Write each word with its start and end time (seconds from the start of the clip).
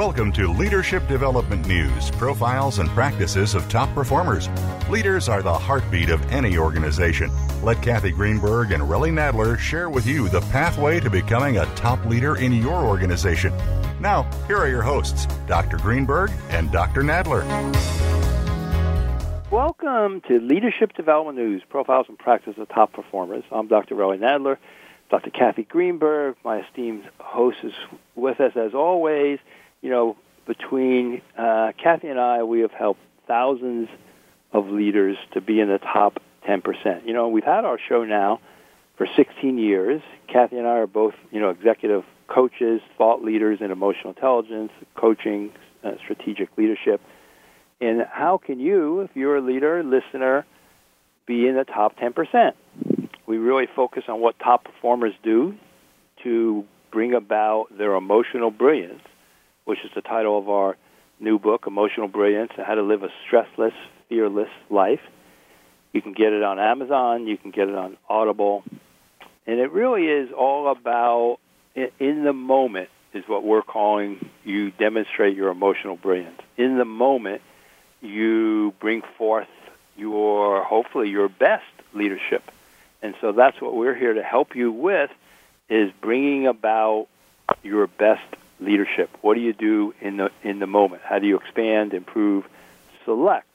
Welcome 0.00 0.32
to 0.32 0.50
Leadership 0.50 1.06
Development 1.08 1.68
News 1.68 2.10
profiles 2.12 2.78
and 2.78 2.88
practices 2.88 3.54
of 3.54 3.68
top 3.68 3.94
performers. 3.94 4.48
Leaders 4.88 5.28
are 5.28 5.42
the 5.42 5.52
heartbeat 5.52 6.08
of 6.08 6.24
any 6.32 6.56
organization. 6.56 7.30
Let 7.62 7.82
Kathy 7.82 8.10
Greenberg 8.10 8.72
and 8.72 8.82
Relly 8.84 9.12
Nadler 9.12 9.58
share 9.58 9.90
with 9.90 10.06
you 10.06 10.30
the 10.30 10.40
pathway 10.52 11.00
to 11.00 11.10
becoming 11.10 11.58
a 11.58 11.66
top 11.74 12.02
leader 12.06 12.36
in 12.36 12.50
your 12.54 12.82
organization. 12.82 13.52
Now, 14.00 14.22
here 14.46 14.56
are 14.56 14.68
your 14.68 14.80
hosts, 14.80 15.26
Dr. 15.46 15.76
Greenberg 15.76 16.30
and 16.48 16.72
Dr. 16.72 17.02
Nadler. 17.02 17.44
Welcome 19.50 20.22
to 20.28 20.40
Leadership 20.40 20.94
Development 20.94 21.36
News 21.36 21.60
profiles 21.68 22.06
and 22.08 22.18
practices 22.18 22.58
of 22.58 22.70
top 22.70 22.94
performers. 22.94 23.44
I'm 23.52 23.68
Dr. 23.68 23.96
Relly 23.96 24.18
Nadler. 24.18 24.56
Dr. 25.10 25.28
Kathy 25.28 25.64
Greenberg, 25.64 26.36
my 26.42 26.60
esteemed 26.60 27.04
host, 27.18 27.58
is 27.62 27.74
with 28.14 28.40
us 28.40 28.52
as 28.56 28.72
always 28.72 29.38
you 29.82 29.90
know, 29.90 30.16
between 30.46 31.22
uh, 31.38 31.72
Kathy 31.82 32.08
and 32.08 32.18
I, 32.18 32.42
we 32.42 32.60
have 32.60 32.72
helped 32.72 33.00
thousands 33.26 33.88
of 34.52 34.66
leaders 34.68 35.16
to 35.32 35.40
be 35.40 35.60
in 35.60 35.68
the 35.68 35.78
top 35.78 36.20
10%. 36.48 37.06
You 37.06 37.12
know, 37.12 37.28
we've 37.28 37.44
had 37.44 37.64
our 37.64 37.78
show 37.88 38.04
now 38.04 38.40
for 38.96 39.06
16 39.16 39.58
years. 39.58 40.02
Kathy 40.28 40.58
and 40.58 40.66
I 40.66 40.78
are 40.78 40.86
both, 40.86 41.14
you 41.30 41.40
know, 41.40 41.50
executive 41.50 42.04
coaches, 42.28 42.80
thought 42.98 43.22
leaders 43.22 43.58
in 43.60 43.70
emotional 43.70 44.10
intelligence, 44.10 44.72
coaching, 44.96 45.52
uh, 45.84 45.92
strategic 46.02 46.56
leadership. 46.56 47.00
And 47.80 48.04
how 48.10 48.38
can 48.38 48.60
you, 48.60 49.00
if 49.00 49.10
you're 49.14 49.36
a 49.36 49.40
leader, 49.40 49.82
listener, 49.82 50.44
be 51.26 51.46
in 51.46 51.56
the 51.56 51.64
top 51.64 51.96
10%? 51.98 52.52
We 53.26 53.38
really 53.38 53.66
focus 53.74 54.04
on 54.08 54.20
what 54.20 54.38
top 54.38 54.64
performers 54.64 55.14
do 55.22 55.54
to 56.24 56.64
bring 56.90 57.14
about 57.14 57.66
their 57.76 57.94
emotional 57.94 58.50
brilliance 58.50 59.00
which 59.64 59.84
is 59.84 59.90
the 59.94 60.02
title 60.02 60.38
of 60.38 60.48
our 60.48 60.76
new 61.18 61.38
book, 61.38 61.64
Emotional 61.66 62.08
Brilliance 62.08 62.52
How 62.56 62.74
to 62.74 62.82
Live 62.82 63.02
a 63.02 63.10
Stressless, 63.26 63.74
Fearless 64.08 64.50
Life. 64.68 65.00
You 65.92 66.02
can 66.02 66.12
get 66.12 66.32
it 66.32 66.42
on 66.42 66.58
Amazon, 66.58 67.26
you 67.26 67.36
can 67.36 67.50
get 67.50 67.68
it 67.68 67.74
on 67.74 67.96
Audible. 68.08 68.64
And 69.46 69.58
it 69.58 69.72
really 69.72 70.06
is 70.06 70.30
all 70.32 70.70
about 70.70 71.38
in 71.74 72.24
the 72.24 72.32
moment 72.32 72.88
is 73.12 73.24
what 73.26 73.44
we're 73.44 73.62
calling 73.62 74.30
you 74.44 74.70
demonstrate 74.70 75.36
your 75.36 75.50
emotional 75.50 75.96
brilliance. 75.96 76.40
In 76.56 76.78
the 76.78 76.84
moment, 76.84 77.42
you 78.00 78.72
bring 78.80 79.02
forth 79.18 79.48
your 79.96 80.64
hopefully 80.64 81.10
your 81.10 81.28
best 81.28 81.64
leadership. 81.92 82.42
And 83.02 83.14
so 83.20 83.32
that's 83.32 83.60
what 83.60 83.74
we're 83.74 83.94
here 83.94 84.14
to 84.14 84.22
help 84.22 84.54
you 84.54 84.70
with 84.70 85.10
is 85.68 85.90
bringing 86.00 86.46
about 86.46 87.08
your 87.62 87.86
best 87.86 88.22
leadership? 88.60 89.10
What 89.22 89.34
do 89.34 89.40
you 89.40 89.52
do 89.52 89.94
in 90.00 90.18
the 90.18 90.30
in 90.42 90.58
the 90.58 90.66
moment? 90.66 91.02
How 91.04 91.18
do 91.18 91.26
you 91.26 91.36
expand, 91.36 91.94
improve, 91.94 92.46
select 93.04 93.46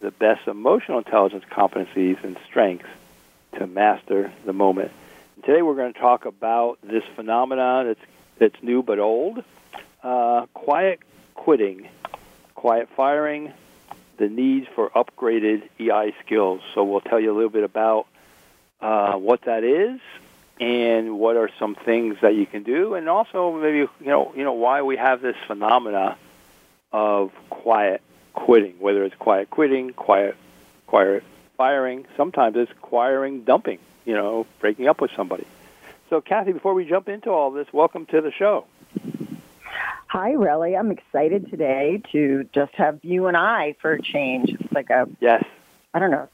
the 0.00 0.10
best 0.10 0.46
emotional 0.46 0.98
intelligence 0.98 1.44
competencies 1.50 2.22
and 2.22 2.38
strengths 2.46 2.88
to 3.58 3.66
master 3.66 4.32
the 4.44 4.52
moment? 4.52 4.92
And 5.36 5.44
today 5.44 5.62
we're 5.62 5.74
going 5.74 5.92
to 5.92 5.98
talk 5.98 6.24
about 6.24 6.78
this 6.82 7.04
phenomenon 7.16 7.86
that's 7.86 8.00
that's 8.38 8.62
new 8.62 8.82
but 8.82 8.98
old: 8.98 9.42
uh, 10.02 10.46
quiet 10.54 11.00
quitting, 11.34 11.88
quiet 12.54 12.88
firing, 12.96 13.52
the 14.18 14.28
need 14.28 14.68
for 14.74 14.90
upgraded 14.90 15.62
EI 15.80 16.14
skills. 16.24 16.60
So 16.74 16.84
we'll 16.84 17.00
tell 17.00 17.20
you 17.20 17.32
a 17.32 17.36
little 17.36 17.50
bit 17.50 17.64
about 17.64 18.06
uh, 18.80 19.14
what 19.14 19.42
that 19.42 19.64
is 19.64 20.00
and 20.60 21.18
what 21.18 21.36
are 21.36 21.50
some 21.58 21.74
things 21.74 22.16
that 22.22 22.34
you 22.34 22.46
can 22.46 22.62
do, 22.62 22.94
and 22.94 23.08
also 23.08 23.52
maybe 23.52 23.78
you 23.78 23.90
know 24.00 24.32
you 24.36 24.44
know 24.44 24.54
why 24.54 24.82
we 24.82 24.96
have 24.96 25.20
this 25.20 25.36
phenomena 25.46 26.16
of 26.92 27.32
quiet 27.50 28.02
quitting, 28.32 28.74
whether 28.78 29.04
it's 29.04 29.16
quiet 29.16 29.50
quitting, 29.50 29.92
quiet 29.92 30.36
quiet 30.86 31.22
firing, 31.56 32.06
sometimes 32.16 32.56
it's 32.56 32.72
quiring 32.80 33.42
dumping, 33.42 33.78
you 34.04 34.14
know, 34.14 34.46
breaking 34.60 34.88
up 34.88 35.00
with 35.00 35.10
somebody. 35.14 35.44
So, 36.08 36.20
Kathy, 36.20 36.52
before 36.52 36.72
we 36.72 36.86
jump 36.86 37.08
into 37.08 37.30
all 37.30 37.50
this, 37.50 37.70
welcome 37.72 38.06
to 38.06 38.20
the 38.20 38.32
show. 38.32 38.64
Hi, 40.06 40.32
Relly. 40.32 40.78
I'm 40.78 40.90
excited 40.90 41.50
today 41.50 42.02
to 42.12 42.48
just 42.54 42.72
have 42.76 43.00
you 43.02 43.26
and 43.26 43.36
I 43.36 43.74
for 43.82 43.92
a 43.92 44.00
change. 44.00 44.50
It's 44.58 44.72
like 44.72 44.88
a 44.88 45.06
yes. 45.20 45.44
I 45.92 45.98
don't 45.98 46.10
know. 46.10 46.28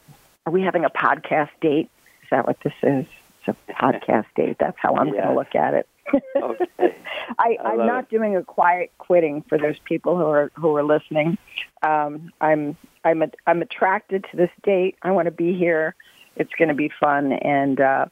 Are 0.46 0.52
we 0.52 0.62
having 0.62 0.84
a 0.84 0.90
podcast 0.90 1.50
date? 1.60 1.90
Is 2.22 2.30
that 2.30 2.46
what 2.46 2.60
this 2.60 2.74
is? 2.82 3.06
It's 3.46 3.58
a 3.68 3.72
podcast 3.72 4.26
date. 4.36 4.56
That's 4.58 4.76
how 4.78 4.96
I'm 4.96 5.10
going 5.10 5.22
to 5.22 5.34
look 5.34 5.54
at 5.54 5.74
it. 5.74 5.88
okay. 6.36 6.66
I, 7.38 7.56
I 7.62 7.72
am 7.72 7.86
not 7.86 8.04
it. 8.04 8.10
doing 8.10 8.36
a 8.36 8.42
quiet 8.42 8.92
quitting 8.98 9.42
for 9.48 9.58
those 9.58 9.78
people 9.84 10.16
who 10.16 10.24
are 10.24 10.50
who 10.54 10.76
are 10.76 10.84
listening. 10.84 11.38
Um, 11.82 12.30
I'm 12.40 12.76
I'm 13.04 13.22
a, 13.22 13.30
I'm 13.46 13.62
attracted 13.62 14.26
to 14.30 14.36
this 14.36 14.50
date. 14.62 14.96
I 15.02 15.10
want 15.12 15.26
to 15.26 15.32
be 15.32 15.56
here. 15.56 15.94
It's 16.36 16.52
going 16.58 16.68
to 16.68 16.74
be 16.74 16.90
fun, 17.00 17.32
and 17.32 17.80
uh, 17.80 18.06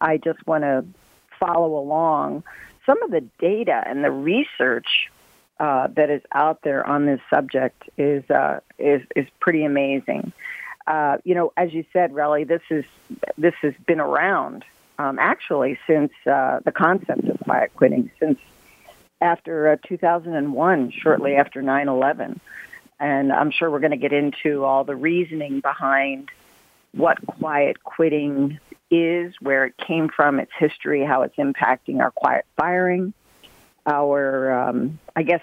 I 0.00 0.16
just 0.18 0.44
want 0.46 0.64
to 0.64 0.84
follow 1.38 1.78
along. 1.78 2.42
Some 2.84 3.02
of 3.02 3.10
the 3.10 3.22
data 3.38 3.82
and 3.86 4.02
the 4.02 4.10
research 4.10 5.10
uh, 5.58 5.88
that 5.88 6.10
is 6.10 6.22
out 6.32 6.62
there 6.62 6.86
on 6.86 7.06
this 7.06 7.20
subject 7.28 7.82
is 7.96 8.28
uh, 8.30 8.60
is 8.78 9.02
is 9.14 9.26
pretty 9.40 9.64
amazing. 9.64 10.32
Uh, 10.86 11.18
you 11.24 11.34
know, 11.34 11.52
as 11.56 11.72
you 11.72 11.84
said, 11.92 12.12
Relly, 12.12 12.46
this 12.46 12.62
is 12.70 12.84
this 13.36 13.54
has 13.62 13.74
been 13.86 14.00
around 14.00 14.64
um, 14.98 15.18
actually 15.18 15.78
since 15.86 16.12
uh, 16.26 16.60
the 16.64 16.72
concept 16.72 17.24
of 17.24 17.38
quiet 17.40 17.72
quitting, 17.74 18.10
since 18.18 18.38
after 19.20 19.70
uh, 19.70 19.76
2001, 19.86 20.92
shortly 20.92 21.34
after 21.36 21.62
9 21.62 21.88
11. 21.88 22.40
And 22.98 23.32
I'm 23.32 23.50
sure 23.50 23.70
we're 23.70 23.80
going 23.80 23.90
to 23.90 23.96
get 23.98 24.12
into 24.12 24.64
all 24.64 24.84
the 24.84 24.96
reasoning 24.96 25.60
behind 25.60 26.30
what 26.92 27.24
quiet 27.26 27.82
quitting 27.84 28.58
is, 28.90 29.34
where 29.40 29.66
it 29.66 29.74
came 29.76 30.08
from, 30.08 30.40
its 30.40 30.52
history, 30.58 31.04
how 31.04 31.22
it's 31.22 31.36
impacting 31.36 32.00
our 32.00 32.10
quiet 32.10 32.46
firing, 32.56 33.12
our, 33.84 34.68
um, 34.68 34.98
I 35.14 35.22
guess, 35.24 35.42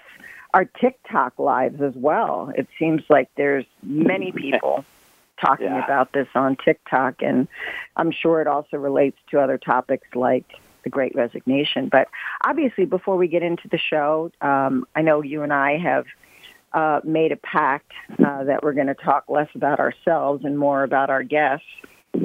our 0.52 0.64
TikTok 0.64 1.38
lives 1.38 1.80
as 1.80 1.94
well. 1.94 2.52
It 2.56 2.68
seems 2.78 3.02
like 3.08 3.28
there's 3.36 3.66
many 3.82 4.32
people 4.32 4.84
talking 5.44 5.66
yeah. 5.66 5.84
about 5.84 6.12
this 6.12 6.28
on 6.34 6.56
TikTok, 6.56 7.22
and 7.22 7.48
I'm 7.96 8.10
sure 8.10 8.40
it 8.40 8.46
also 8.46 8.76
relates 8.76 9.18
to 9.30 9.40
other 9.40 9.58
topics 9.58 10.06
like 10.14 10.44
the 10.84 10.90
Great 10.90 11.14
Resignation. 11.14 11.88
But 11.88 12.08
obviously, 12.44 12.84
before 12.84 13.16
we 13.16 13.28
get 13.28 13.42
into 13.42 13.68
the 13.68 13.78
show, 13.78 14.30
um, 14.40 14.86
I 14.94 15.02
know 15.02 15.22
you 15.22 15.42
and 15.42 15.52
I 15.52 15.78
have 15.78 16.06
uh, 16.72 17.00
made 17.04 17.32
a 17.32 17.36
pact 17.36 17.92
uh, 18.24 18.44
that 18.44 18.62
we're 18.62 18.72
going 18.72 18.88
to 18.88 18.94
talk 18.94 19.24
less 19.28 19.48
about 19.54 19.80
ourselves 19.80 20.44
and 20.44 20.58
more 20.58 20.82
about 20.82 21.10
our 21.10 21.22
guests. 21.22 21.66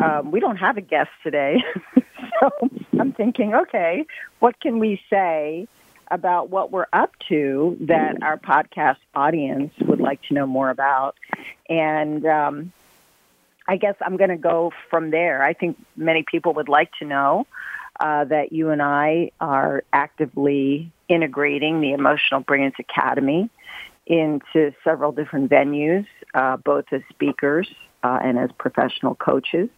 Um, 0.04 0.32
we 0.32 0.40
don't 0.40 0.58
have 0.58 0.78
a 0.78 0.82
guest 0.82 1.10
today, 1.24 1.64
so 2.40 2.52
I'm 3.00 3.12
thinking, 3.12 3.56
okay, 3.56 4.06
what 4.40 4.60
can 4.60 4.80
we 4.80 5.02
say? 5.10 5.68
about 6.12 6.50
what 6.50 6.72
we're 6.72 6.88
up 6.92 7.12
to 7.28 7.78
that 7.82 8.18
our 8.24 8.36
podcast 8.36 8.98
audience 9.14 9.72
would 9.82 10.00
like 10.00 10.20
to 10.24 10.34
know 10.34 10.48
more 10.48 10.72
about. 10.72 11.16
And 11.70 12.26
um, 12.26 12.74
I 13.70 13.78
guess 13.78 13.94
I'm 14.02 14.18
going 14.18 14.32
to 14.32 14.36
go 14.36 14.72
from 14.90 15.12
there. 15.12 15.44
I 15.44 15.54
think 15.54 15.78
many 15.96 16.24
people 16.24 16.56
would 16.56 16.70
like 16.70 16.90
to 16.98 17.06
know 17.06 17.46
uh, 18.00 18.26
that 18.26 18.52
you 18.52 18.72
and 18.72 18.82
I 18.82 19.30
are 19.40 19.84
actively 19.94 20.92
integrating 21.08 21.80
the 21.80 21.94
Emotional 21.94 22.40
Brilliance 22.40 22.78
Academy 22.80 23.48
into 24.08 24.74
several 24.84 25.12
different 25.12 25.52
venues, 25.52 26.08
uh, 26.34 26.58
both 26.58 26.86
as 26.92 27.02
speakers 27.10 27.70
uh, 28.02 28.18
and 28.24 28.40
as 28.40 28.50
professional 28.58 29.14
coaches. 29.14 29.70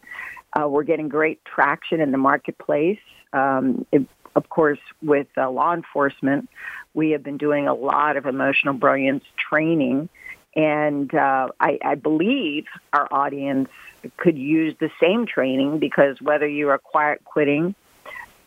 Uh, 0.58 0.70
we're 0.70 0.84
getting 0.84 1.10
great 1.10 1.44
traction 1.44 2.00
in 2.00 2.12
the 2.12 2.18
marketplace. 2.18 3.00
Um, 3.34 3.86
it, 3.92 4.08
of 4.38 4.48
course, 4.48 4.80
with 5.02 5.28
uh, 5.38 5.52
law 5.52 5.74
enforcement, 5.74 6.48
we 6.94 7.12
have 7.12 7.24
been 7.24 7.38
doing 7.38 7.68
a 7.68 7.74
lot 7.74 8.16
of 8.16 8.26
emotional 8.26 8.74
brilliance 8.74 9.26
training 9.50 10.08
and 10.56 11.14
uh, 11.14 11.50
I, 11.60 11.80
I 11.84 11.96
believe 11.96 12.66
our 12.92 13.08
audience 13.12 13.70
could 14.18 14.38
use 14.38 14.76
the 14.80 14.92
same 15.00 15.26
training 15.26 15.80
because 15.80 16.22
whether 16.22 16.48
you 16.48 16.70
are 16.70 16.78
quiet 16.78 17.24
quitting, 17.24 17.76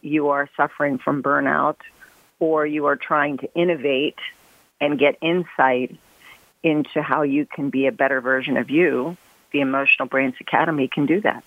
you 0.02 0.28
are 0.28 0.48
suffering 0.56 0.98
from 0.98 1.22
burnout, 1.22 1.76
or 2.38 2.66
you 2.66 2.86
are 2.86 2.96
trying 2.96 3.38
to 3.38 3.52
innovate 3.54 4.18
and 4.80 4.98
get 4.98 5.16
insight 5.22 5.96
into 6.62 7.02
how 7.02 7.22
you 7.22 7.46
can 7.46 7.70
be 7.70 7.86
a 7.86 7.92
better 7.92 8.20
version 8.20 8.56
of 8.56 8.70
you, 8.70 9.16
the 9.52 9.60
Emotional 9.60 10.08
Brains 10.08 10.34
Academy 10.40 10.88
can 10.88 11.06
do 11.06 11.20
that. 11.20 11.44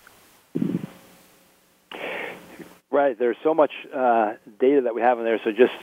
Right. 2.90 3.18
There's 3.18 3.36
so 3.42 3.52
much 3.52 3.72
uh, 3.92 4.34
data 4.58 4.82
that 4.82 4.94
we 4.94 5.02
have 5.02 5.18
in 5.18 5.24
there. 5.24 5.40
So 5.44 5.52
just 5.52 5.74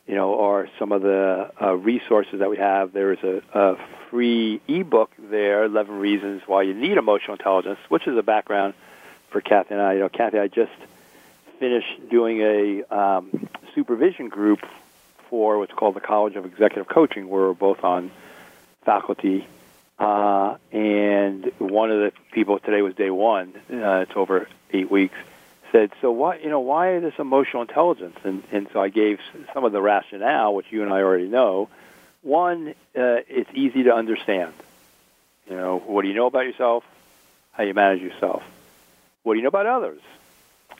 you 0.07 0.15
know, 0.15 0.39
are 0.41 0.67
some 0.79 0.91
of 0.91 1.01
the 1.01 1.51
uh, 1.61 1.73
resources 1.75 2.39
that 2.39 2.49
we 2.49 2.57
have. 2.57 2.91
There 2.91 3.13
is 3.13 3.23
a, 3.23 3.41
a 3.53 3.77
free 4.09 4.59
ebook 4.67 5.11
there, 5.17 5.63
11 5.63 5.97
Reasons 5.97 6.41
Why 6.45 6.63
You 6.63 6.73
Need 6.73 6.97
Emotional 6.97 7.37
Intelligence, 7.37 7.79
which 7.89 8.07
is 8.07 8.17
a 8.17 8.23
background 8.23 8.73
for 9.29 9.41
Kathy 9.41 9.73
and 9.73 9.81
I. 9.81 9.93
You 9.93 9.99
know, 10.01 10.09
Kathy, 10.09 10.39
I 10.39 10.47
just 10.47 10.71
finished 11.59 12.09
doing 12.09 12.41
a 12.41 12.83
um, 12.93 13.47
supervision 13.73 14.27
group 14.27 14.59
for 15.29 15.57
what's 15.57 15.73
called 15.73 15.95
the 15.95 16.01
College 16.01 16.35
of 16.35 16.45
Executive 16.45 16.87
Coaching, 16.87 17.29
where 17.29 17.43
we're 17.43 17.53
both 17.53 17.83
on 17.83 18.11
faculty. 18.83 19.47
Uh, 19.99 20.57
and 20.71 21.51
one 21.59 21.91
of 21.91 21.99
the 21.99 22.11
people 22.31 22.59
today 22.59 22.81
was 22.81 22.95
day 22.95 23.09
one. 23.09 23.53
Uh, 23.71 24.05
it's 24.07 24.11
over 24.15 24.47
eight 24.71 24.89
weeks 24.89 25.15
said, 25.73 25.91
"So 25.99 26.11
why, 26.11 26.37
you 26.37 26.49
know, 26.49 26.61
why 26.61 26.99
this 26.99 27.15
emotional 27.19 27.63
intelligence?" 27.63 28.17
And 28.23 28.43
and 28.53 28.67
so 28.71 28.81
I 28.81 28.87
gave 28.87 29.19
some 29.53 29.65
of 29.65 29.73
the 29.73 29.81
rationale, 29.81 30.55
which 30.55 30.67
you 30.71 30.83
and 30.83 30.93
I 30.93 31.01
already 31.01 31.27
know. 31.27 31.67
One, 32.21 32.69
uh, 32.95 33.25
it's 33.27 33.49
easy 33.53 33.83
to 33.83 33.93
understand. 33.93 34.53
You 35.49 35.57
know, 35.57 35.79
what 35.79 36.03
do 36.03 36.07
you 36.07 36.13
know 36.13 36.27
about 36.27 36.45
yourself? 36.45 36.85
How 37.51 37.63
you 37.63 37.73
manage 37.73 38.01
yourself? 38.01 38.43
What 39.23 39.33
do 39.33 39.39
you 39.39 39.43
know 39.43 39.49
about 39.49 39.65
others? 39.65 40.01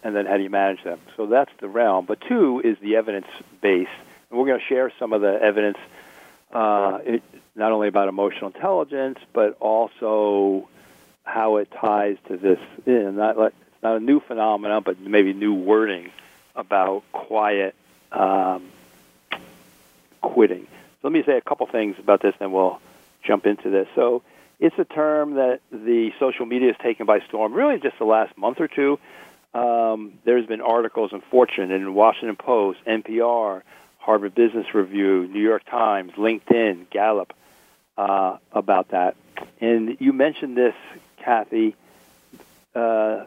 And 0.04 0.16
then 0.16 0.26
how 0.26 0.38
do 0.38 0.44
you 0.44 0.50
manage 0.50 0.84
them? 0.84 1.00
So 1.18 1.26
that's 1.26 1.52
the 1.60 1.68
realm. 1.68 2.06
But 2.06 2.22
two 2.22 2.62
is 2.64 2.78
the 2.80 2.96
evidence 2.96 3.28
base, 3.62 3.90
and 4.30 4.40
we're 4.40 4.46
going 4.46 4.60
to 4.60 4.66
share 4.66 4.92
some 5.00 5.12
of 5.12 5.22
the 5.22 5.42
evidence, 5.42 5.78
uh, 6.54 7.00
it, 7.04 7.24
not 7.56 7.72
only 7.72 7.88
about 7.88 8.08
emotional 8.08 8.48
intelligence, 8.48 9.20
but 9.34 9.58
also 9.60 10.70
how 11.24 11.58
it 11.58 11.72
ties 11.72 12.18
to 12.28 12.38
this. 12.38 12.60
Not 12.86 13.38
like 13.38 13.54
not 13.82 13.98
a 13.98 14.00
new 14.00 14.20
phenomenon, 14.20 14.84
but 14.84 15.00
maybe 15.00 15.34
new 15.34 15.54
wording 15.54 16.12
about 16.56 17.04
quiet 17.12 17.76
um, 18.12 18.66
quitting. 20.22 20.68
So 21.02 21.10
let 21.10 21.14
me 21.14 21.24
say 21.24 21.38
a 21.38 21.42
couple 21.42 21.66
things 21.68 21.98
about 22.00 22.22
this, 22.22 22.36
and 22.40 22.54
we'll 22.54 22.80
jump 23.24 23.46
into 23.46 23.70
this. 23.70 23.88
So 23.96 24.24
it's 24.60 24.78
a 24.78 24.86
term 24.86 25.36
that 25.36 25.62
the 25.72 26.14
social 26.20 26.46
media 26.46 26.70
has 26.70 26.78
taken 26.78 27.06
by 27.06 27.20
storm, 27.22 27.54
really 27.54 27.80
just 27.80 27.98
the 27.98 28.06
last 28.06 28.38
month 28.38 28.62
or 28.62 28.68
two. 28.68 29.00
Um, 29.54 30.14
there's 30.24 30.46
been 30.48 30.62
articles 30.62 31.14
in 31.14 31.22
Fortune 31.22 31.72
and 31.72 31.94
Washington 31.94 32.36
Post, 32.36 32.80
NPR, 32.86 33.62
Harvard 34.04 34.36
Business 34.36 34.76
Review, 34.76 35.30
New 35.32 35.42
York 35.42 35.64
Times, 35.66 36.12
LinkedIn, 36.18 36.90
Gallup 36.90 37.34
uh, 37.98 38.36
about 38.52 38.90
that. 38.90 39.16
And 39.62 39.96
you 40.02 40.12
mentioned 40.12 40.58
this, 40.58 40.76
Kathy. 41.20 41.78
Uh, 42.76 43.24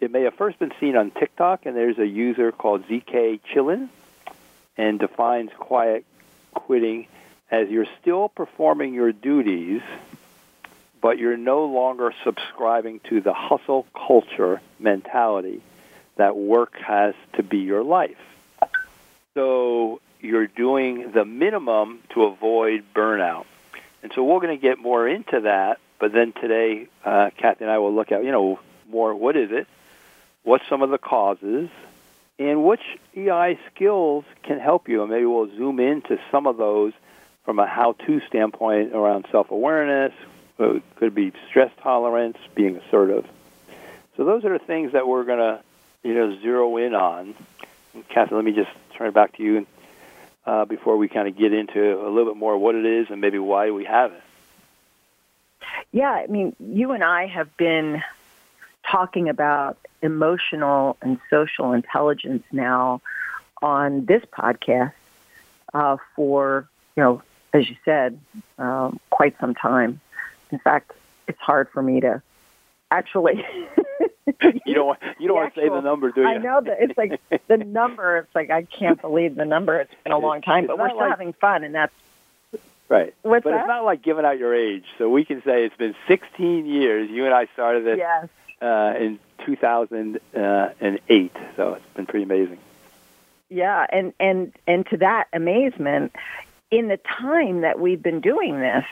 it 0.00 0.10
may 0.10 0.24
have 0.24 0.34
first 0.34 0.58
been 0.58 0.72
seen 0.78 0.96
on 0.96 1.12
TikTok, 1.12 1.64
and 1.64 1.74
there's 1.74 1.98
a 1.98 2.06
user 2.06 2.52
called 2.52 2.86
ZK 2.88 3.40
Chillin, 3.50 3.88
and 4.76 4.98
defines 4.98 5.50
quiet 5.58 6.04
quitting 6.52 7.06
as 7.50 7.70
you're 7.70 7.88
still 8.02 8.28
performing 8.28 8.92
your 8.92 9.12
duties, 9.12 9.80
but 11.00 11.16
you're 11.16 11.38
no 11.38 11.64
longer 11.64 12.12
subscribing 12.22 13.00
to 13.08 13.22
the 13.22 13.32
hustle 13.32 13.86
culture 13.94 14.60
mentality 14.78 15.62
that 16.16 16.36
work 16.36 16.76
has 16.80 17.14
to 17.32 17.42
be 17.42 17.58
your 17.60 17.82
life. 17.82 18.18
So 19.32 20.02
you're 20.20 20.46
doing 20.46 21.12
the 21.12 21.24
minimum 21.24 22.00
to 22.14 22.24
avoid 22.24 22.84
burnout. 22.94 23.46
And 24.02 24.12
so 24.14 24.22
we're 24.22 24.40
going 24.40 24.56
to 24.56 24.62
get 24.62 24.78
more 24.78 25.08
into 25.08 25.40
that, 25.40 25.78
but 25.98 26.12
then 26.12 26.32
today, 26.32 26.88
uh, 27.04 27.30
Kathy 27.36 27.64
and 27.64 27.70
I 27.70 27.78
will 27.78 27.94
look 27.94 28.12
at, 28.12 28.24
you 28.24 28.30
know, 28.30 28.60
more 28.88 29.14
what 29.14 29.36
is 29.36 29.50
it? 29.50 29.66
what's 30.48 30.66
some 30.68 30.82
of 30.82 30.88
the 30.90 30.98
causes, 30.98 31.68
and 32.38 32.64
which 32.64 32.80
EI 33.14 33.58
skills 33.72 34.24
can 34.42 34.58
help 34.58 34.88
you. 34.88 35.02
And 35.02 35.10
maybe 35.10 35.26
we'll 35.26 35.54
zoom 35.54 35.78
into 35.78 36.18
some 36.30 36.46
of 36.46 36.56
those 36.56 36.92
from 37.44 37.58
a 37.58 37.66
how-to 37.66 38.20
standpoint 38.26 38.94
around 38.94 39.26
self-awareness. 39.30 40.12
It 40.58 40.82
could 40.96 41.14
be 41.14 41.32
stress 41.48 41.70
tolerance, 41.82 42.38
being 42.54 42.76
assertive. 42.76 43.26
So 44.16 44.24
those 44.24 44.44
are 44.44 44.58
the 44.58 44.64
things 44.64 44.92
that 44.92 45.06
we're 45.06 45.24
going 45.24 45.38
to, 45.38 45.60
you 46.02 46.14
know, 46.14 46.38
zero 46.40 46.76
in 46.78 46.94
on. 46.94 47.34
And 47.94 48.08
Kathy, 48.08 48.34
let 48.34 48.44
me 48.44 48.52
just 48.52 48.70
turn 48.96 49.08
it 49.08 49.14
back 49.14 49.36
to 49.36 49.42
you 49.42 49.66
uh, 50.48 50.64
before 50.64 50.96
we 50.96 51.08
kind 51.08 51.28
of 51.28 51.36
get 51.36 51.52
into 51.52 51.78
a 51.78 52.08
little 52.08 52.32
bit 52.32 52.36
more 52.38 52.56
what 52.56 52.74
it 52.74 52.86
is 52.86 53.08
and 53.10 53.20
maybe 53.20 53.38
why 53.38 53.70
we 53.70 53.84
have 53.84 54.12
it. 54.12 54.22
Yeah, 55.92 56.10
I 56.10 56.26
mean, 56.26 56.56
you 56.58 56.92
and 56.92 57.04
I 57.04 57.26
have 57.26 57.54
been 57.58 58.02
talking 58.90 59.28
about 59.28 59.76
emotional 60.00 60.96
and 61.02 61.18
social 61.28 61.72
intelligence 61.72 62.44
now 62.50 63.02
on 63.60 64.06
this 64.06 64.22
podcast 64.24 64.92
uh, 65.74 65.98
for, 66.16 66.66
you 66.96 67.02
know, 67.02 67.22
as 67.52 67.68
you 67.68 67.76
said, 67.84 68.18
um, 68.56 68.98
quite 69.10 69.38
some 69.38 69.54
time. 69.54 70.00
In 70.50 70.58
fact, 70.60 70.92
it's 71.26 71.40
hard 71.40 71.68
for 71.68 71.82
me 71.82 72.00
to 72.00 72.22
actually. 72.90 73.44
you 74.66 74.74
don't 74.74 74.86
want 74.86 75.00
you 75.18 75.28
don't 75.28 75.36
want 75.36 75.54
to 75.54 75.60
say 75.60 75.68
the 75.68 75.80
number, 75.80 76.10
do 76.10 76.22
you? 76.22 76.26
I 76.26 76.38
know 76.38 76.60
that 76.60 76.78
it's 76.80 76.98
like 76.98 77.20
the 77.48 77.56
number. 77.56 78.18
It's 78.18 78.34
like 78.34 78.50
I 78.50 78.62
can't 78.62 79.00
believe 79.00 79.34
the 79.34 79.44
number. 79.44 79.80
It's 79.80 79.94
been 80.04 80.12
a 80.12 80.18
long 80.18 80.42
time, 80.42 80.66
but 80.66 80.78
we're 80.78 80.88
still 80.88 80.98
like, 80.98 81.10
having 81.10 81.32
fun, 81.34 81.64
and 81.64 81.74
that's 81.74 81.92
right. 82.88 83.14
What's 83.22 83.44
but 83.44 83.50
that? 83.50 83.60
it's 83.60 83.68
not 83.68 83.84
like 83.84 84.02
giving 84.02 84.24
out 84.24 84.38
your 84.38 84.54
age, 84.54 84.84
so 84.98 85.08
we 85.08 85.24
can 85.24 85.42
say 85.42 85.64
it's 85.64 85.76
been 85.76 85.94
16 86.06 86.66
years. 86.66 87.10
You 87.10 87.24
and 87.24 87.34
I 87.34 87.46
started 87.54 87.84
this 87.84 87.98
yes 87.98 88.28
uh, 88.60 88.94
in 88.98 89.18
2008. 89.46 91.32
So 91.56 91.74
it's 91.74 91.86
been 91.94 92.06
pretty 92.06 92.24
amazing. 92.24 92.58
Yeah, 93.48 93.86
and 93.90 94.12
and 94.20 94.52
and 94.66 94.86
to 94.86 94.98
that 94.98 95.28
amazement, 95.32 96.14
in 96.70 96.88
the 96.88 96.98
time 96.98 97.62
that 97.62 97.80
we've 97.80 98.02
been 98.02 98.20
doing 98.20 98.60
this, 98.60 98.84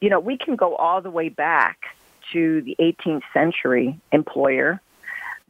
you 0.00 0.10
know, 0.10 0.18
we 0.18 0.36
can 0.36 0.56
go 0.56 0.74
all 0.74 1.00
the 1.00 1.10
way 1.10 1.28
back 1.28 1.95
to 2.32 2.62
the 2.62 2.76
18th 2.78 3.22
century 3.32 3.98
employer 4.12 4.80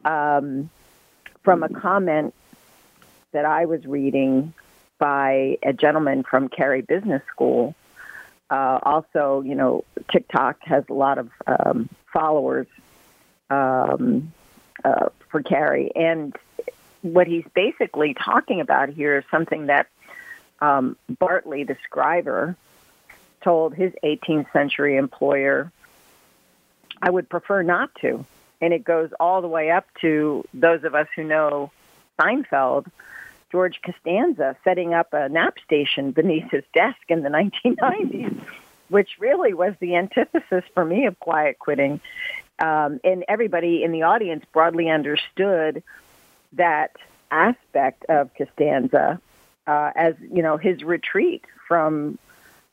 um, 0.05 0.69
from 1.43 1.63
a 1.63 1.69
comment 1.69 2.33
that 3.31 3.45
I 3.45 3.65
was 3.65 3.85
reading 3.85 4.53
by 4.99 5.57
a 5.63 5.73
gentleman 5.73 6.23
from 6.23 6.49
Carey 6.49 6.81
Business 6.81 7.21
School. 7.31 7.75
Uh, 8.49 8.79
also, 8.83 9.41
you 9.41 9.55
know, 9.55 9.83
TikTok 10.11 10.57
has 10.61 10.83
a 10.89 10.93
lot 10.93 11.17
of 11.17 11.29
um, 11.45 11.89
followers 12.11 12.67
um, 13.49 14.31
uh, 14.83 15.09
for 15.29 15.41
Carey. 15.43 15.91
And 15.95 16.35
what 17.01 17.27
he's 17.27 17.45
basically 17.53 18.13
talking 18.13 18.61
about 18.61 18.89
here 18.89 19.17
is 19.17 19.23
something 19.29 19.67
that 19.67 19.87
um, 20.59 20.97
Bartleby, 21.19 21.65
the 21.65 21.77
Scrivener, 21.83 22.55
told 23.43 23.75
his 23.75 23.93
18th 24.03 24.51
century 24.51 24.97
employer, 24.97 25.71
I 27.01 27.09
would 27.09 27.29
prefer 27.29 27.61
not 27.63 27.93
to. 28.01 28.25
And 28.61 28.73
it 28.73 28.83
goes 28.83 29.11
all 29.19 29.41
the 29.41 29.47
way 29.47 29.69
up 29.69 29.85
to 30.01 30.43
those 30.53 30.83
of 30.83 30.95
us 30.95 31.07
who 31.15 31.23
know 31.23 31.71
Seinfeld, 32.19 32.87
George 33.51 33.79
Costanza 33.81 34.57
setting 34.63 34.93
up 34.93 35.13
a 35.13 35.29
nap 35.29 35.57
station 35.63 36.11
beneath 36.11 36.49
his 36.49 36.63
desk 36.73 36.97
in 37.07 37.21
the 37.21 37.29
1990s, 37.65 38.41
which 38.89 39.17
really 39.19 39.53
was 39.53 39.73
the 39.79 39.95
antithesis 39.95 40.63
for 40.73 40.83
me 40.83 41.05
of 41.05 41.19
quiet 41.19 41.59
quitting 41.59 42.01
um, 42.59 42.99
and 43.03 43.23
everybody 43.27 43.83
in 43.83 43.91
the 43.91 44.03
audience 44.03 44.43
broadly 44.51 44.89
understood 44.89 45.83
that 46.53 46.95
aspect 47.29 48.05
of 48.09 48.33
Costanza 48.35 49.19
uh, 49.67 49.91
as 49.95 50.15
you 50.31 50.41
know 50.41 50.57
his 50.57 50.83
retreat 50.83 51.43
from 51.67 52.17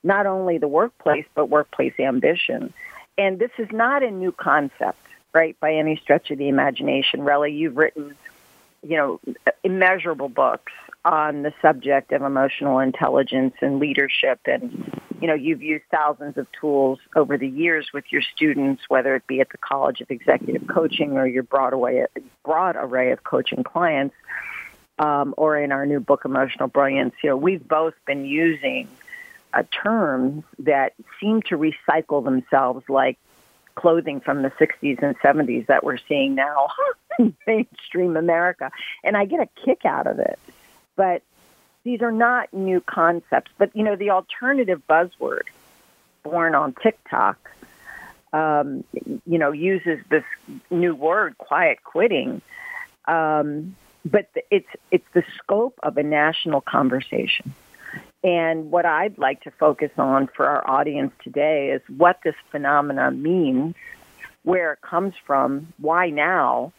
not 0.03 0.27
only 0.27 0.59
the 0.59 0.69
workplace 0.69 1.27
but 1.35 1.47
workplace 1.47 1.95
ambition. 1.99 2.73
And 3.17 3.39
this 3.39 3.51
is 3.59 3.69
not 3.73 4.03
a 4.03 4.11
new 4.11 4.33
concept, 4.33 4.99
right? 5.33 5.59
By 5.61 5.75
any 5.75 5.97
stretch 5.97 6.31
of 6.31 6.39
the 6.39 6.49
imagination, 6.49 7.21
Relly, 7.21 7.57
you've 7.57 7.77
written 7.77 8.17
you 8.85 8.97
know 8.97 9.21
immeasurable 9.63 10.29
books 10.29 10.73
on 11.05 11.43
the 11.43 11.53
subject 11.61 12.13
of 12.13 12.23
emotional 12.23 12.79
intelligence 12.79 13.55
and 13.61 13.79
leadership 13.79 14.41
and 14.47 15.01
you 15.21 15.27
know 15.27 15.35
you've 15.35 15.63
used 15.63 15.85
thousands 15.91 16.37
of 16.37 16.51
tools 16.53 16.99
over 17.17 17.37
the 17.37 17.49
years 17.49 17.93
with 17.93 18.05
your 18.11 18.23
students 18.23 18.83
whether 18.89 19.17
it 19.17 19.27
be 19.27 19.41
at 19.41 19.49
the 19.51 19.59
college 19.59 20.01
of 20.01 20.11
executive 20.11 20.67
coaching 20.67 21.13
or 21.13 21.27
your 21.27 21.43
broad 21.43 21.73
array 21.73 22.07
broad 22.45 22.77
array 22.77 23.11
of 23.11 23.25
coaching 23.25 23.63
clients 23.65 24.15
um, 24.99 25.35
or 25.37 25.59
in 25.59 25.73
our 25.73 25.87
new 25.87 26.01
book 26.01 26.25
emotional 26.25 26.69
brilliance 26.69 27.15
you 27.23 27.31
know 27.31 27.37
we've 27.37 27.67
both 27.67 27.95
been 28.07 28.25
using 28.25 28.89
uh, 29.55 29.63
terms 29.71 30.45
that 30.59 30.95
seem 31.21 31.43
to 31.43 31.57
recycle 31.57 32.25
themselves 32.25 32.85
like 32.89 33.19
clothing 33.75 34.21
from 34.21 34.43
the 34.43 34.51
60s 34.51 35.03
and 35.03 35.19
70s 35.19 35.67
that 35.67 35.85
we're 35.85 35.99
seeing 36.09 36.35
now 36.35 36.69
in 37.19 37.37
mainstream 37.47 38.17
America. 38.17 38.71
And 39.03 39.17
I 39.17 39.25
get 39.25 39.41
a 39.41 39.49
kick 39.65 39.85
out 39.85 40.07
of 40.07 40.19
it 40.19 40.39
but 40.97 41.23
these 41.85 42.01
are 42.03 42.13
not 42.13 42.53
new 42.53 42.81
concepts. 42.81 43.51
But, 43.59 43.75
you 43.75 43.83
know, 43.83 43.97
the 43.97 44.11
alternative 44.11 44.83
buzzword 44.89 45.45
born 46.23 46.55
on 46.55 46.75
TikTok, 46.75 47.51
um, 48.33 48.85
you 49.27 49.39
know, 49.39 49.53
uses 49.53 49.99
this 50.09 50.25
new 50.71 50.95
word, 50.95 51.37
quiet 51.39 51.83
quitting. 51.85 52.41
Um, 53.07 53.77
but 54.05 54.29
it's 54.51 54.69
it's 54.91 55.07
the 55.15 55.25
scope 55.39 55.79
of 55.83 55.97
a 55.97 56.03
national 56.03 56.61
conversation. 56.61 57.55
And 58.25 58.71
what 58.71 58.87
I'd 58.87 59.19
like 59.19 59.43
to 59.43 59.51
focus 59.51 59.91
on 59.99 60.29
for 60.35 60.47
our 60.47 60.69
audience 60.69 61.13
today 61.23 61.71
is 61.71 61.83
what 61.95 62.21
this 62.25 62.35
phenomenon 62.51 63.23
means, 63.23 63.75
where 64.45 64.73
it 64.73 64.81
comes 64.81 65.13
from, 65.27 65.75
why 65.79 66.09
now, 66.09 66.73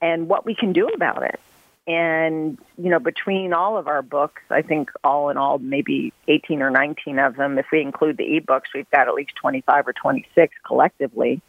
and 0.00 0.28
what 0.28 0.46
we 0.46 0.54
can 0.54 0.72
do 0.72 0.88
about 0.88 1.22
it. 1.24 1.38
And, 1.86 2.58
you 2.78 2.88
know, 2.88 3.00
between 3.00 3.52
all 3.52 3.76
of 3.76 3.86
our 3.86 4.00
books, 4.00 4.42
I 4.50 4.62
think 4.62 4.90
all 5.04 5.28
in 5.28 5.36
all, 5.36 5.58
maybe 5.58 6.14
18 6.26 6.62
or 6.62 6.70
19 6.70 7.18
of 7.18 7.36
them, 7.36 7.58
if 7.58 7.66
we 7.70 7.82
include 7.82 8.16
the 8.16 8.40
ebooks, 8.40 8.74
we've 8.74 8.90
got 8.90 9.08
at 9.08 9.14
least 9.14 9.34
25 9.36 9.88
or 9.88 9.92
26 9.92 10.54
collectively. 10.66 11.42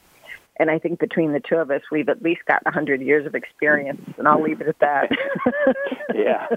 And 0.57 0.69
I 0.69 0.79
think 0.79 0.99
between 0.99 1.31
the 1.31 1.39
two 1.39 1.55
of 1.55 1.71
us, 1.71 1.81
we've 1.89 2.09
at 2.09 2.21
least 2.21 2.41
got 2.45 2.63
100 2.65 3.01
years 3.01 3.25
of 3.25 3.35
experience, 3.35 4.01
and 4.17 4.27
I'll 4.27 4.41
leave 4.41 4.59
it 4.59 4.67
at 4.67 4.79
that. 4.79 5.11
yeah, 6.13 6.47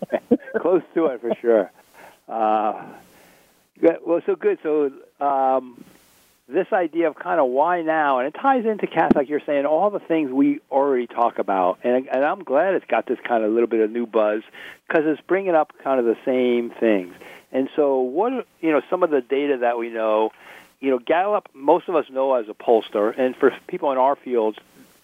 close 0.60 0.82
to 0.94 1.06
it 1.06 1.20
for 1.20 1.32
sure. 1.40 1.70
Uh, 2.32 2.82
well, 4.04 4.22
so 4.24 4.36
good. 4.36 4.58
So, 4.62 4.90
um, 5.20 5.84
this 6.48 6.72
idea 6.72 7.08
of 7.08 7.14
kind 7.14 7.40
of 7.40 7.48
why 7.48 7.82
now, 7.82 8.18
and 8.18 8.28
it 8.28 8.38
ties 8.38 8.64
into 8.64 8.86
Kath, 8.86 9.14
like 9.14 9.28
you're 9.28 9.40
saying, 9.40 9.66
all 9.66 9.90
the 9.90 10.00
things 10.00 10.30
we 10.30 10.60
already 10.70 11.06
talk 11.06 11.38
about, 11.38 11.78
and, 11.84 12.08
and 12.08 12.24
I'm 12.24 12.42
glad 12.42 12.74
it's 12.74 12.86
got 12.86 13.06
this 13.06 13.18
kind 13.22 13.44
of 13.44 13.52
little 13.52 13.66
bit 13.68 13.80
of 13.80 13.90
new 13.90 14.06
buzz 14.06 14.42
because 14.86 15.04
it's 15.06 15.20
bringing 15.22 15.54
up 15.54 15.72
kind 15.84 16.00
of 16.00 16.06
the 16.06 16.16
same 16.24 16.70
things. 16.70 17.14
And 17.52 17.68
so, 17.76 18.00
what 18.00 18.46
you 18.60 18.70
know, 18.70 18.80
some 18.88 19.02
of 19.02 19.10
the 19.10 19.20
data 19.20 19.58
that 19.58 19.76
we 19.76 19.90
know, 19.90 20.32
you 20.80 20.90
know, 20.90 20.98
Gallup, 20.98 21.50
most 21.52 21.88
of 21.88 21.96
us 21.96 22.06
know 22.08 22.34
as 22.34 22.48
a 22.48 22.54
pollster, 22.54 23.16
and 23.16 23.36
for 23.36 23.54
people 23.66 23.92
in 23.92 23.98
our 23.98 24.16
fields, 24.16 24.58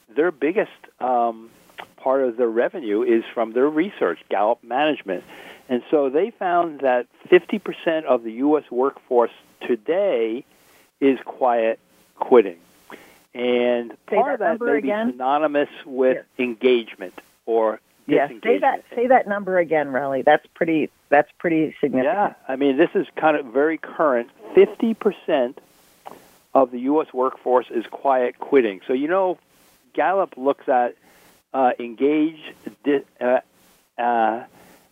their 0.08 0.30
biggest 0.30 0.72
um, 0.98 1.50
part 1.98 2.22
of 2.22 2.38
their 2.38 2.48
revenue 2.48 3.02
is 3.02 3.22
from 3.34 3.52
their 3.52 3.68
research, 3.68 4.18
Gallup 4.30 4.64
Management. 4.64 5.24
And 5.68 5.82
so 5.90 6.08
they 6.08 6.30
found 6.30 6.80
that 6.80 7.06
50% 7.28 8.04
of 8.04 8.22
the 8.22 8.32
U.S. 8.32 8.64
workforce 8.70 9.30
today 9.60 10.44
is 11.00 11.18
quiet 11.24 11.78
quitting. 12.16 12.58
And 13.34 13.92
say 14.08 14.16
part 14.16 14.38
that 14.38 14.52
of 14.52 14.58
that 14.58 14.64
may 14.64 14.78
again. 14.78 15.06
be 15.08 15.12
synonymous 15.12 15.68
with 15.84 16.16
yes. 16.16 16.24
engagement 16.38 17.14
or 17.46 17.80
yes. 18.06 18.32
Say 18.42 18.58
that. 18.58 18.84
Say 18.94 19.06
that 19.08 19.28
number 19.28 19.58
again, 19.58 19.88
Relly. 19.88 20.24
That's 20.24 20.46
pretty. 20.54 20.90
That's 21.10 21.30
pretty 21.38 21.76
significant. 21.80 22.14
Yeah, 22.14 22.34
I 22.48 22.56
mean 22.56 22.78
this 22.78 22.90
is 22.94 23.06
kind 23.16 23.36
of 23.36 23.46
very 23.46 23.78
current. 23.78 24.30
Fifty 24.54 24.94
percent 24.94 25.60
of 26.54 26.70
the 26.70 26.80
U.S. 26.80 27.12
workforce 27.12 27.66
is 27.70 27.86
quiet 27.86 28.38
quitting. 28.38 28.80
So 28.86 28.94
you 28.94 29.08
know, 29.08 29.38
Gallup 29.92 30.36
looks 30.36 30.68
at 30.68 30.96
uh, 31.52 31.72
engaged, 31.78 32.54
uh, 33.20 33.40
uh, 33.98 34.44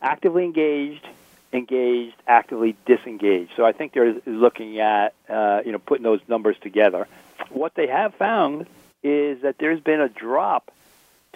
actively 0.06 0.44
engaged, 0.44 1.06
engaged, 1.52 2.16
actively 2.28 2.76
disengaged. 2.86 3.52
So 3.56 3.64
I 3.64 3.72
think 3.72 3.92
they're 3.92 4.14
looking 4.24 4.78
at 4.78 5.14
uh, 5.28 5.62
you 5.64 5.72
know 5.72 5.78
putting 5.78 6.04
those 6.04 6.20
numbers 6.28 6.56
together. 6.60 7.08
What 7.50 7.74
they 7.74 7.88
have 7.88 8.14
found 8.14 8.66
is 9.02 9.42
that 9.42 9.56
there's 9.58 9.80
been 9.80 10.00
a 10.00 10.08
drop 10.08 10.70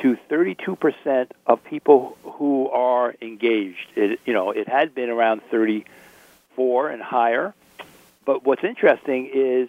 to 0.00 0.17
32% 0.31 1.31
of 1.47 1.62
people 1.65 2.17
who 2.23 2.69
are 2.71 3.15
engaged. 3.21 3.87
It, 3.97 4.21
you 4.25 4.33
know, 4.33 4.50
it 4.50 4.67
had 4.67 4.95
been 4.95 5.11
around 5.11 5.43
34 5.50 6.91
and 6.91 7.03
higher. 7.03 7.55
But 8.25 8.45
what's 8.45 8.65
interesting 8.65 9.31
is 9.33 9.69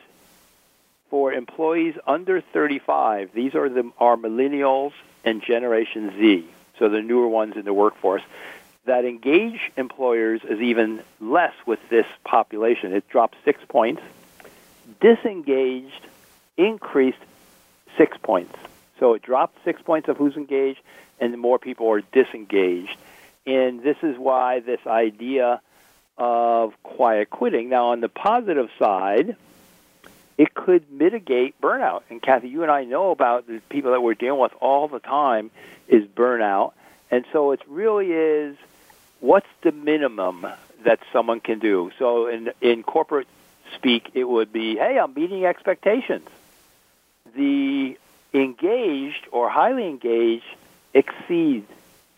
for 1.10 1.34
employees 1.34 1.96
under 2.08 2.40
35, 2.40 3.32
these 3.34 3.56
are 3.56 3.68
the 3.68 3.92
are 3.98 4.16
millennials 4.16 4.94
and 5.26 5.44
Generation 5.44 6.14
Z, 6.18 6.48
so 6.80 6.88
the 6.88 7.02
newer 7.02 7.28
ones 7.28 7.58
in 7.58 7.66
the 7.66 7.74
workforce 7.74 8.24
that 8.86 9.06
engage 9.06 9.72
employers 9.78 10.42
is 10.44 10.60
even 10.60 11.02
less 11.20 11.54
with 11.66 11.80
this 11.90 12.06
population. 12.24 12.94
It 12.94 13.08
dropped 13.10 13.36
six 13.46 13.62
points. 13.68 14.02
Disengaged 15.00 16.08
increased 16.58 17.20
six 17.98 18.18
points. 18.22 18.56
So 19.00 19.14
it 19.14 19.22
dropped 19.22 19.58
six 19.64 19.82
points 19.82 20.10
of 20.10 20.18
who's 20.18 20.36
engaged, 20.36 20.80
and 21.20 21.38
more 21.38 21.60
people 21.60 21.90
are 21.92 22.02
disengaged. 22.02 22.98
And 23.46 23.82
this 23.82 23.98
is 24.04 24.18
why 24.18 24.60
this 24.60 24.82
idea 24.86 25.62
of 26.18 26.74
quiet 26.84 27.30
quitting. 27.30 27.70
Now, 27.70 27.88
on 27.88 28.02
the 28.02 28.10
positive 28.10 28.70
side, 28.78 29.36
it 30.38 30.54
could 30.54 30.92
mitigate 30.92 31.60
burnout. 31.62 32.02
And 32.10 32.22
Kathy, 32.22 32.50
you 32.50 32.64
and 32.64 32.72
I 32.72 32.84
know 32.84 33.12
about 33.12 33.48
the 33.48 33.62
people 33.70 33.92
that 33.92 34.02
we're 34.02 34.14
dealing 34.14 34.40
with 34.40 34.54
all 34.60 34.88
the 34.88 35.00
time 35.00 35.52
is 35.88 36.06
burnout. 36.06 36.74
And 37.10 37.26
so 37.32 37.52
it 37.52 37.62
really 37.68 38.12
is 38.12 38.56
what's 39.22 39.48
the 39.62 39.72
minimum 39.72 40.46
that 40.84 41.00
someone 41.14 41.40
can 41.40 41.60
do? 41.60 41.92
So 41.98 42.28
in 42.28 42.52
in 42.60 42.84
corporate 42.84 43.28
speak, 43.76 44.12
it 44.14 44.26
would 44.26 44.52
be, 44.52 44.76
hey, 44.76 45.00
I'm 45.00 45.14
meeting 45.14 45.46
expectations. 45.46 46.28
The 47.36 47.98
engaged 48.34 49.28
or 49.32 49.50
highly 49.50 49.88
engaged 49.88 50.46
exceed 50.94 51.66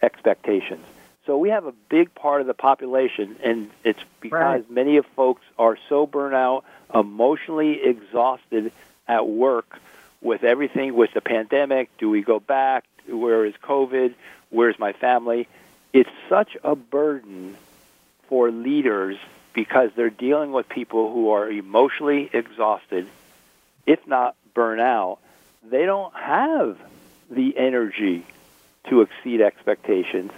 expectations. 0.01 0.83
So 1.25 1.37
we 1.37 1.49
have 1.49 1.65
a 1.65 1.73
big 1.89 2.13
part 2.13 2.41
of 2.41 2.47
the 2.47 2.53
population, 2.53 3.37
and 3.43 3.69
it's 3.83 3.99
because 4.19 4.63
right. 4.63 4.71
many 4.71 4.97
of 4.97 5.05
folks 5.15 5.41
are 5.57 5.77
so 5.87 6.05
burnt 6.05 6.35
out, 6.35 6.65
emotionally 6.93 7.81
exhausted 7.81 8.73
at 9.07 9.27
work 9.27 9.79
with 10.21 10.43
everything, 10.43 10.95
with 10.95 11.13
the 11.13 11.21
pandemic. 11.21 11.95
Do 11.97 12.09
we 12.09 12.23
go 12.23 12.39
back? 12.39 12.83
Where 13.07 13.45
is 13.45 13.53
COVID? 13.63 14.15
Where's 14.49 14.77
my 14.77 14.91
family? 14.93 15.47
It's 15.93 16.09
such 16.27 16.57
a 16.63 16.75
burden 16.75 17.55
for 18.27 18.51
leaders 18.51 19.17
because 19.53 19.91
they're 19.95 20.09
dealing 20.09 20.51
with 20.51 20.67
people 20.67 21.13
who 21.13 21.29
are 21.29 21.49
emotionally 21.49 22.29
exhausted, 22.33 23.07
if 23.85 24.05
not 24.07 24.35
burnout. 24.55 25.19
They 25.63 25.85
don't 25.85 26.13
have 26.15 26.77
the 27.29 27.55
energy 27.57 28.25
to 28.89 29.01
exceed 29.01 29.39
expectations. 29.41 30.31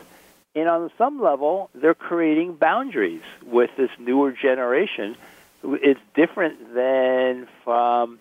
And 0.53 0.69
on 0.69 0.91
some 0.97 1.21
level, 1.21 1.69
they're 1.73 1.93
creating 1.93 2.55
boundaries 2.55 3.23
with 3.43 3.71
this 3.77 3.89
newer 3.97 4.31
generation. 4.31 5.15
It's 5.63 5.99
different 6.13 6.73
than 6.73 7.47
from 7.63 8.19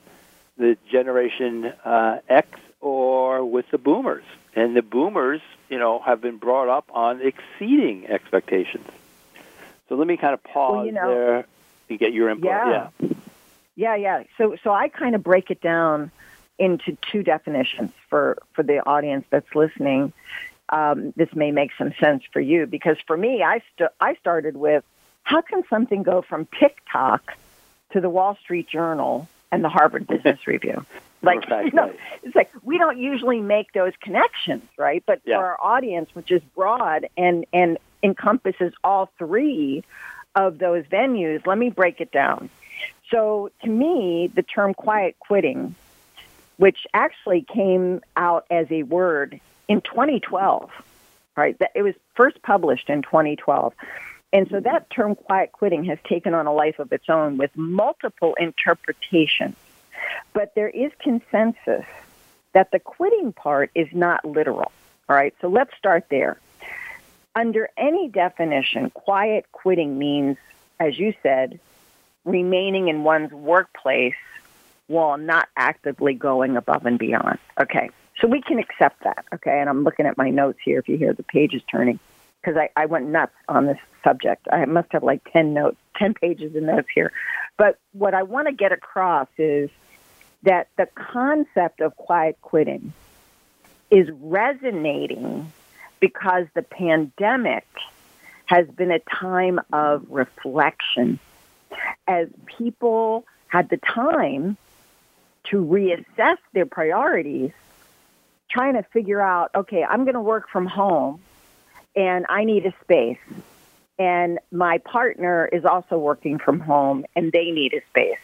the 0.57 0.76
generation 0.91 1.67
uh, 1.85 2.21
X 2.29 2.49
or 2.81 3.45
with 3.45 3.71
the 3.71 3.79
boomers. 3.79 4.25
And 4.55 4.76
the 4.76 4.83
boomers 4.83 5.41
you 5.75 5.81
know, 5.81 5.99
have 5.99 6.21
been 6.21 6.37
brought 6.37 6.69
up 6.69 6.88
on 6.95 7.21
exceeding 7.21 8.07
expectations. 8.07 8.87
So 9.88 9.97
let 9.97 10.07
me 10.07 10.16
kind 10.16 10.33
of 10.33 10.40
pause 10.45 10.73
well, 10.73 10.87
you 10.87 10.93
know, 10.93 11.09
there 11.09 11.47
and 11.88 11.99
get 11.99 12.12
your 12.12 12.28
input. 12.28 12.45
Yeah. 12.45 12.90
yeah. 13.00 13.09
Yeah, 13.75 13.97
yeah. 13.97 14.23
So 14.38 14.54
so 14.62 14.73
I 14.73 14.87
kind 14.87 15.16
of 15.16 15.25
break 15.25 15.50
it 15.50 15.61
down 15.61 16.12
into 16.61 16.97
two 17.11 17.25
definitions 17.25 17.90
for 18.09 18.38
for 18.52 18.62
the 18.62 18.87
audience 18.87 19.25
that's 19.31 19.52
listening. 19.52 20.12
Um, 20.69 21.12
this 21.16 21.35
may 21.35 21.50
make 21.50 21.73
some 21.76 21.93
sense 21.99 22.23
for 22.33 22.38
you 22.38 22.66
because 22.66 22.99
for 23.04 23.16
me, 23.16 23.43
I 23.43 23.61
st- 23.75 23.90
I 23.99 24.14
started 24.14 24.57
with 24.57 24.85
how 25.25 25.40
can 25.40 25.64
something 25.69 26.04
go 26.04 26.23
from 26.23 26.47
TikTok 26.61 27.37
to 27.95 28.00
the 28.00 28.09
Wall 28.09 28.38
Street 28.40 28.69
Journal 28.69 29.28
and 29.50 29.64
the 29.64 29.69
Harvard 29.69 30.07
Business 30.14 30.47
Review? 30.47 30.87
Like, 31.25 31.49
right, 31.50 31.66
you 31.66 31.73
know, 31.73 31.87
right. 31.88 31.99
it's 32.23 32.35
like 32.35 32.50
we 32.62 32.78
don't 32.78 32.99
usually 32.99 33.40
make 33.40 33.73
those 33.73 33.93
connections, 34.00 34.62
right? 34.78 35.02
But 35.07 35.21
Yeah. 35.25 35.38
for 35.38 35.45
our 35.45 35.59
audience, 35.61 36.14
which 36.14 36.31
is 36.31 36.43
broad 36.54 37.09
and 37.16 37.47
and 37.52 37.78
encompasses 38.02 38.73
all 38.83 39.11
three 39.19 39.83
of 40.35 40.59
those 40.59 40.85
venues, 40.87 41.47
let 41.47 41.59
me 41.59 41.71
break 41.71 42.00
it 42.00 42.11
down. 42.12 42.50
So, 43.11 43.50
to 43.62 43.69
me, 43.69 44.31
the 44.35 44.43
term 44.43 44.75
quiet 44.75 45.16
quitting, 45.19 45.75
which 46.57 46.87
actually 46.93 47.43
came 47.43 48.02
out 48.16 48.47
as 48.50 48.66
a 48.71 48.83
word 48.83 49.40
in 49.69 49.81
2012, 49.81 50.71
right? 51.37 51.59
That 51.59 51.71
it 51.75 51.83
was 51.83 51.95
first 52.14 52.43
published 52.43 52.90
in 52.90 53.02
2012. 53.02 53.75
And 54.33 54.49
so 54.50 54.59
that 54.61 54.90
term 54.90 55.14
quiet 55.14 55.52
quitting 55.52 55.85
has 55.85 55.99
taken 56.04 56.35
on 56.35 56.47
a 56.47 56.52
life 56.52 56.81
of 56.81 56.93
its 56.93 57.09
own 57.09 57.37
with 57.37 57.57
multiple 57.57 58.35
interpretations. 58.35 59.54
But 60.32 60.54
there 60.54 60.68
is 60.68 60.90
consensus 61.00 61.84
that 62.52 62.70
the 62.70 62.78
quitting 62.78 63.32
part 63.32 63.70
is 63.75 63.88
not 63.92 64.25
literal. 64.25 64.73
All 65.08 65.16
right, 65.16 65.34
so 65.40 65.49
let's 65.49 65.76
start 65.76 66.06
there. 66.11 66.38
Under 67.34 67.68
any 67.76 68.08
definition, 68.08 68.90
quiet 68.90 69.46
quitting 69.52 69.99
means, 69.99 70.37
as 70.78 70.99
you 70.99 71.14
said, 71.23 71.58
remaining 72.25 72.88
in 72.88 73.04
one's 73.04 73.32
workplace 73.32 74.14
while 74.87 75.16
not 75.18 75.49
actively 75.56 76.14
going 76.14 76.56
above 76.56 76.87
and 76.87 76.99
beyond. 76.99 77.38
Okay, 77.61 77.90
so 78.20 78.28
we 78.28 78.40
can 78.40 78.58
accept 78.58 79.02
that. 79.04 79.25
Okay, 79.34 79.61
and 79.61 79.68
I'm 79.68 79.82
looking 79.82 80.06
at 80.06 80.16
my 80.16 80.30
notes 80.30 80.58
here 80.64 80.78
if 80.78 80.88
you 80.88 80.96
hear 80.96 81.12
the 81.12 81.23
pages 81.23 81.62
turning 81.70 81.99
because 82.40 82.56
I, 82.56 82.68
I 82.76 82.87
went 82.87 83.08
nuts 83.08 83.34
on 83.49 83.66
this 83.66 83.78
subject. 84.02 84.46
I 84.52 84.64
must 84.66 84.92
have 84.92 85.02
like 85.02 85.23
10 85.32 85.54
notes, 85.54 85.76
10 85.96 86.14
pages 86.14 86.54
of 86.54 86.62
notes 86.62 86.88
here. 86.94 87.12
But 87.56 87.78
what 87.92 88.14
I 88.14 88.23
want 88.23 88.49
to 88.49 88.52
get 88.52 88.73
across 88.73 89.28
is 89.38 89.70
that 90.45 90.69
the 90.77 90.87
concept 90.95 91.81
of 91.81 91.97
quiet 91.97 92.39
quitting 92.41 92.93
is 93.91 94.09
resonating 94.21 95.51
because 96.01 96.47
the 96.55 96.63
pandemic 96.63 97.67
has 98.47 98.69
been 98.69 98.91
a 98.91 98.99
time 98.99 99.59
of 99.73 100.05
reflection 100.11 101.19
as 102.07 102.29
people 102.47 103.25
had 103.49 103.69
the 103.71 103.79
time 103.79 104.57
to 105.45 105.65
reassess 105.65 106.39
their 106.53 106.67
priorities, 106.67 107.53
trying 108.51 108.75
to 108.75 108.83
figure 108.83 109.21
out, 109.21 109.51
okay, 109.55 109.85
I'm 109.85 110.05
going 110.05 110.15
to 110.15 110.21
work 110.21 110.49
from 110.49 110.67
home 110.67 111.21
and 111.97 112.27
I 112.29 112.45
need 112.45 112.67
a 112.67 112.75
space. 112.83 113.19
And 113.99 114.39
my 114.51 114.79
partner 114.79 115.47
is 115.47 115.65
also 115.65 115.99
working 115.99 116.39
from 116.39 116.61
home 116.61 117.07
and 117.15 117.33
they 117.33 117.51
need 117.51 117.75
a 117.75 117.83
space. 117.91 118.19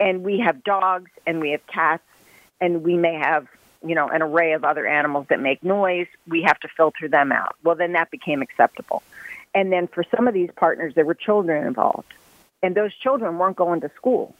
And 0.00 0.22
we 0.24 0.40
have 0.40 0.64
dogs 0.64 1.10
and 1.26 1.40
we 1.40 1.50
have 1.50 1.66
cats 1.66 2.02
and 2.60 2.82
we 2.82 2.96
may 2.96 3.14
have, 3.14 3.46
you 3.84 3.94
know, 3.94 4.08
an 4.08 4.22
array 4.22 4.52
of 4.52 4.64
other 4.64 4.86
animals 4.86 5.26
that 5.28 5.40
make 5.40 5.62
noise. 5.62 6.06
We 6.26 6.42
have 6.42 6.58
to 6.60 6.68
filter 6.68 7.08
them 7.08 7.32
out. 7.32 7.56
Well, 7.62 7.76
then 7.76 7.92
that 7.92 8.10
became 8.10 8.42
acceptable. 8.42 9.02
And 9.54 9.72
then 9.72 9.86
for 9.86 10.04
some 10.14 10.28
of 10.28 10.34
these 10.34 10.50
partners, 10.56 10.94
there 10.94 11.04
were 11.04 11.14
children 11.14 11.66
involved. 11.66 12.12
And 12.62 12.74
those 12.74 12.94
children 12.94 13.38
weren't 13.38 13.56
going 13.56 13.80
to 13.82 13.90
school. 13.96 14.34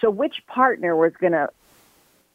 So 0.00 0.10
which 0.10 0.46
partner 0.46 0.94
was 0.94 1.12
going 1.14 1.32
to 1.32 1.48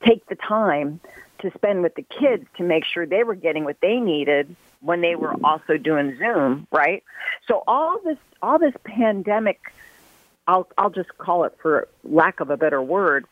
take 0.06 0.26
the 0.28 0.36
time 0.36 1.00
to 1.40 1.52
spend 1.52 1.84
with 1.84 1.96
the 1.96 2.04
kids 2.04 2.46
to 2.58 2.64
make 2.64 2.86
sure 2.86 3.06
they 3.06 3.24
were 3.24 3.36
getting 3.36 3.64
what 3.64 3.80
they 3.82 3.98
needed 4.00 4.56
when 4.82 5.02
they 5.02 5.16
were 5.16 5.36
also 5.44 5.78
doing 5.78 6.18
Zoom, 6.18 6.68
right? 6.72 7.04
So 7.48 7.64
all 7.68 8.00
this 8.04 8.18
all 8.42 8.60
this 8.60 8.74
pandemic 8.84 9.60
I'll 10.50 10.68
I'll 10.80 10.90
just 10.90 11.16
call 11.20 11.44
it 11.44 11.56
for 11.62 11.88
lack 12.04 12.40
of 12.40 12.50
a 12.50 12.58
better 12.58 12.82
word, 12.82 13.26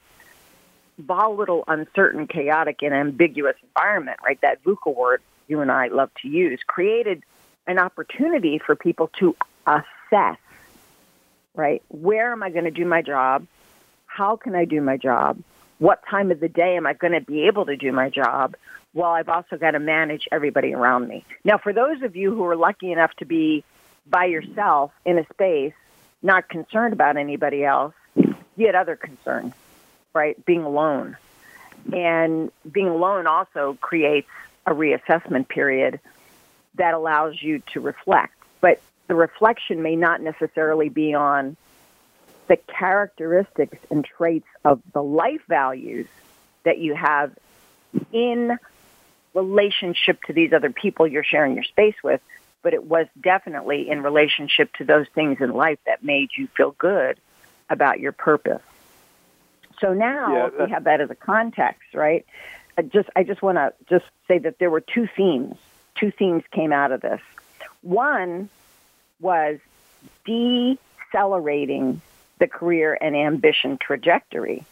volatile, 1.00 1.64
uncertain, 1.68 2.28
chaotic 2.28 2.84
and 2.84 2.94
ambiguous 2.94 3.56
environment, 3.64 4.20
right? 4.24 4.40
That 4.42 4.64
VUCA 4.64 4.96
word 4.96 5.24
you 5.48 5.62
and 5.62 5.72
I 5.72 5.88
love 5.88 6.12
to 6.22 6.28
use, 6.28 6.60
created 6.68 7.24
an 7.66 7.80
opportunity 7.80 8.60
for 8.64 8.76
people 8.76 9.10
to 9.20 9.36
assess, 9.66 10.38
right? 11.56 11.82
Where 11.88 12.32
am 12.32 12.44
I 12.44 12.52
going 12.52 12.66
to 12.66 12.72
do 12.72 12.86
my 12.86 13.02
job? 13.02 13.48
How 14.06 14.36
can 14.36 14.54
I 14.54 14.66
do 14.66 14.80
my 14.80 14.98
job? 14.98 15.40
What 15.80 16.04
time 16.08 16.30
of 16.30 16.40
the 16.40 16.50
day 16.50 16.76
am 16.78 16.86
I 16.86 16.94
going 16.94 17.14
to 17.14 17.22
be 17.22 17.48
able 17.48 17.66
to 17.66 17.76
do 17.76 17.92
my 17.92 18.10
job? 18.12 18.56
Well, 18.94 19.10
I've 19.10 19.30
also 19.30 19.58
got 19.58 19.72
to 19.72 19.80
manage 19.80 20.28
everybody 20.32 20.76
around 20.76 21.08
me. 21.08 21.26
Now, 21.44 21.58
for 21.58 21.74
those 21.74 22.04
of 22.04 22.16
you 22.16 22.36
who 22.36 22.46
are 22.46 22.56
lucky 22.56 22.92
enough 22.92 23.14
to 23.16 23.26
be 23.26 23.64
by 24.06 24.26
yourself 24.26 24.92
in 25.04 25.18
a 25.18 25.26
space, 25.34 25.74
not 26.22 26.50
concerned 26.50 26.94
about 26.94 27.18
anybody 27.18 27.64
else, 27.64 27.94
you 28.16 28.66
had 28.66 28.76
other 28.76 28.96
concerns, 28.96 29.54
right? 30.14 30.44
Being 30.46 30.64
alone. 30.64 31.18
And 31.94 32.52
being 32.70 32.88
alone 32.88 33.28
also 33.28 33.78
creates 33.80 34.30
a 34.66 34.72
reassessment 34.72 35.48
period 35.48 36.00
that 36.76 36.94
allows 36.94 37.42
you 37.42 37.62
to 37.74 37.80
reflect. 37.80 38.34
But 38.62 38.82
the 39.08 39.16
reflection 39.16 39.82
may 39.82 39.96
not 39.96 40.22
necessarily 40.22 40.90
be 40.90 41.14
on 41.14 41.56
the 42.48 42.58
characteristics 42.58 43.78
and 43.90 44.04
traits 44.06 44.48
of 44.64 44.82
the 44.94 45.04
life 45.04 45.42
values 45.48 46.08
that 46.64 46.78
you 46.80 46.96
have 46.96 47.32
in 48.12 48.58
relationship 49.34 50.22
to 50.24 50.34
these 50.34 50.54
other 50.54 50.72
people 50.72 51.08
you're 51.08 51.24
sharing 51.24 51.56
your 51.56 51.64
space 51.64 51.96
with, 52.04 52.22
but 52.62 52.74
it 52.74 52.84
was 52.84 53.08
definitely 53.20 53.90
in 53.90 54.02
relationship 54.04 54.74
to 54.76 54.84
those 54.84 55.08
things 55.10 55.40
in 55.40 55.54
life 55.54 55.80
that 55.86 56.04
made 56.04 56.30
you 56.38 56.48
feel 56.48 56.72
good 56.72 57.20
about 57.70 58.00
your 58.00 58.12
purpose. 58.12 58.62
So 59.80 59.94
now 59.94 60.34
yeah, 60.34 60.66
we 60.66 60.72
have 60.72 60.86
that 60.86 61.02
as 61.02 61.10
a 61.12 61.16
context, 61.16 61.94
right? 61.94 62.26
I 62.78 62.84
just 62.84 63.10
I 63.16 63.24
just 63.24 63.42
want 63.42 63.58
to 63.58 63.74
just 63.90 64.06
say 64.28 64.38
that 64.40 64.60
there 64.60 64.70
were 64.70 64.82
two 64.82 65.08
themes. 65.08 65.58
Two 65.96 66.12
themes 66.12 66.44
came 66.52 66.72
out 66.72 66.92
of 66.92 67.02
this. 67.02 67.22
One 67.82 68.50
was 69.20 69.60
decelerating 70.26 72.02
the 72.40 72.48
career 72.48 72.98
and 73.00 73.16
ambition 73.16 73.78
trajectory, 73.78 74.64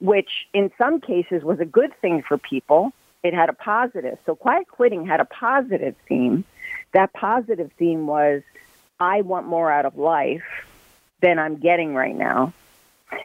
which 0.00 0.46
in 0.52 0.70
some 0.76 1.00
cases 1.00 1.42
was 1.42 1.60
a 1.60 1.64
good 1.64 1.94
thing 2.00 2.22
for 2.22 2.36
people. 2.36 2.92
It 3.22 3.32
had 3.32 3.48
a 3.48 3.54
positive. 3.54 4.18
So 4.26 4.34
quiet 4.34 4.68
quitting 4.68 5.06
had 5.06 5.20
a 5.20 5.24
positive 5.24 5.94
theme. 6.08 6.44
That 6.92 7.12
positive 7.12 7.70
theme 7.78 8.06
was 8.06 8.42
I 9.00 9.22
want 9.22 9.46
more 9.46 9.70
out 9.70 9.84
of 9.84 9.98
life 9.98 10.66
than 11.20 11.38
I'm 11.38 11.56
getting 11.56 11.94
right 11.94 12.14
now. 12.14 12.52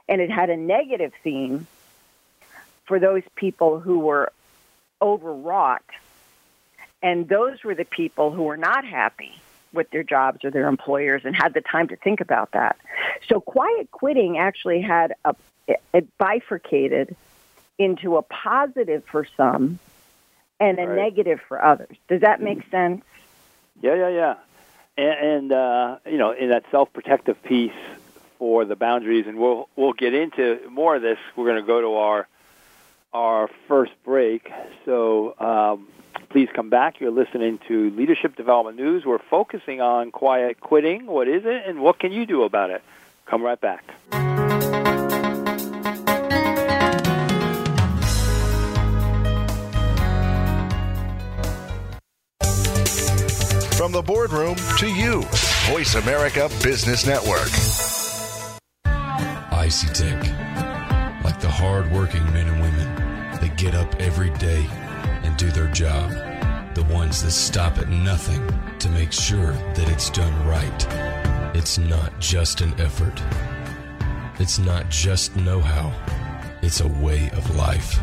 And 0.07 0.21
it 0.21 0.29
had 0.29 0.49
a 0.49 0.57
negative 0.57 1.13
theme 1.23 1.67
for 2.85 2.99
those 2.99 3.23
people 3.35 3.79
who 3.79 3.99
were 3.99 4.31
overwrought. 5.01 5.83
And 7.01 7.27
those 7.27 7.63
were 7.63 7.75
the 7.75 7.85
people 7.85 8.31
who 8.31 8.43
were 8.43 8.57
not 8.57 8.85
happy 8.85 9.39
with 9.73 9.89
their 9.91 10.03
jobs 10.03 10.43
or 10.43 10.51
their 10.51 10.67
employers 10.67 11.23
and 11.25 11.35
had 11.35 11.53
the 11.53 11.61
time 11.61 11.89
to 11.89 11.95
think 11.95 12.21
about 12.21 12.51
that. 12.51 12.77
So 13.27 13.39
quiet 13.39 13.91
quitting 13.91 14.37
actually 14.37 14.81
had 14.81 15.13
a 15.25 15.35
it 15.93 16.17
bifurcated 16.17 17.15
into 17.77 18.17
a 18.17 18.21
positive 18.21 19.03
for 19.05 19.27
some 19.35 19.79
and 20.59 20.79
a 20.79 20.87
right. 20.87 20.95
negative 20.95 21.41
for 21.47 21.63
others. 21.63 21.95
Does 22.07 22.21
that 22.21 22.41
make 22.41 22.59
mm-hmm. 22.59 22.71
sense? 22.71 23.05
Yeah, 23.81 23.95
yeah, 23.95 24.09
yeah. 24.09 24.35
And, 24.97 25.29
and 25.29 25.51
uh, 25.51 25.97
you 26.05 26.17
know, 26.17 26.31
in 26.31 26.49
that 26.49 26.65
self-protective 26.71 27.41
piece 27.43 27.71
for 28.39 28.65
the 28.65 28.75
boundaries, 28.75 29.25
and 29.27 29.37
we'll 29.37 29.69
we'll 29.75 29.93
get 29.93 30.13
into 30.13 30.59
more 30.69 30.95
of 30.95 31.01
this. 31.01 31.19
We're 31.35 31.45
going 31.45 31.61
to 31.61 31.67
go 31.67 31.81
to 31.81 31.93
our 31.95 32.27
our 33.13 33.49
first 33.67 33.91
break. 34.03 34.51
So 34.85 35.35
um, 35.39 35.87
please 36.29 36.49
come 36.53 36.69
back. 36.69 36.99
You're 36.99 37.11
listening 37.11 37.59
to 37.67 37.89
Leadership 37.91 38.35
Development 38.35 38.77
News. 38.77 39.05
We're 39.05 39.17
focusing 39.19 39.81
on 39.81 40.11
quiet 40.11 40.59
quitting. 40.59 41.05
What 41.05 41.27
is 41.27 41.45
it, 41.45 41.63
and 41.65 41.81
what 41.81 41.99
can 41.99 42.11
you 42.11 42.25
do 42.25 42.43
about 42.43 42.69
it? 42.69 42.83
Come 43.25 43.43
right 43.43 43.59
back. 43.59 44.36
From 53.87 53.93
the 53.93 54.01
boardroom 54.01 54.57
to 54.79 54.87
you, 54.89 55.21
Voice 55.71 55.95
America 55.95 56.49
Business 56.61 57.07
Network. 57.07 57.47
ICTech, 59.53 61.23
like 61.23 61.39
the 61.39 61.49
hard-working 61.49 62.25
men 62.33 62.49
and 62.49 62.59
women 62.61 62.95
that 63.39 63.55
get 63.55 63.75
up 63.75 63.95
every 64.01 64.29
day 64.31 64.67
and 65.23 65.37
do 65.37 65.49
their 65.51 65.69
job, 65.69 66.11
the 66.75 66.83
ones 66.91 67.23
that 67.23 67.31
stop 67.31 67.77
at 67.77 67.87
nothing 67.87 68.45
to 68.79 68.89
make 68.89 69.13
sure 69.13 69.53
that 69.53 69.87
it's 69.87 70.09
done 70.09 70.45
right. 70.45 71.55
It's 71.55 71.77
not 71.77 72.19
just 72.19 72.59
an 72.59 72.73
effort. 72.81 73.23
It's 74.37 74.59
not 74.59 74.89
just 74.89 75.33
know-how. 75.37 75.93
It's 76.61 76.81
a 76.81 76.87
way 76.89 77.29
of 77.29 77.55
life. 77.55 77.97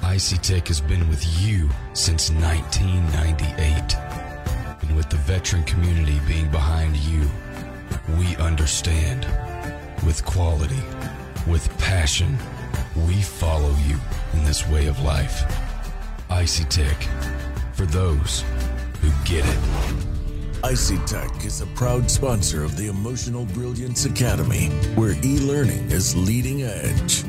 ICTech 0.00 0.68
has 0.68 0.80
been 0.80 1.06
with 1.10 1.22
you 1.42 1.68
since 1.92 2.30
1998 2.30 3.96
and 3.96 4.15
with 4.96 5.10
the 5.10 5.16
veteran 5.18 5.62
community 5.64 6.18
being 6.26 6.50
behind 6.50 6.96
you, 6.96 7.28
we 8.18 8.34
understand. 8.36 9.26
With 10.06 10.24
quality, 10.24 10.82
with 11.46 11.68
passion, 11.78 12.38
we 13.06 13.20
follow 13.20 13.74
you 13.86 13.98
in 14.32 14.44
this 14.44 14.66
way 14.68 14.86
of 14.86 14.98
life. 15.00 15.42
Icy 16.30 16.64
Tech, 16.64 16.96
for 17.74 17.84
those 17.84 18.42
who 19.02 19.10
get 19.24 19.44
it. 19.44 19.58
Icy 20.64 20.96
Tech 21.06 21.44
is 21.44 21.60
a 21.60 21.66
proud 21.66 22.10
sponsor 22.10 22.64
of 22.64 22.76
the 22.76 22.86
Emotional 22.86 23.44
Brilliance 23.46 24.06
Academy, 24.06 24.68
where 24.94 25.14
e 25.22 25.38
learning 25.38 25.90
is 25.90 26.16
leading 26.16 26.62
edge. 26.62 27.24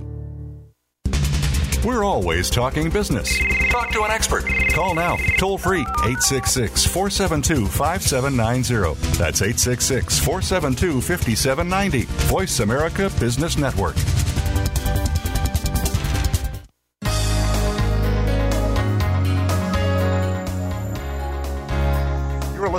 We're 1.84 2.04
always 2.04 2.52
talking 2.52 2.92
business. 2.92 3.40
Talk 3.72 3.90
to 3.94 4.04
an 4.04 4.12
expert. 4.12 4.46
Call 4.70 4.94
now, 4.94 5.18
toll 5.40 5.58
free, 5.58 5.82
866 5.82 6.86
472 6.86 7.66
5790. 7.66 9.18
That's 9.18 9.42
866 9.42 10.20
472 10.20 11.02
5790. 11.02 12.04
Voice 12.28 12.60
America 12.60 13.12
Business 13.20 13.58
Network. 13.58 13.96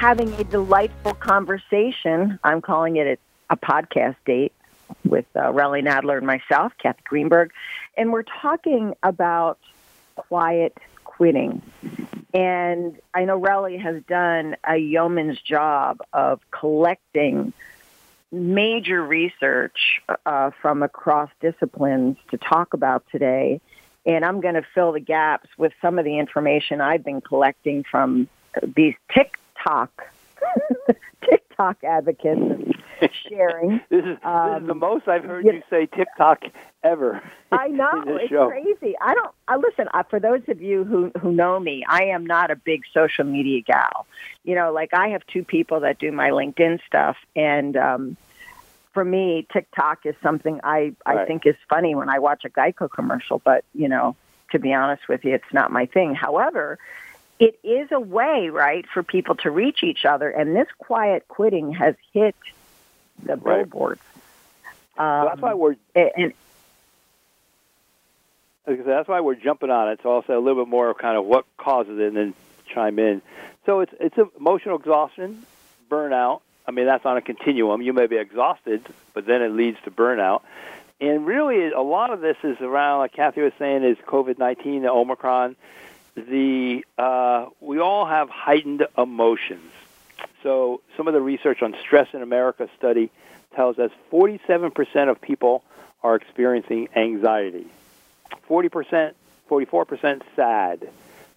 having 0.00 0.32
a 0.32 0.44
delightful 0.44 1.12
conversation. 1.12 2.38
I'm 2.42 2.62
calling 2.62 2.96
it 2.96 3.20
a, 3.50 3.52
a 3.52 3.56
podcast 3.58 4.16
date 4.24 4.54
with 5.04 5.26
uh, 5.36 5.52
Nadler 5.52 6.16
and 6.16 6.26
myself, 6.26 6.72
Kathy 6.82 7.02
Greenberg, 7.04 7.52
and 7.98 8.10
we're 8.10 8.22
talking 8.22 8.94
about 9.02 9.58
quiet 10.16 10.74
quitting. 11.04 11.60
And 12.32 12.98
I 13.12 13.26
know 13.26 13.38
Relly 13.38 13.78
has 13.78 14.02
done 14.04 14.56
a 14.64 14.78
yeoman's 14.78 15.38
job 15.38 16.00
of 16.14 16.40
collecting 16.50 17.52
major 18.32 19.04
research 19.04 20.00
uh, 20.24 20.50
from 20.62 20.82
across 20.82 21.28
disciplines 21.42 22.16
to 22.30 22.38
talk 22.38 22.72
about 22.72 23.04
today. 23.12 23.60
And 24.06 24.24
I'm 24.24 24.40
going 24.40 24.54
to 24.54 24.64
fill 24.74 24.92
the 24.92 25.00
gaps 25.00 25.50
with 25.58 25.74
some 25.82 25.98
of 25.98 26.06
the 26.06 26.18
information 26.18 26.80
I've 26.80 27.04
been 27.04 27.20
collecting 27.20 27.84
from 27.84 28.30
these 28.74 28.94
TikTok 29.60 30.02
TikTok 31.28 31.84
advocates 31.84 32.72
sharing. 33.28 33.80
this, 33.90 34.04
is, 34.04 34.18
um, 34.22 34.52
this 34.52 34.62
is 34.62 34.66
the 34.66 34.74
most 34.74 35.08
I've 35.08 35.24
heard 35.24 35.44
you, 35.44 35.52
you 35.52 35.62
say 35.70 35.86
TikTok 35.86 36.42
ever. 36.82 37.22
I 37.52 37.68
know 37.68 37.90
it's 38.06 38.30
show. 38.30 38.48
crazy. 38.48 38.94
I 39.00 39.14
don't. 39.14 39.32
I 39.48 39.56
listen. 39.56 39.88
I, 39.92 40.02
for 40.04 40.20
those 40.20 40.42
of 40.48 40.60
you 40.60 40.84
who 40.84 41.10
who 41.20 41.32
know 41.32 41.58
me, 41.58 41.84
I 41.88 42.04
am 42.04 42.26
not 42.26 42.50
a 42.50 42.56
big 42.56 42.82
social 42.92 43.24
media 43.24 43.62
gal. 43.62 44.06
You 44.44 44.54
know, 44.54 44.72
like 44.72 44.94
I 44.94 45.08
have 45.08 45.26
two 45.26 45.44
people 45.44 45.80
that 45.80 45.98
do 45.98 46.12
my 46.12 46.30
LinkedIn 46.30 46.80
stuff, 46.86 47.16
and 47.36 47.76
um, 47.76 48.16
for 48.92 49.04
me, 49.04 49.46
TikTok 49.52 50.06
is 50.06 50.14
something 50.22 50.60
I 50.64 50.94
I 51.04 51.14
right. 51.14 51.28
think 51.28 51.46
is 51.46 51.56
funny 51.68 51.94
when 51.94 52.08
I 52.08 52.18
watch 52.18 52.44
a 52.44 52.50
Geico 52.50 52.90
commercial. 52.90 53.40
But 53.44 53.64
you 53.74 53.88
know, 53.88 54.16
to 54.52 54.58
be 54.58 54.72
honest 54.72 55.08
with 55.08 55.24
you, 55.24 55.34
it's 55.34 55.52
not 55.52 55.70
my 55.70 55.86
thing. 55.86 56.14
However, 56.14 56.78
it 57.40 57.58
is 57.64 57.88
a 57.90 57.98
way, 57.98 58.50
right, 58.50 58.86
for 58.92 59.02
people 59.02 59.34
to 59.36 59.50
reach 59.50 59.82
each 59.82 60.04
other, 60.04 60.30
and 60.30 60.54
this 60.54 60.68
quiet 60.78 61.26
quitting 61.26 61.72
has 61.72 61.96
hit 62.12 62.36
the 63.22 63.36
right. 63.36 63.68
billboards. 63.68 64.00
Um, 64.98 65.22
so 65.22 65.28
that's 65.30 65.40
why 65.40 65.54
we're 65.54 65.76
and, 65.94 66.34
that's 68.66 69.08
why 69.08 69.20
we're 69.20 69.34
jumping 69.34 69.70
on 69.70 69.88
it. 69.88 70.00
So 70.02 70.14
I'll 70.14 70.24
say 70.24 70.34
a 70.34 70.38
little 70.38 70.64
bit 70.64 70.70
more 70.70 70.90
of 70.90 70.98
kind 70.98 71.16
of 71.16 71.24
what 71.24 71.46
causes 71.56 71.98
it, 71.98 72.08
and 72.08 72.16
then 72.16 72.34
chime 72.66 72.98
in. 72.98 73.22
So 73.64 73.80
it's 73.80 73.92
it's 73.98 74.18
emotional 74.38 74.76
exhaustion, 74.76 75.44
burnout. 75.90 76.42
I 76.68 76.72
mean 76.72 76.84
that's 76.84 77.06
on 77.06 77.16
a 77.16 77.22
continuum. 77.22 77.80
You 77.80 77.94
may 77.94 78.06
be 78.06 78.16
exhausted, 78.16 78.86
but 79.14 79.24
then 79.24 79.40
it 79.40 79.48
leads 79.48 79.78
to 79.84 79.90
burnout. 79.90 80.42
And 81.00 81.26
really, 81.26 81.70
a 81.70 81.80
lot 81.80 82.12
of 82.12 82.20
this 82.20 82.36
is 82.44 82.60
around, 82.60 82.98
like 82.98 83.14
Kathy 83.14 83.40
was 83.40 83.54
saying, 83.58 83.82
is 83.84 83.96
COVID 83.96 84.38
nineteen, 84.38 84.82
the 84.82 84.90
Omicron. 84.90 85.56
The 86.14 86.84
uh, 86.98 87.46
we 87.60 87.78
all 87.78 88.06
have 88.06 88.28
heightened 88.28 88.86
emotions. 88.96 89.72
So 90.42 90.80
some 90.96 91.08
of 91.08 91.14
the 91.14 91.20
research 91.20 91.62
on 91.62 91.74
stress 91.80 92.08
in 92.12 92.22
America 92.22 92.68
study 92.78 93.10
tells 93.54 93.78
us 93.78 93.90
47% 94.12 95.10
of 95.10 95.20
people 95.20 95.62
are 96.02 96.14
experiencing 96.14 96.88
anxiety. 96.96 97.66
40%, 98.48 99.12
44% 99.48 100.22
sad. 100.36 100.88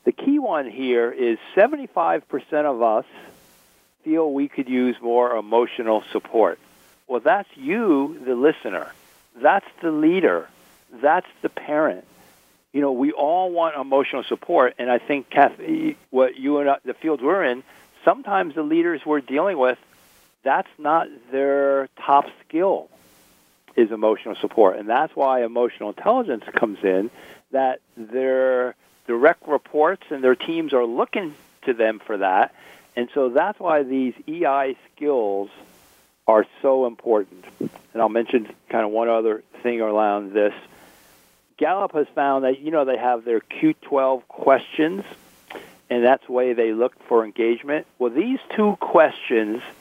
The 0.05 0.11
key 0.11 0.39
one 0.39 0.69
here 0.69 1.11
is 1.11 1.37
75% 1.55 2.23
of 2.65 2.81
us 2.81 3.05
feel 4.03 4.31
we 4.31 4.47
could 4.47 4.69
use 4.69 4.95
more 5.01 5.35
emotional 5.35 6.03
support. 6.11 6.59
Well, 7.07 7.21
that's 7.21 7.49
you, 7.55 8.19
the 8.25 8.35
listener. 8.35 8.91
That's 9.35 9.65
the 9.81 9.91
leader. 9.91 10.49
That's 10.91 11.27
the 11.41 11.49
parent. 11.49 12.05
You 12.73 12.81
know, 12.81 12.91
we 12.91 13.11
all 13.11 13.51
want 13.51 13.75
emotional 13.75 14.23
support, 14.23 14.73
and 14.79 14.89
I 14.89 14.97
think, 14.97 15.29
Kathy, 15.29 15.95
what 16.09 16.35
you 16.35 16.57
and 16.57 16.69
I, 16.69 16.77
the 16.83 16.95
field 16.95 17.21
we're 17.21 17.43
in, 17.43 17.63
sometimes 18.03 18.55
the 18.55 18.63
leaders 18.63 19.05
we're 19.05 19.21
dealing 19.21 19.57
with, 19.57 19.77
that's 20.43 20.69
not 20.77 21.07
their 21.31 21.87
top 21.97 22.25
skill 22.45 22.89
is 23.75 23.91
emotional 23.91 24.35
support. 24.35 24.77
And 24.77 24.89
that's 24.89 25.15
why 25.15 25.43
emotional 25.43 25.89
intelligence 25.89 26.43
comes 26.53 26.83
in, 26.83 27.09
that 27.51 27.79
their 27.95 28.75
direct 29.07 29.47
reports 29.47 30.03
and 30.09 30.23
their 30.23 30.35
teams 30.35 30.73
are 30.73 30.85
looking 30.85 31.35
to 31.65 31.73
them 31.73 31.99
for 31.99 32.17
that. 32.17 32.53
And 32.95 33.09
so 33.13 33.29
that's 33.29 33.59
why 33.59 33.83
these 33.83 34.13
EI 34.27 34.75
skills 34.95 35.49
are 36.27 36.45
so 36.61 36.85
important. 36.85 37.45
And 37.59 38.01
I'll 38.01 38.09
mention 38.09 38.47
kind 38.69 38.85
of 38.85 38.91
one 38.91 39.09
other 39.09 39.43
thing 39.61 39.81
around 39.81 40.33
this. 40.33 40.53
Gallup 41.57 41.93
has 41.93 42.07
found 42.15 42.43
that, 42.43 42.59
you 42.59 42.71
know, 42.71 42.85
they 42.85 42.97
have 42.97 43.25
their 43.25 43.39
Q12 43.39 44.27
questions, 44.27 45.03
and 45.89 46.03
that's 46.03 46.25
the 46.25 46.31
way 46.31 46.53
they 46.53 46.73
look 46.73 46.93
for 47.07 47.23
engagement. 47.23 47.87
Well, 47.99 48.11
these 48.11 48.39
two 48.55 48.77
questions– 48.79 49.61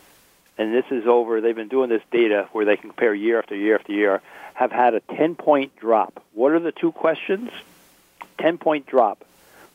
and 0.59 0.75
this 0.75 0.85
is 0.91 1.07
over, 1.07 1.41
they've 1.41 1.57
been 1.57 1.69
doing 1.69 1.89
this 1.89 2.03
data 2.11 2.49
where 2.53 2.65
they 2.65 2.77
compare 2.77 3.15
year 3.15 3.39
after 3.39 3.57
year 3.57 3.77
after 3.77 3.93
year, 3.93 4.21
have 4.55 4.71
had 4.71 4.95
a 4.95 5.01
10 5.01 5.35
point 5.35 5.75
drop. 5.77 6.23
What 6.35 6.53
are 6.53 6.61
the 6.61 6.73
two 6.73 6.93
questions? 6.93 7.51
10 8.39 8.59
point 8.59 8.87
drop. 8.87 9.25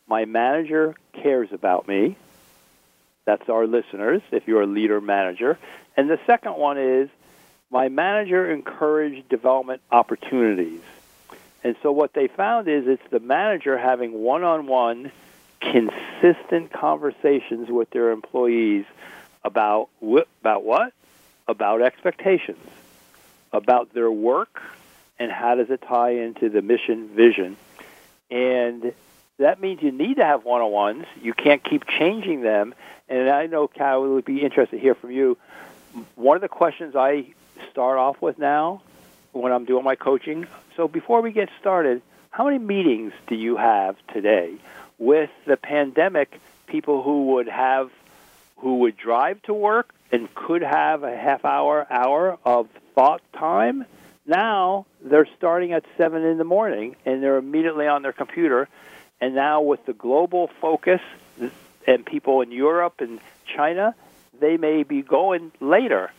My 0.07 0.25
manager 0.25 0.95
cares 1.13 1.51
about 1.51 1.87
me. 1.87 2.15
That's 3.25 3.49
our 3.49 3.67
listeners, 3.67 4.21
if 4.31 4.47
you're 4.47 4.61
a 4.61 4.67
leader 4.67 5.01
manager. 5.01 5.57
And 5.97 6.09
the 6.09 6.19
second 6.25 6.55
one 6.55 6.77
is, 6.77 7.09
my 7.69 7.89
manager 7.89 8.49
encouraged 8.49 9.27
development 9.27 9.81
opportunities. 9.91 10.79
And 11.63 11.75
so 11.81 11.91
what 11.91 12.13
they 12.13 12.27
found 12.27 12.67
is 12.67 12.87
it's 12.87 13.09
the 13.09 13.19
manager 13.19 13.77
having 13.77 14.13
one 14.21 14.43
on 14.43 14.67
one, 14.67 15.11
consistent 15.59 16.71
conversations 16.71 17.69
with 17.69 17.89
their 17.89 18.11
employees 18.11 18.85
about 19.43 19.89
wh- 20.03 20.27
about 20.41 20.63
what? 20.63 20.93
About 21.47 21.81
expectations, 21.81 22.65
about 23.51 23.93
their 23.93 24.11
work, 24.11 24.61
and 25.17 25.31
how 25.31 25.55
does 25.55 25.69
it 25.69 25.81
tie 25.81 26.11
into 26.11 26.49
the 26.49 26.61
mission 26.61 27.07
vision? 27.09 27.57
And 28.29 28.93
that 29.37 29.61
means 29.61 29.81
you 29.81 29.91
need 29.91 30.17
to 30.17 30.25
have 30.25 30.43
one-on-ones. 30.43 31.05
You 31.21 31.33
can't 31.33 31.63
keep 31.63 31.87
changing 31.87 32.41
them. 32.41 32.75
And 33.07 33.29
I 33.29 33.45
know 33.45 33.67
Cal 33.67 34.01
would 34.01 34.25
be 34.25 34.41
interested 34.41 34.75
to 34.75 34.81
hear 34.81 34.95
from 34.95 35.11
you. 35.11 35.37
One 36.15 36.35
of 36.35 36.41
the 36.41 36.49
questions 36.49 36.95
I 36.95 37.27
start 37.71 37.97
off 37.97 38.21
with 38.21 38.37
now 38.37 38.81
when 39.31 39.51
I'm 39.51 39.65
doing 39.65 39.83
my 39.83 39.95
coaching. 39.95 40.47
So 40.77 40.87
before 40.87 41.21
we 41.23 41.31
get 41.31 41.49
started, 41.59 42.03
how 42.29 42.45
many 42.45 42.59
meetings 42.59 43.11
do 43.25 43.35
you 43.35 43.57
have 43.57 43.95
today 44.13 44.53
with 44.99 45.31
the 45.47 45.57
pandemic? 45.57 46.39
People 46.67 47.01
who 47.01 47.33
would 47.33 47.47
have 47.47 47.89
who 48.57 48.79
would 48.79 48.95
drive 48.95 49.41
to 49.43 49.55
work 49.55 49.93
and 50.11 50.33
could 50.35 50.61
have 50.61 51.01
a 51.03 51.17
half 51.17 51.45
hour, 51.45 51.87
hour 51.89 52.37
of 52.45 52.69
thought 52.93 53.21
time, 53.33 53.85
now 54.27 54.85
they're 55.01 55.27
starting 55.37 55.73
at 55.73 55.83
seven 55.97 56.23
in 56.23 56.37
the 56.37 56.43
morning 56.43 56.95
and 57.05 57.23
they're 57.23 57.37
immediately 57.37 57.87
on 57.87 58.03
their 58.03 58.13
computer. 58.13 58.67
And 59.19 59.33
now 59.33 59.61
with 59.61 59.83
the 59.85 59.93
global 59.93 60.47
focus 60.61 61.01
and 61.87 62.05
people 62.05 62.41
in 62.41 62.51
Europe 62.51 62.95
and 62.99 63.19
China, 63.45 63.95
they 64.39 64.57
may 64.57 64.83
be 64.83 65.01
going 65.01 65.51
later. 65.59 66.11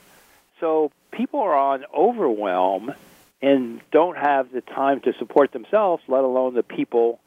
So 0.58 0.90
people 1.12 1.40
are 1.40 1.54
on 1.54 1.84
overwhelm 1.94 2.94
and 3.40 3.80
don't 3.90 4.16
have 4.16 4.52
the 4.52 4.60
time 4.60 5.00
to 5.02 5.12
support 5.14 5.52
themselves, 5.52 6.02
let 6.08 6.24
alone 6.24 6.54
the 6.54 6.62
people 6.62 7.20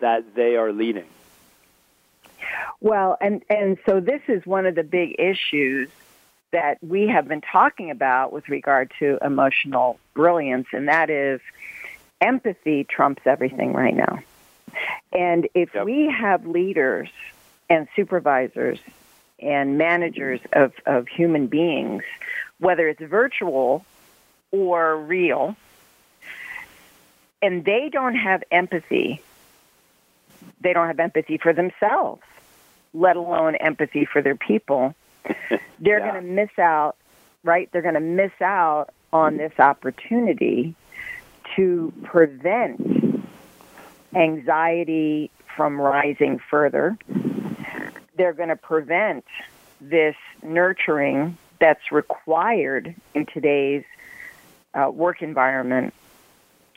that 0.00 0.34
they 0.34 0.56
are 0.56 0.72
leading. 0.72 1.06
Well, 2.80 3.16
and 3.20 3.42
and 3.48 3.78
so 3.86 4.00
this 4.00 4.20
is 4.28 4.44
one 4.44 4.66
of 4.66 4.74
the 4.74 4.82
big 4.82 5.16
issues 5.18 5.88
that 6.50 6.78
we 6.82 7.08
have 7.08 7.26
been 7.26 7.40
talking 7.40 7.90
about 7.90 8.32
with 8.32 8.48
regard 8.48 8.92
to 8.98 9.18
emotional 9.22 9.98
brilliance, 10.12 10.66
and 10.72 10.88
that 10.88 11.10
is 11.10 11.40
empathy 12.20 12.84
trumps 12.84 13.22
everything 13.26 13.72
right 13.72 13.94
now. 13.94 14.20
And 15.12 15.48
if 15.54 15.74
yep. 15.74 15.84
we 15.84 16.08
have 16.08 16.46
leaders 16.46 17.08
and 17.70 17.88
supervisors 17.96 18.78
and 19.40 19.78
managers 19.78 20.40
of, 20.52 20.72
of 20.86 21.08
human 21.08 21.46
beings, 21.46 22.02
whether 22.58 22.88
it's 22.88 23.02
virtual 23.02 23.84
or 24.54 24.96
real, 24.96 25.56
and 27.42 27.64
they 27.64 27.88
don't 27.90 28.14
have 28.14 28.44
empathy, 28.52 29.20
they 30.60 30.72
don't 30.72 30.86
have 30.86 31.00
empathy 31.00 31.38
for 31.38 31.52
themselves, 31.52 32.22
let 32.92 33.16
alone 33.16 33.56
empathy 33.56 34.04
for 34.04 34.22
their 34.22 34.36
people, 34.36 34.94
they're 35.80 35.98
yeah. 35.98 36.12
going 36.12 36.24
to 36.24 36.30
miss 36.30 36.56
out, 36.58 36.96
right? 37.42 37.68
They're 37.72 37.82
going 37.82 37.94
to 37.94 38.00
miss 38.00 38.32
out 38.40 38.90
on 39.12 39.36
this 39.36 39.58
opportunity 39.58 40.74
to 41.56 41.92
prevent 42.04 43.26
anxiety 44.14 45.30
from 45.56 45.80
rising 45.80 46.38
further. 46.38 46.96
They're 48.16 48.32
going 48.32 48.50
to 48.50 48.56
prevent 48.56 49.24
this 49.80 50.14
nurturing 50.42 51.36
that's 51.58 51.90
required 51.90 52.94
in 53.14 53.26
today's 53.26 53.84
uh, 54.74 54.90
work 54.90 55.22
environment. 55.22 55.94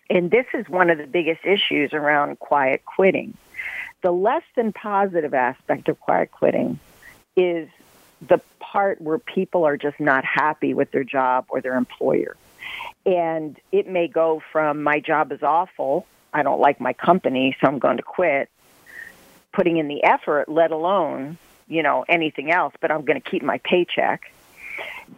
And 0.09 0.31
this 0.31 0.45
is 0.53 0.69
one 0.69 0.89
of 0.89 0.97
the 0.97 1.07
biggest 1.07 1.45
issues 1.45 1.93
around 1.93 2.39
quiet 2.39 2.85
quitting. 2.85 3.35
The 4.01 4.11
less 4.11 4.43
than 4.55 4.71
positive 4.71 5.33
aspect 5.33 5.89
of 5.89 5.99
quiet 5.99 6.31
quitting 6.31 6.79
is 7.35 7.67
the 8.25 8.39
part 8.59 9.01
where 9.01 9.19
people 9.19 9.65
are 9.65 9.77
just 9.77 9.99
not 9.99 10.23
happy 10.23 10.73
with 10.73 10.91
their 10.91 11.03
job 11.03 11.45
or 11.49 11.61
their 11.61 11.75
employer. 11.75 12.35
And 13.05 13.57
it 13.71 13.87
may 13.87 14.07
go 14.07 14.41
from 14.51 14.83
my 14.83 14.99
job 14.99 15.31
is 15.31 15.43
awful, 15.43 16.05
I 16.33 16.43
don't 16.43 16.59
like 16.59 16.79
my 16.79 16.93
company, 16.93 17.55
so 17.59 17.67
I'm 17.67 17.79
going 17.79 17.97
to 17.97 18.03
quit, 18.03 18.49
putting 19.53 19.77
in 19.77 19.87
the 19.87 20.03
effort, 20.03 20.49
let 20.49 20.71
alone, 20.71 21.37
you 21.67 21.83
know, 21.83 22.05
anything 22.07 22.51
else, 22.51 22.73
but 22.79 22.91
I'm 22.91 23.05
going 23.05 23.19
to 23.19 23.29
keep 23.29 23.43
my 23.43 23.59
paycheck. 23.59 24.31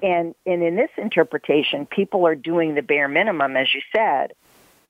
And 0.02 0.36
and 0.46 0.64
in 0.64 0.76
this 0.76 0.92
interpretation, 0.98 1.86
people 1.86 2.26
are 2.28 2.36
doing 2.36 2.76
the 2.76 2.82
bare 2.82 3.08
minimum 3.08 3.58
as 3.58 3.74
you 3.74 3.82
said, 3.96 4.34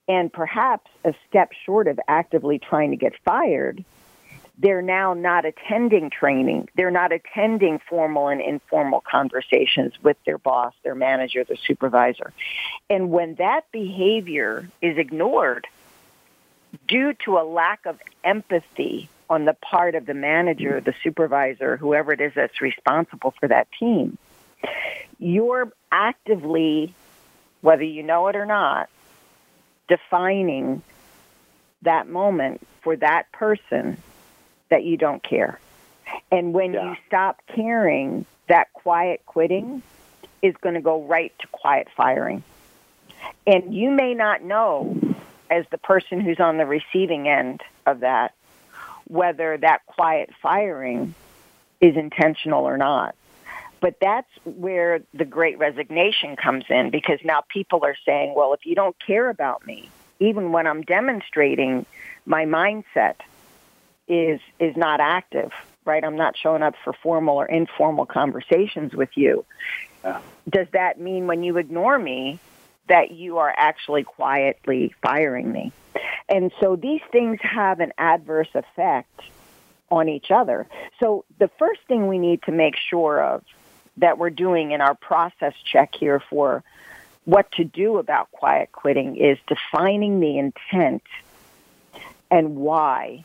and 0.08 0.32
perhaps 0.32 0.90
a 1.04 1.14
step 1.28 1.52
short 1.66 1.88
of 1.88 2.00
actively 2.08 2.60
trying 2.60 2.92
to 2.92 2.98
get 2.98 3.14
fired 3.24 3.84
they're 4.60 4.82
now 4.82 5.14
not 5.14 5.46
attending 5.46 6.10
training. 6.10 6.68
They're 6.76 6.92
not 6.92 7.14
attending 7.14 7.80
formal 7.90 8.28
and 8.28 8.42
informal 8.42 9.02
conversations 9.02 9.94
with 10.04 10.18
their 10.26 10.38
boss, 10.38 10.74
their 10.84 10.96
manager, 10.96 11.46
their 11.46 11.58
supervisor. 11.58 12.34
And 12.90 13.10
when 13.10 13.36
that 13.36 13.72
behavior 13.72 14.70
is 14.82 14.98
ignored 14.98 15.66
due 16.88 17.14
to 17.26 17.38
a 17.38 17.44
lack 17.44 17.86
of 17.86 18.00
empathy 18.24 19.08
on 19.30 19.46
the 19.46 19.54
part 19.54 19.96
of 19.96 20.06
the 20.06 20.14
manager, 20.14 20.82
the 20.82 20.94
supervisor, 21.04 21.78
whoever 21.78 22.12
it 22.12 22.20
is 22.20 22.34
that's 22.36 22.60
responsible 22.60 23.34
for 23.40 23.48
that 23.48 23.70
team, 23.80 24.18
you're 25.19 25.72
actively, 25.91 26.93
whether 27.62 27.84
you 27.84 28.04
know 28.04 28.28
it 28.28 28.36
or 28.36 28.45
not, 28.45 28.89
defining 29.88 30.82
that 31.82 32.08
moment 32.08 32.65
for 32.82 32.95
that 32.95 33.32
person 33.32 33.98
that 34.69 34.84
you 34.84 34.98
don't 34.98 35.24
care. 35.24 35.60
And 36.32 36.54
when 36.54 36.74
yeah. 36.74 36.89
you 36.89 36.95
stop 37.08 37.41
caring, 37.48 38.26
that 38.48 38.72
quiet 38.74 39.22
quitting 39.26 39.82
is 40.41 40.56
going 40.62 40.76
to 40.76 40.82
go 40.82 41.04
right 41.04 41.34
to 41.39 41.48
quiet 41.48 41.88
firing. 41.95 42.43
And 43.45 43.74
you 43.74 43.91
may 43.91 44.13
not 44.13 44.43
know, 44.43 44.98
as 45.50 45.65
the 45.72 45.78
person 45.78 46.22
who's 46.22 46.39
on 46.39 46.58
the 46.58 46.65
receiving 46.65 47.28
end 47.28 47.62
of 47.86 48.02
that, 48.02 48.34
whether 49.08 49.58
that 49.58 49.86
quiet 49.86 50.30
firing 50.41 51.13
is 51.82 51.95
intentional 51.95 52.65
or 52.65 52.78
not. 52.78 53.15
But 53.82 53.96
that's 54.02 54.30
where 54.44 55.02
the 55.13 55.26
great 55.26 55.58
resignation 55.58 56.36
comes 56.36 56.65
in 56.70 56.89
because 56.89 57.20
now 57.24 57.44
people 57.48 57.86
are 57.86 57.96
saying, 58.06 58.34
well, 58.36 58.54
if 58.54 58.65
you 58.65 58.76
don't 58.76 58.96
care 59.00 59.30
about 59.30 59.65
me, 59.65 59.89
even 60.20 60.52
when 60.52 60.68
I'm 60.68 60.82
demonstrating 60.82 61.86
my 62.26 62.46
mindset 62.46 63.15
is 64.08 64.42
is 64.60 64.76
not 64.76 65.00
active, 65.00 65.52
right? 65.86 66.04
I'm 66.04 66.18
not 66.18 66.36
showing 66.38 66.63
up 66.63 66.76
for 66.84 66.94
formal 66.94 67.38
or 67.38 67.46
informal 67.46 68.06
conversations 68.06 68.94
with 68.94 69.15
you. 69.15 69.46
Yeah. 70.04 70.20
Does 70.50 70.68
that 70.72 71.00
mean 71.00 71.28
when 71.28 71.44
you 71.44 71.58
ignore 71.58 71.98
me 71.98 72.39
that 72.88 73.12
you 73.12 73.38
are 73.38 73.54
actually 73.56 74.04
quietly 74.04 74.94
firing 75.02 75.52
me? 75.52 75.72
And 76.28 76.52
so 76.60 76.76
these 76.76 77.02
things 77.12 77.39
have 77.42 77.80
an 77.80 77.94
adverse 77.98 78.50
effect 78.54 79.22
on 79.92 80.10
each 80.10 80.32
other. 80.32 80.68
So 81.00 81.26
the 81.39 81.50
first 81.60 81.82
thing 81.88 82.08
we 82.08 82.18
need 82.18 82.44
to 82.44 82.52
make 82.52 82.76
sure 82.78 83.24
of 83.24 83.44
that 84.00 84.18
we're 84.18 84.30
doing 84.30 84.72
in 84.72 84.82
our 84.82 84.96
process 84.96 85.54
check 85.64 85.96
here 85.96 86.20
for 86.20 86.64
what 87.26 87.52
to 87.54 87.64
do 87.64 87.98
about 87.98 88.32
quiet 88.32 88.72
quitting 88.72 89.16
is 89.16 89.38
defining 89.48 90.20
the 90.20 90.38
intent 90.38 91.04
and 92.32 92.56
why 92.56 93.24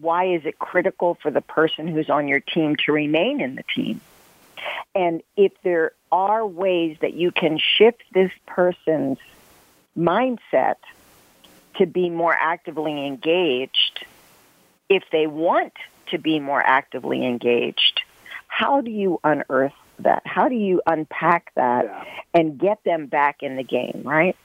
why 0.00 0.24
is 0.26 0.44
it 0.44 0.58
critical 0.58 1.16
for 1.22 1.30
the 1.30 1.40
person 1.40 1.86
who's 1.86 2.10
on 2.10 2.28
your 2.28 2.40
team 2.40 2.76
to 2.84 2.92
remain 2.92 3.40
in 3.40 3.54
the 3.54 3.62
team? 3.74 4.00
And 4.94 5.22
if 5.36 5.52
there 5.62 5.92
are 6.10 6.46
ways 6.46 6.96
that 7.00 7.14
you 7.14 7.30
can 7.30 7.58
shift 7.58 8.02
this 8.12 8.32
person's 8.46 9.18
mindset 9.96 10.76
to 11.76 11.86
be 11.86 12.10
more 12.10 12.34
actively 12.34 13.06
engaged, 13.06 14.04
if 14.88 15.04
they 15.10 15.26
want 15.26 15.72
to 16.10 16.18
be 16.18 16.38
more 16.38 16.62
actively 16.64 17.24
engaged, 17.24 18.02
how 18.54 18.80
do 18.80 18.90
you 18.90 19.18
unearth 19.24 19.72
that? 19.98 20.22
How 20.24 20.48
do 20.48 20.54
you 20.54 20.80
unpack 20.86 21.52
that 21.56 21.86
yeah. 21.86 22.04
and 22.32 22.56
get 22.56 22.84
them 22.84 23.06
back 23.06 23.42
in 23.42 23.56
the 23.56 23.64
game, 23.64 24.02
right? 24.04 24.36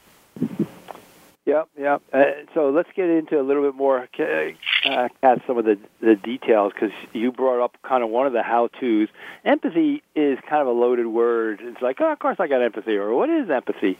Yep, 1.45 1.69
yep. 1.77 2.01
Uh, 2.11 2.23
so 2.55 2.71
let's 2.71 2.89
get 2.95 3.07
into 3.07 3.39
a 3.39 3.43
little 3.43 3.61
bit 3.61 3.75
more, 3.75 4.07
uh, 4.17 5.09
at 5.21 5.45
some 5.45 5.59
of 5.59 5.65
the, 5.65 5.77
the 5.99 6.15
details, 6.15 6.73
because 6.73 6.91
you 7.13 7.31
brought 7.31 7.63
up 7.63 7.77
kind 7.83 8.03
of 8.03 8.09
one 8.09 8.25
of 8.25 8.33
the 8.33 8.41
how-tos. 8.41 9.09
Empathy 9.45 10.01
is 10.15 10.39
kind 10.47 10.61
of 10.61 10.67
a 10.67 10.71
loaded 10.71 11.07
word. 11.07 11.59
It's 11.61 11.81
like, 11.81 12.01
oh, 12.01 12.11
of 12.11 12.17
course 12.17 12.37
I 12.39 12.47
got 12.47 12.63
empathy, 12.63 12.97
or 12.97 13.13
what 13.13 13.29
is 13.29 13.49
empathy? 13.49 13.99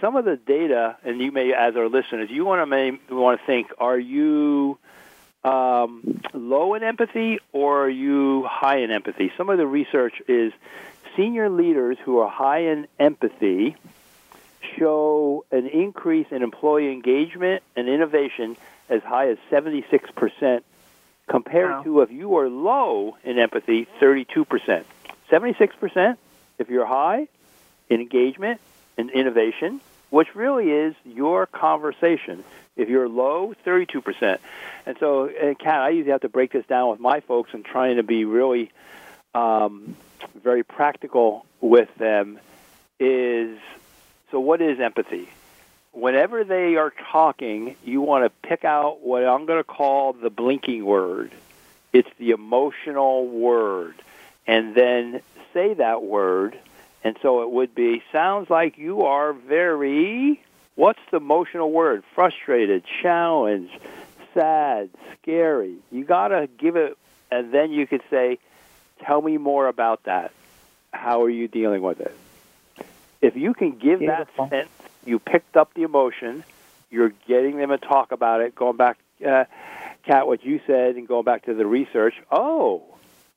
Some 0.00 0.16
of 0.16 0.24
the 0.24 0.36
data, 0.36 0.96
and 1.04 1.20
you 1.20 1.32
may, 1.32 1.52
as 1.52 1.76
our 1.76 1.88
listeners, 1.88 2.30
you 2.30 2.46
want 2.46 2.62
to 2.62 2.66
may 2.66 2.98
want 3.10 3.40
to 3.40 3.46
think: 3.46 3.72
Are 3.78 3.98
you 3.98 4.78
um, 5.44 6.20
low 6.34 6.74
in 6.74 6.82
empathy, 6.82 7.38
or 7.52 7.84
are 7.84 7.90
you 7.90 8.44
high 8.44 8.78
in 8.78 8.90
empathy? 8.90 9.32
Some 9.36 9.48
of 9.48 9.58
the 9.58 9.66
research 9.66 10.20
is 10.28 10.52
senior 11.16 11.48
leaders 11.48 11.98
who 12.04 12.18
are 12.18 12.28
high 12.28 12.60
in 12.70 12.86
empathy 12.98 13.76
show 14.78 15.44
an 15.50 15.66
increase 15.66 16.26
in 16.30 16.42
employee 16.42 16.92
engagement 16.92 17.62
and 17.76 17.88
innovation 17.88 18.56
as 18.88 19.02
high 19.02 19.28
as 19.28 19.38
76% 19.50 20.62
compared 21.28 21.70
wow. 21.70 21.82
to 21.82 22.00
if 22.02 22.10
you 22.10 22.36
are 22.38 22.48
low 22.48 23.16
in 23.24 23.38
empathy, 23.38 23.86
32%. 24.00 24.84
76% 25.30 26.16
if 26.58 26.68
you're 26.68 26.86
high 26.86 27.28
in 27.88 28.00
engagement 28.00 28.60
and 28.98 29.10
innovation, 29.10 29.80
which 30.10 30.34
really 30.34 30.70
is 30.70 30.94
your 31.04 31.46
conversation. 31.46 32.44
If 32.80 32.88
you're 32.88 33.08
low, 33.08 33.54
32%. 33.64 34.38
And 34.86 34.96
so, 34.98 35.26
and 35.26 35.58
Kat, 35.58 35.80
I 35.80 35.90
usually 35.90 36.12
have 36.12 36.22
to 36.22 36.28
break 36.28 36.52
this 36.52 36.66
down 36.66 36.90
with 36.90 37.00
my 37.00 37.20
folks 37.20 37.50
and 37.52 37.64
trying 37.64 37.96
to 37.96 38.02
be 38.02 38.24
really 38.24 38.70
um, 39.34 39.96
very 40.42 40.62
practical 40.62 41.46
with 41.60 41.94
them 41.96 42.40
is 42.98 43.58
so, 44.30 44.40
what 44.40 44.60
is 44.60 44.80
empathy? 44.80 45.28
Whenever 45.92 46.44
they 46.44 46.76
are 46.76 46.92
talking, 47.10 47.76
you 47.84 48.00
want 48.00 48.24
to 48.24 48.48
pick 48.48 48.64
out 48.64 49.00
what 49.00 49.24
I'm 49.24 49.44
going 49.46 49.58
to 49.58 49.64
call 49.64 50.12
the 50.12 50.30
blinking 50.30 50.84
word. 50.84 51.32
It's 51.92 52.08
the 52.18 52.30
emotional 52.30 53.26
word. 53.26 53.96
And 54.46 54.74
then 54.74 55.20
say 55.52 55.74
that 55.74 56.02
word 56.02 56.56
And 57.02 57.16
so 57.22 57.42
it 57.42 57.50
would 57.50 57.74
be, 57.74 58.02
sounds 58.12 58.50
like 58.50 58.76
you 58.76 59.02
are 59.02 59.32
very, 59.32 60.42
what's 60.80 61.00
the 61.10 61.18
emotional 61.18 61.70
word? 61.70 62.02
Frustrated, 62.14 62.82
challenged, 63.02 63.78
sad, 64.32 64.88
scary. 65.20 65.76
You 65.92 66.04
got 66.04 66.28
to 66.28 66.48
give 66.58 66.76
it, 66.76 66.96
and 67.30 67.52
then 67.52 67.70
you 67.70 67.86
could 67.86 68.00
say, 68.08 68.38
tell 69.04 69.20
me 69.20 69.36
more 69.36 69.68
about 69.68 70.04
that. 70.04 70.32
How 70.90 71.22
are 71.22 71.30
you 71.30 71.48
dealing 71.48 71.82
with 71.82 72.00
it? 72.00 72.16
If 73.20 73.36
you 73.36 73.52
can 73.52 73.72
give 73.72 73.98
Beautiful. 73.98 74.46
that 74.46 74.50
sense, 74.50 74.70
you 75.04 75.18
picked 75.18 75.54
up 75.54 75.74
the 75.74 75.82
emotion, 75.82 76.44
you're 76.90 77.12
getting 77.28 77.58
them 77.58 77.68
to 77.68 77.78
talk 77.78 78.10
about 78.10 78.40
it, 78.40 78.54
going 78.54 78.78
back, 78.78 78.98
uh, 79.24 79.44
Kat, 80.06 80.26
what 80.26 80.42
you 80.42 80.62
said, 80.66 80.96
and 80.96 81.06
going 81.06 81.24
back 81.24 81.44
to 81.44 81.52
the 81.52 81.66
research. 81.66 82.14
Oh, 82.30 82.84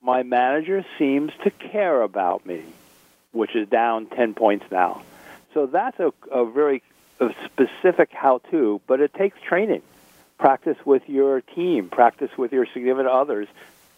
my 0.02 0.24
manager 0.24 0.86
seems 0.98 1.34
to 1.44 1.52
care 1.52 2.02
about 2.02 2.46
me, 2.46 2.64
which 3.34 3.54
is 3.54 3.68
down 3.68 4.06
10 4.06 4.34
points 4.34 4.66
now. 4.72 5.02
So 5.54 5.66
that's 5.66 6.00
a, 6.00 6.14
a 6.32 6.46
very 6.50 6.82
a 7.20 7.34
specific 7.46 8.12
how 8.12 8.40
to, 8.52 8.82
but 8.88 9.00
it 9.00 9.14
takes 9.14 9.40
training. 9.42 9.82
Practice 10.38 10.78
with 10.86 11.08
your 11.08 11.42
team, 11.42 11.90
practice 11.90 12.36
with 12.38 12.52
your 12.52 12.66
significant 12.66 13.08
others. 13.08 13.48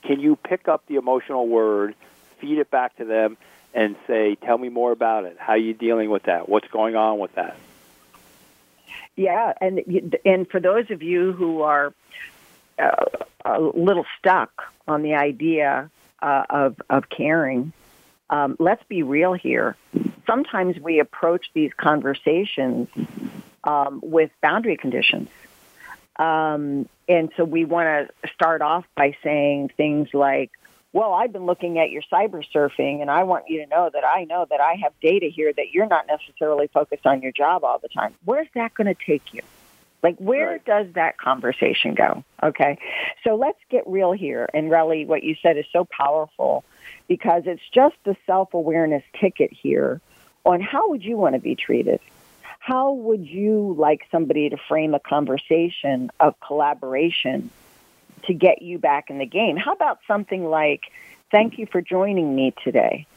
Can 0.04 0.20
you 0.20 0.36
pick 0.36 0.68
up 0.68 0.86
the 0.88 0.96
emotional 0.96 1.48
word, 1.48 1.96
feed 2.40 2.60
it 2.60 2.70
back 2.70 2.96
to 2.98 3.06
them, 3.06 3.38
and 3.74 3.96
say, 4.06 4.36
Tell 4.36 4.58
me 4.58 4.70
more 4.70 4.92
about 4.92 5.26
it. 5.26 5.38
How 5.40 5.54
are 5.54 5.58
you 5.58 5.74
dealing 5.74 6.10
with 6.10 6.24
that? 6.24 6.48
What's 6.48 6.68
going 6.68 6.96
on 6.96 7.20
with 7.20 7.34
that? 7.36 7.58
Yeah, 9.16 9.54
and 9.62 10.18
and 10.26 10.50
for 10.50 10.60
those 10.60 10.92
of 10.92 11.02
you 11.02 11.32
who 11.32 11.62
are 11.62 11.94
uh, 12.78 13.06
a 13.46 13.62
little 13.62 14.06
stuck 14.20 14.64
on 14.88 15.04
the 15.04 15.16
idea 15.16 15.90
uh, 16.22 16.44
of 16.50 16.82
of 16.90 17.10
caring, 17.10 17.72
um, 18.30 18.56
let's 18.60 18.84
be 18.84 19.04
real 19.04 19.34
here. 19.34 19.76
Sometimes 20.26 20.80
we 20.80 21.00
approach 21.00 21.48
these 21.54 21.72
conversations 21.76 22.88
um, 23.64 24.00
with 24.04 24.32
boundary 24.42 24.78
conditions, 24.78 25.30
um, 26.18 26.88
and 27.08 27.30
so 27.38 27.44
we 27.44 27.66
want 27.66 28.10
to 28.24 28.30
start 28.30 28.62
off 28.62 28.86
by 28.96 29.16
saying 29.24 29.70
things 29.78 30.10
like, 30.14 30.52
well, 30.94 31.14
I've 31.14 31.34
been 31.34 31.46
looking 31.46 31.78
at 31.78 31.92
your 31.92 32.02
cyber 32.12 32.44
surfing, 32.54 33.02
and 33.02 33.12
I 33.12 33.24
want 33.24 33.50
you 33.50 33.64
to 33.64 33.68
know 33.68 33.90
that 33.94 34.04
I 34.06 34.24
know 34.24 34.46
that 34.50 34.62
I 34.62 34.76
have 34.82 34.94
data 35.02 35.28
here 35.28 35.52
that 35.54 35.72
you're 35.72 35.88
not 35.88 36.08
necessarily 36.08 36.68
focused 36.68 37.06
on 37.06 37.22
your 37.22 37.32
job 37.32 37.64
all 37.64 37.80
the 37.80 37.90
time. 37.90 38.16
Where's 38.24 38.48
that 38.56 38.74
going 38.74 38.88
to 38.88 38.96
take 39.06 39.34
you? 39.34 39.42
Like, 40.06 40.18
where 40.18 40.52
Right. 40.52 40.66
does 40.66 40.94
that 40.94 41.18
conversation 41.18 41.96
go? 41.96 42.24
Okay. 42.44 42.78
So 43.24 43.34
let's 43.34 43.58
get 43.72 43.88
real 43.88 44.12
here. 44.12 44.48
And 44.54 44.70
really, 44.70 45.04
what 45.04 45.24
you 45.24 45.34
said 45.42 45.58
is 45.58 45.66
so 45.74 45.84
powerful 45.86 46.64
because 47.08 47.48
it's 47.48 47.68
just 47.72 47.96
the 48.04 48.16
self 48.28 48.54
awareness 48.54 49.04
ticket 49.20 49.52
here 49.52 50.02
on 50.46 50.62
how 50.62 50.90
would 50.90 51.04
you 51.04 51.18
want 51.18 51.34
to 51.34 51.42
be 51.42 51.56
treated? 51.56 52.00
How 52.60 52.92
would 52.92 53.26
you 53.26 53.74
like 53.80 54.06
somebody 54.12 54.48
to 54.48 54.58
frame 54.58 54.94
a 54.94 55.00
conversation 55.00 56.12
of 56.20 56.40
collaboration 56.40 57.50
to 58.26 58.34
get 58.36 58.62
you 58.62 58.78
back 58.78 59.10
in 59.10 59.18
the 59.18 59.26
game? 59.26 59.58
How 59.58 59.74
about 59.74 60.02
something 60.08 60.46
like, 60.46 60.84
thank 61.32 61.58
you 61.58 61.66
for 61.66 61.82
joining 61.82 62.36
me 62.36 62.54
today? 62.64 63.08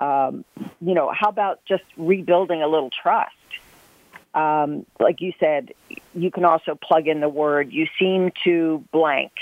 Um, 0.00 0.46
you 0.80 0.94
know, 0.94 1.12
how 1.12 1.28
about 1.28 1.62
just 1.66 1.84
rebuilding 1.98 2.62
a 2.62 2.68
little 2.68 2.88
trust? 2.88 3.34
Um, 4.34 4.86
like 5.00 5.20
you 5.20 5.32
said, 5.40 5.72
you 6.14 6.30
can 6.30 6.44
also 6.44 6.74
plug 6.74 7.08
in 7.08 7.20
the 7.20 7.28
word, 7.28 7.72
you 7.72 7.86
seem 7.98 8.32
to 8.44 8.84
blank. 8.92 9.32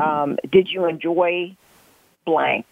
Um, 0.00 0.38
did 0.50 0.68
you 0.70 0.86
enjoy 0.86 1.56
blank? 2.24 2.66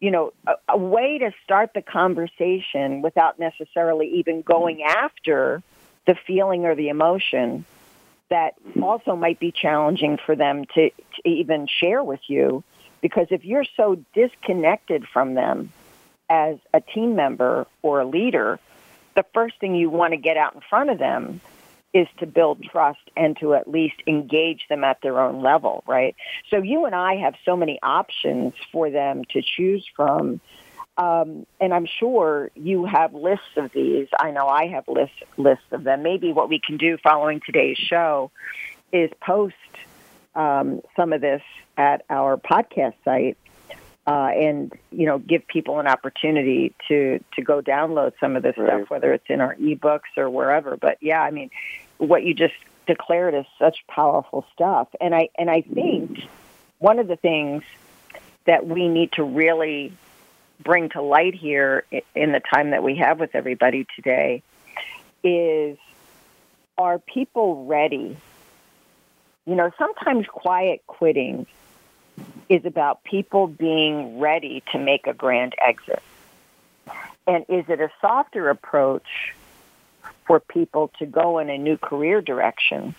You 0.00 0.10
know, 0.10 0.32
a, 0.46 0.54
a 0.70 0.78
way 0.78 1.18
to 1.18 1.32
start 1.42 1.72
the 1.74 1.82
conversation 1.82 3.02
without 3.02 3.38
necessarily 3.38 4.08
even 4.18 4.42
going 4.42 4.82
after 4.82 5.62
the 6.06 6.14
feeling 6.14 6.64
or 6.64 6.74
the 6.74 6.88
emotion 6.88 7.64
that 8.28 8.54
also 8.82 9.16
might 9.16 9.38
be 9.38 9.52
challenging 9.52 10.18
for 10.18 10.34
them 10.36 10.64
to, 10.74 10.90
to 10.90 11.28
even 11.28 11.66
share 11.66 12.02
with 12.02 12.20
you. 12.26 12.62
Because 13.00 13.26
if 13.30 13.44
you're 13.44 13.66
so 13.76 14.02
disconnected 14.14 15.06
from 15.06 15.34
them 15.34 15.72
as 16.28 16.56
a 16.72 16.80
team 16.80 17.14
member 17.16 17.66
or 17.82 18.00
a 18.00 18.06
leader, 18.06 18.58
the 19.14 19.24
first 19.34 19.58
thing 19.60 19.74
you 19.74 19.90
want 19.90 20.12
to 20.12 20.16
get 20.16 20.36
out 20.36 20.54
in 20.54 20.60
front 20.68 20.90
of 20.90 20.98
them 20.98 21.40
is 21.92 22.08
to 22.18 22.26
build 22.26 22.62
trust 22.62 22.98
and 23.16 23.36
to 23.38 23.54
at 23.54 23.70
least 23.70 23.94
engage 24.06 24.66
them 24.68 24.82
at 24.82 25.00
their 25.00 25.20
own 25.20 25.42
level, 25.42 25.84
right? 25.86 26.16
So 26.50 26.56
you 26.58 26.86
and 26.86 26.94
I 26.94 27.16
have 27.16 27.34
so 27.44 27.56
many 27.56 27.78
options 27.82 28.52
for 28.72 28.90
them 28.90 29.22
to 29.30 29.42
choose 29.42 29.86
from. 29.94 30.40
Um, 30.98 31.46
and 31.60 31.72
I'm 31.72 31.86
sure 31.86 32.50
you 32.56 32.84
have 32.84 33.14
lists 33.14 33.56
of 33.56 33.70
these. 33.72 34.08
I 34.18 34.32
know 34.32 34.48
I 34.48 34.66
have 34.68 34.86
lists 34.88 35.16
lists 35.36 35.64
of 35.70 35.84
them. 35.84 36.02
Maybe 36.02 36.32
what 36.32 36.48
we 36.48 36.60
can 36.64 36.76
do 36.76 36.98
following 37.02 37.40
today's 37.44 37.78
show 37.78 38.30
is 38.92 39.10
post 39.20 39.54
um, 40.34 40.82
some 40.96 41.12
of 41.12 41.20
this 41.20 41.42
at 41.76 42.04
our 42.10 42.36
podcast 42.36 42.94
site 43.04 43.36
uh, 44.06 44.30
and 44.34 44.72
you 44.90 45.06
know 45.06 45.18
give 45.18 45.46
people 45.46 45.80
an 45.80 45.86
opportunity 45.86 46.74
to 46.88 47.22
to 47.34 47.42
go 47.42 47.62
download 47.62 48.12
some 48.20 48.36
of 48.36 48.42
this 48.42 48.56
Right. 48.56 48.68
stuff, 48.68 48.90
whether 48.90 49.12
it's 49.12 49.28
in 49.28 49.40
our 49.40 49.54
ebooks 49.56 50.16
or 50.16 50.28
wherever. 50.28 50.76
But 50.76 50.98
yeah, 51.00 51.22
I 51.22 51.30
mean, 51.30 51.50
what 51.98 52.22
you 52.24 52.34
just 52.34 52.54
declared 52.86 53.34
is 53.34 53.46
such 53.58 53.84
powerful 53.86 54.44
stuff, 54.52 54.88
and 55.00 55.14
I 55.14 55.30
and 55.38 55.50
I 55.50 55.62
think 55.62 56.20
one 56.78 56.98
of 56.98 57.08
the 57.08 57.16
things 57.16 57.62
that 58.44 58.66
we 58.66 58.88
need 58.88 59.12
to 59.12 59.24
really 59.24 59.92
bring 60.62 60.90
to 60.90 61.00
light 61.02 61.34
here 61.34 61.84
in 62.14 62.32
the 62.32 62.40
time 62.40 62.70
that 62.70 62.82
we 62.82 62.96
have 62.96 63.18
with 63.18 63.34
everybody 63.34 63.86
today 63.96 64.42
is 65.22 65.78
are 66.76 66.98
people 66.98 67.64
ready? 67.64 68.16
You 69.46 69.54
know, 69.54 69.70
sometimes 69.78 70.26
quiet 70.26 70.82
quitting 70.86 71.46
is 72.48 72.64
about 72.64 73.04
people 73.04 73.46
being 73.46 74.18
ready 74.18 74.62
to 74.72 74.78
make 74.78 75.06
a 75.06 75.14
grand 75.14 75.54
exit. 75.60 76.02
And 77.26 77.44
is 77.48 77.64
it 77.68 77.80
a 77.80 77.90
softer 78.00 78.50
approach 78.50 79.34
for 80.26 80.40
people 80.40 80.90
to 80.98 81.06
go 81.06 81.38
in 81.38 81.48
a 81.48 81.58
new 81.58 81.76
career 81.76 82.20
direction? 82.20 82.94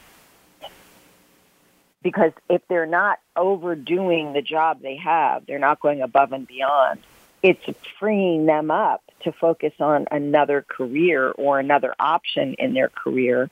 Because 2.01 2.31
if 2.49 2.62
they're 2.67 2.86
not 2.86 3.19
overdoing 3.36 4.34
the 4.34 4.41
job 4.41 4.81
they 4.81 4.95
have, 4.97 5.45
they're 5.45 5.60
not 5.60 5.79
going 5.79 6.01
above 6.01 6.31
and 6.31 6.47
beyond, 6.47 6.99
it's 7.41 7.63
freeing 7.99 8.45
them 8.45 8.71
up 8.71 9.03
to 9.23 9.31
focus 9.31 9.73
on 9.79 10.08
another 10.12 10.65
career 10.67 11.31
or 11.31 11.60
another 11.60 11.93
option 11.99 12.55
in 12.58 12.73
their 12.73 12.89
career. 12.89 13.49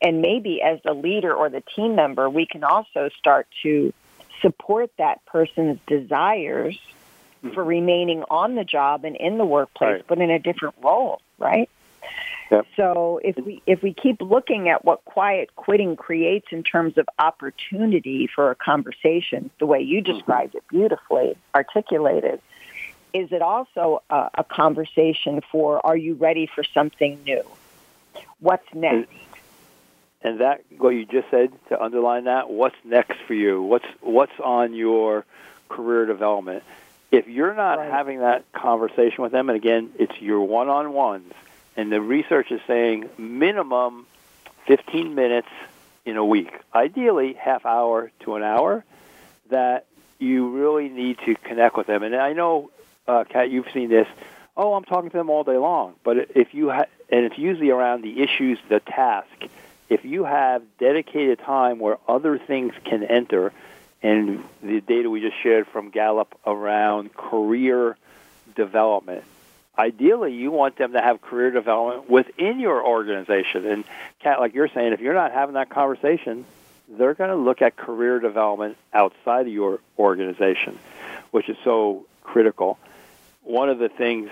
And 0.00 0.20
maybe 0.20 0.62
as 0.62 0.80
the 0.84 0.94
leader 0.94 1.32
or 1.34 1.48
the 1.50 1.62
team 1.74 1.94
member, 1.94 2.28
we 2.30 2.46
can 2.46 2.64
also 2.64 3.08
start 3.18 3.46
to 3.62 3.92
support 4.40 4.90
that 4.98 5.24
person's 5.26 5.78
desires 5.86 6.78
mm-hmm. 7.42 7.54
for 7.54 7.64
remaining 7.64 8.24
on 8.30 8.54
the 8.54 8.64
job 8.64 9.04
and 9.04 9.16
in 9.16 9.38
the 9.38 9.44
workplace, 9.44 9.94
Right. 9.94 10.04
but 10.06 10.18
in 10.18 10.30
a 10.30 10.38
different 10.38 10.74
role, 10.82 11.20
right? 11.38 11.68
Yep. 12.50 12.66
So 12.76 13.20
if 13.24 13.36
we 13.44 13.60
if 13.66 13.82
we 13.82 13.92
keep 13.92 14.20
looking 14.20 14.68
at 14.68 14.84
what 14.84 15.04
quiet 15.04 15.56
quitting 15.56 15.96
creates 15.96 16.46
in 16.52 16.62
terms 16.62 16.96
of 16.96 17.08
opportunity 17.18 18.28
for 18.32 18.52
a 18.52 18.54
conversation, 18.54 19.50
the 19.58 19.66
way 19.66 19.80
you 19.80 20.02
mm-hmm. 20.02 20.12
described 20.12 20.54
it 20.54 20.62
beautifully 20.68 21.36
articulated, 21.54 22.40
is 23.12 23.32
it 23.32 23.42
also 23.42 24.02
a, 24.10 24.30
a 24.34 24.44
conversation 24.44 25.40
for 25.50 25.84
are 25.84 25.96
you 25.96 26.14
ready 26.14 26.46
for 26.46 26.62
something 26.62 27.18
new? 27.24 27.42
What's 28.38 28.72
next? 28.74 29.10
And 30.26 30.40
that 30.40 30.62
what 30.76 30.88
you 30.88 31.06
just 31.06 31.30
said 31.30 31.52
to 31.68 31.80
underline 31.80 32.24
that, 32.24 32.50
what's 32.50 32.74
next 32.84 33.16
for 33.28 33.34
you? 33.34 33.62
What's 33.62 33.86
what's 34.00 34.32
on 34.42 34.74
your 34.74 35.24
career 35.68 36.04
development? 36.04 36.64
If 37.12 37.28
you're 37.28 37.54
not 37.54 37.78
Right. 37.78 37.88
having 37.88 38.18
that 38.18 38.42
conversation 38.52 39.22
with 39.22 39.30
them, 39.30 39.48
and 39.48 39.54
again, 39.56 39.92
it's 40.00 40.20
your 40.20 40.40
one-on-ones, 40.40 41.32
and 41.76 41.92
the 41.92 42.00
research 42.00 42.50
is 42.50 42.60
saying 42.66 43.08
minimum 43.16 44.06
15 44.66 45.14
minutes 45.14 45.46
in 46.04 46.16
a 46.16 46.24
week, 46.24 46.52
ideally 46.74 47.34
half 47.34 47.64
hour 47.64 48.10
to 48.20 48.34
an 48.34 48.42
hour, 48.42 48.84
that 49.50 49.86
you 50.18 50.48
really 50.48 50.88
need 50.88 51.18
to 51.24 51.36
connect 51.36 51.76
with 51.76 51.86
them. 51.86 52.02
And 52.02 52.16
I 52.16 52.32
know, 52.32 52.70
uh, 53.06 53.22
Kat, 53.28 53.48
you've 53.48 53.70
seen 53.72 53.90
this. 53.90 54.08
Oh, 54.56 54.74
I'm 54.74 54.82
talking 54.82 55.10
to 55.10 55.16
them 55.16 55.30
all 55.30 55.44
day 55.44 55.56
long. 55.56 55.94
But 56.02 56.32
if 56.34 56.52
you 56.52 56.70
ha- 56.70 56.86
and 57.10 57.24
it's 57.24 57.38
usually 57.38 57.70
around 57.70 58.02
the 58.02 58.20
issues, 58.22 58.58
the 58.68 58.80
task. 58.80 59.28
If 59.88 60.04
you 60.04 60.24
have 60.24 60.62
dedicated 60.78 61.38
time 61.38 61.78
where 61.78 61.98
other 62.08 62.38
things 62.38 62.74
can 62.84 63.04
enter, 63.04 63.52
and 64.02 64.44
the 64.62 64.80
data 64.80 65.08
we 65.08 65.20
just 65.20 65.40
shared 65.42 65.66
from 65.68 65.90
Gallup 65.90 66.38
around 66.46 67.14
career 67.14 67.96
development, 68.54 69.24
ideally 69.78 70.34
you 70.34 70.50
want 70.50 70.76
them 70.76 70.92
to 70.92 71.00
have 71.00 71.20
career 71.20 71.50
development 71.50 72.10
within 72.10 72.60
your 72.60 72.84
organization. 72.84 73.66
And 73.66 73.84
Kat, 74.20 74.40
like 74.40 74.54
you're 74.54 74.68
saying, 74.68 74.92
if 74.92 75.00
you're 75.00 75.14
not 75.14 75.32
having 75.32 75.54
that 75.54 75.70
conversation, 75.70 76.44
they're 76.88 77.14
going 77.14 77.30
to 77.30 77.36
look 77.36 77.62
at 77.62 77.76
career 77.76 78.20
development 78.20 78.76
outside 78.92 79.46
of 79.46 79.52
your 79.52 79.80
organization, 79.98 80.78
which 81.30 81.48
is 81.48 81.56
so 81.64 82.06
critical. 82.22 82.78
one 83.42 83.68
of 83.70 83.78
the 83.78 83.88
things 83.88 84.30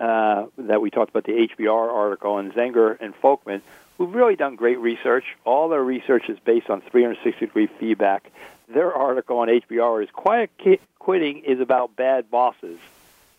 uh, 0.00 0.46
that 0.58 0.80
we 0.80 0.90
talked 0.90 1.10
about 1.10 1.24
the 1.24 1.48
HBR 1.48 1.92
article 1.92 2.38
and 2.38 2.52
Zenger 2.52 2.96
and 3.00 3.14
Folkman, 3.20 3.60
who've 3.98 4.14
really 4.14 4.36
done 4.36 4.56
great 4.56 4.78
research. 4.78 5.24
All 5.44 5.68
their 5.68 5.82
research 5.82 6.28
is 6.28 6.38
based 6.40 6.70
on 6.70 6.80
360 6.80 7.46
degree 7.46 7.66
feedback. 7.66 8.30
Their 8.68 8.92
article 8.92 9.38
on 9.38 9.48
HBR 9.48 10.04
is 10.04 10.10
quiet 10.10 10.50
quitting 10.98 11.40
is 11.44 11.60
about 11.60 11.94
bad 11.96 12.30
bosses, 12.30 12.78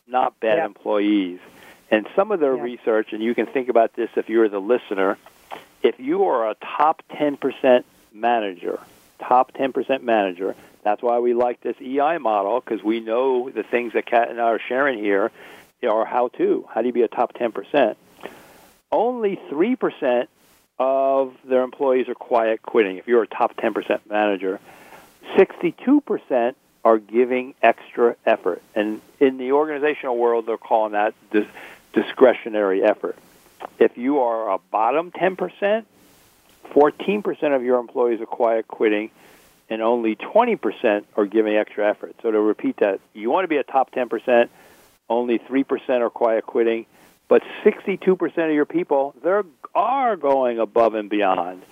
not 0.08 0.40
bad 0.40 0.58
yep. 0.58 0.66
employees. 0.68 1.40
And 1.90 2.08
some 2.16 2.32
of 2.32 2.40
their 2.40 2.56
yep. 2.56 2.64
research, 2.64 3.12
and 3.12 3.24
you 3.24 3.34
can 3.34 3.48
think 3.48 3.70
about 3.70 3.94
this 3.94 4.10
if 4.16 4.30
you're 4.30 4.50
the 4.50 4.62
listener, 4.62 5.18
if 5.82 6.00
you 6.00 6.26
are 6.26 6.50
a 6.50 6.56
top 6.56 7.02
10% 7.12 7.84
manager, 8.14 8.80
top 9.20 9.54
10% 9.54 10.04
manager, 10.04 10.56
that's 10.84 11.02
why 11.02 11.20
we 11.20 11.34
like 11.34 11.62
this 11.62 11.76
EI 11.82 12.20
model 12.20 12.60
because 12.60 12.84
we 12.84 13.00
know 13.00 13.50
the 13.50 13.64
things 13.64 13.94
that 13.94 14.06
Kat 14.06 14.30
and 14.30 14.40
I 14.40 14.46
are 14.46 14.60
sharing 14.60 15.00
here 15.00 15.32
are 15.84 16.06
how 16.06 16.30
to. 16.30 16.66
How 16.74 16.82
do 16.82 16.88
you 16.88 16.94
be 16.94 17.04
a 17.04 17.08
top 17.08 17.34
10%? 17.34 17.96
Only 18.92 19.40
3% 19.52 20.28
of 20.78 21.36
their 21.46 21.64
employees 21.64 22.08
are 22.10 22.16
quiet 22.16 22.62
quitting. 22.62 22.98
If 22.98 23.08
you're 23.08 23.24
a 23.24 23.28
top 23.28 23.56
10% 23.56 24.02
manager, 24.10 24.60
62% 25.38 26.56
are 26.84 26.98
giving 27.00 27.56
extra 27.62 28.16
effort. 28.26 28.62
And 28.76 29.02
in 29.20 29.38
the 29.38 29.54
organizational 29.54 30.18
world, 30.18 30.46
they're 30.46 30.58
calling 30.58 30.92
that 30.92 31.14
dis- 31.32 31.48
discretionary 31.94 32.84
effort. 32.84 33.18
If 33.80 33.98
you 33.98 34.20
are 34.20 34.52
a 34.52 34.58
bottom 34.58 35.12
10%, 35.12 35.86
14% 36.72 37.56
of 37.56 37.64
your 37.64 37.80
employees 37.80 38.22
are 38.22 38.26
quiet 38.26 38.68
quitting, 38.68 39.10
and 39.70 39.82
only 39.82 40.16
20% 40.16 41.06
are 41.16 41.26
giving 41.26 41.56
extra 41.56 41.90
effort. 41.90 42.16
So 42.22 42.32
to 42.32 42.40
repeat 42.40 42.78
that, 42.78 43.00
you 43.14 43.32
want 43.32 43.46
to 43.46 43.48
be 43.48 43.58
a 43.58 43.64
top 43.64 43.92
10%, 43.92 44.50
only 45.10 45.40
3% 45.40 45.90
are 46.02 46.10
quiet 46.10 46.46
quitting, 46.46 46.86
but 47.28 47.44
62% 47.64 48.22
of 48.22 48.54
your 48.54 48.66
people, 48.66 49.16
they 49.24 49.42
are 49.74 50.16
going 50.16 50.60
above 50.60 50.94
and 50.94 51.10
beyond. 51.10 51.64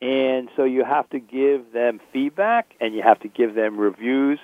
And 0.00 0.48
so 0.56 0.64
you 0.64 0.84
have 0.84 1.08
to 1.10 1.18
give 1.18 1.72
them 1.72 2.00
feedback 2.12 2.74
and 2.80 2.94
you 2.94 3.02
have 3.02 3.20
to 3.20 3.28
give 3.28 3.54
them 3.54 3.76
reviews. 3.76 4.38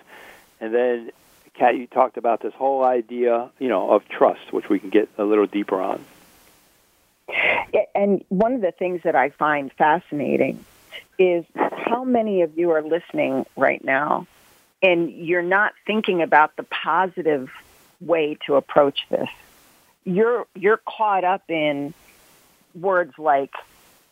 And 0.61 0.75
then, 0.75 1.11
Kat, 1.55 1.77
you 1.77 1.87
talked 1.87 2.17
about 2.19 2.43
this 2.43 2.53
whole 2.55 2.85
idea, 2.85 3.51
you 3.59 3.69
know, 3.69 3.91
of 3.91 4.09
trust, 4.09 4.53
which 4.53 4.69
we 4.69 4.79
can 4.79 4.91
get 4.91 5.09
a 5.17 5.25
little 5.25 5.47
deeper 5.47 5.81
on. 5.81 6.05
And 7.95 8.25
one 8.29 8.53
of 8.53 8.61
the 8.61 8.73
things 8.73 9.03
that 9.05 9.17
I 9.17 9.31
find 9.31 9.73
fascinating 9.73 10.65
is 11.19 11.45
how 11.55 12.05
many 12.05 12.43
of 12.43 12.59
you 12.59 12.71
are 12.73 12.83
listening 12.83 13.47
right 13.57 13.83
now 13.83 14.27
and 14.83 15.11
you're 15.11 15.43
not 15.43 15.73
thinking 15.87 16.23
about 16.23 16.55
the 16.57 16.63
positive 16.63 17.51
way 18.01 18.37
to 18.47 18.57
approach 18.57 19.01
this. 19.09 19.29
You're 20.07 20.47
you're 20.55 20.81
caught 20.89 21.25
up 21.25 21.51
in 21.51 21.93
words 22.75 23.13
like 23.19 23.53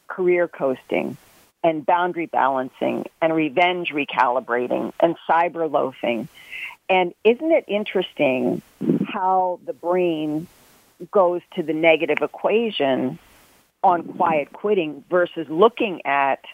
career 0.08 0.48
coasting 0.48 1.16
and 1.62 1.86
boundary 1.86 2.26
balancing 2.26 3.06
and 3.22 3.34
revenge 3.34 3.90
recalibrating 3.90 4.92
and 5.00 5.16
cyber 5.28 5.70
loafing. 5.70 6.28
And 6.90 7.14
isn't 7.24 7.50
it 7.50 7.64
interesting 7.68 8.60
how 9.06 9.60
the 9.64 9.72
brain 9.72 10.46
goes 11.10 11.40
to 11.54 11.62
the 11.62 11.72
negative 11.72 12.18
equation 12.20 13.18
on 13.82 14.02
quiet 14.02 14.52
quitting 14.52 15.04
versus 15.08 15.48
looking 15.48 16.04
at, 16.04 16.44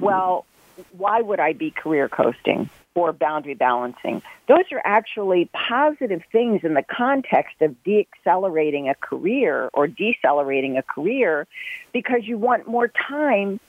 well, 0.00 0.46
why 0.92 1.20
would 1.20 1.40
I 1.40 1.52
be 1.52 1.70
career 1.70 2.08
coasting 2.08 2.70
or 2.98 3.12
boundary 3.12 3.54
balancing? 3.54 4.22
Those 4.46 4.64
are 4.72 4.82
actually 4.84 5.48
positive 5.52 6.22
things 6.32 6.64
in 6.64 6.74
the 6.74 6.82
context 6.82 7.60
of 7.60 7.76
deaccelerating 7.84 8.90
a 8.90 8.94
career 8.94 9.70
or 9.72 9.86
decelerating 9.86 10.76
a 10.76 10.82
career 10.82 11.46
because 11.92 12.24
you 12.24 12.38
want 12.38 12.66
more 12.66 12.88
time 12.88 13.60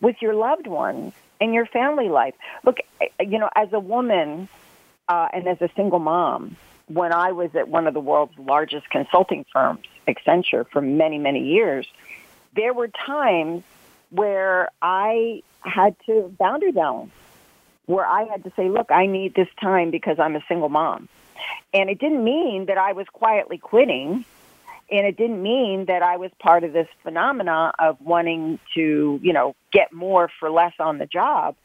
with 0.00 0.16
your 0.20 0.34
loved 0.34 0.66
ones 0.66 1.14
and 1.40 1.54
your 1.54 1.66
family 1.66 2.08
life. 2.08 2.34
Look, 2.64 2.78
you 3.20 3.38
know, 3.38 3.50
as 3.54 3.72
a 3.72 3.80
woman 3.80 4.48
uh, 5.08 5.28
and 5.32 5.46
as 5.46 5.60
a 5.60 5.68
single 5.76 5.98
mom, 5.98 6.56
when 6.88 7.12
I 7.12 7.32
was 7.32 7.54
at 7.54 7.68
one 7.68 7.86
of 7.86 7.94
the 7.94 8.00
world's 8.00 8.38
largest 8.38 8.88
consulting 8.90 9.44
firms, 9.52 9.80
Accenture, 10.06 10.66
for 10.70 10.80
many, 10.80 11.18
many 11.18 11.42
years, 11.42 11.86
there 12.54 12.72
were 12.72 12.88
times 12.88 13.64
where 14.10 14.68
I 14.80 15.42
had 15.60 15.96
to 16.06 16.34
boundary 16.38 16.72
balance, 16.72 17.10
where 17.86 18.06
I 18.06 18.24
had 18.24 18.44
to 18.44 18.52
say, 18.56 18.68
look, 18.68 18.90
I 18.90 19.06
need 19.06 19.34
this 19.34 19.48
time 19.60 19.90
because 19.90 20.18
I'm 20.18 20.36
a 20.36 20.42
single 20.48 20.68
mom. 20.68 21.08
And 21.72 21.90
it 21.90 21.98
didn't 21.98 22.24
mean 22.24 22.66
that 22.66 22.78
I 22.78 22.92
was 22.92 23.06
quietly 23.12 23.58
quitting. 23.58 24.24
And 24.90 25.06
it 25.06 25.16
didn't 25.16 25.42
mean 25.42 25.86
that 25.86 26.02
I 26.02 26.16
was 26.16 26.30
part 26.38 26.62
of 26.62 26.72
this 26.72 26.88
phenomena 27.02 27.72
of 27.78 28.00
wanting 28.00 28.60
to, 28.74 29.18
you 29.22 29.32
know, 29.32 29.56
get 29.72 29.92
more 29.92 30.30
for 30.38 30.50
less 30.50 30.74
on 30.78 30.98
the 30.98 31.06
job 31.06 31.56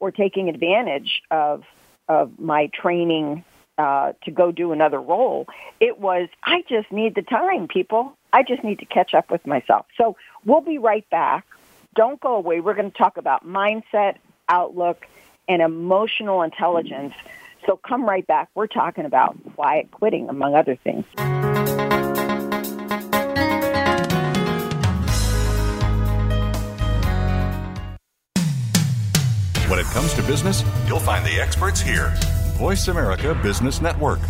or 0.00 0.10
taking 0.10 0.48
advantage 0.48 1.22
of 1.30 1.64
of 2.08 2.38
my 2.38 2.66
training 2.74 3.44
uh, 3.78 4.12
to 4.24 4.30
go 4.30 4.52
do 4.52 4.72
another 4.72 5.00
role. 5.00 5.46
It 5.80 5.98
was, 5.98 6.28
I 6.42 6.62
just 6.68 6.92
need 6.92 7.14
the 7.14 7.22
time, 7.22 7.66
people. 7.66 8.16
I 8.32 8.42
just 8.42 8.62
need 8.62 8.80
to 8.80 8.84
catch 8.84 9.14
up 9.14 9.30
with 9.30 9.46
myself. 9.46 9.86
So 9.96 10.16
we'll 10.44 10.60
be 10.60 10.78
right 10.78 11.08
back. 11.10 11.46
Don't 11.94 12.20
go 12.20 12.36
away. 12.36 12.60
We're 12.60 12.74
going 12.74 12.90
to 12.90 12.96
talk 12.96 13.16
about 13.16 13.46
mindset, 13.46 14.16
outlook, 14.48 15.06
and 15.48 15.62
emotional 15.62 16.42
intelligence. 16.42 17.14
So 17.66 17.76
come 17.76 18.04
right 18.04 18.26
back. 18.26 18.50
We're 18.54 18.66
talking 18.66 19.04
about 19.04 19.36
quiet 19.54 19.90
quitting, 19.90 20.28
among 20.28 20.54
other 20.54 20.76
things. 20.76 21.04
When 29.68 29.78
it 29.78 29.86
comes 29.86 30.12
to 30.14 30.22
business, 30.22 30.62
you'll 30.86 31.00
find 31.00 31.24
the 31.24 31.40
experts 31.40 31.80
here. 31.80 32.12
Voice 32.58 32.88
America 32.88 33.34
Business 33.42 33.80
Network. 33.80 34.20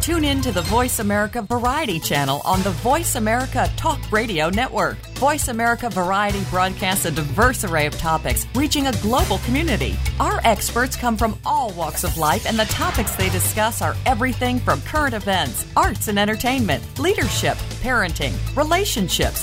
Tune 0.07 0.25
in 0.25 0.41
to 0.43 0.53
the 0.53 0.63
Voice 0.63 1.01
America 1.01 1.43
Variety 1.43 1.99
channel 1.99 2.41
on 2.45 2.63
the 2.63 2.71
Voice 2.71 3.17
America 3.17 3.69
Talk 3.77 3.99
Radio 4.13 4.49
Network. 4.51 4.99
Voice 5.17 5.49
America 5.49 5.91
Variety 5.91 6.41
broadcasts 6.49 7.07
a 7.07 7.11
diverse 7.11 7.65
array 7.65 7.87
of 7.87 7.99
topics, 7.99 8.47
reaching 8.55 8.87
a 8.87 8.93
global 9.03 9.39
community. 9.39 9.97
Our 10.21 10.41
experts 10.45 10.95
come 10.95 11.17
from 11.17 11.37
all 11.45 11.73
walks 11.73 12.05
of 12.05 12.19
life, 12.19 12.47
and 12.47 12.57
the 12.57 12.67
topics 12.67 13.17
they 13.17 13.31
discuss 13.31 13.83
are 13.83 13.97
everything 14.07 14.61
from 14.61 14.81
current 14.83 15.15
events, 15.15 15.67
arts 15.77 16.07
and 16.07 16.21
entertainment, 16.21 17.01
leadership, 17.01 17.57
parenting, 17.83 18.37
relationships, 18.57 19.43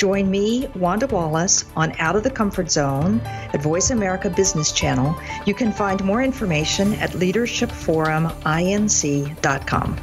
Join 0.00 0.30
me, 0.30 0.66
Wanda 0.76 1.06
Wallace, 1.08 1.66
on 1.76 1.92
Out 1.98 2.16
of 2.16 2.22
the 2.22 2.30
Comfort 2.30 2.70
Zone 2.70 3.20
at 3.20 3.60
Voice 3.60 3.90
America 3.90 4.30
Business 4.30 4.72
Channel. 4.72 5.14
You 5.44 5.52
can 5.52 5.72
find 5.72 6.02
more 6.02 6.22
information 6.22 6.94
at 6.94 7.14
Leadership 7.16 7.70
Forum 7.70 8.28
INC 8.46 9.36
com. 9.66 9.98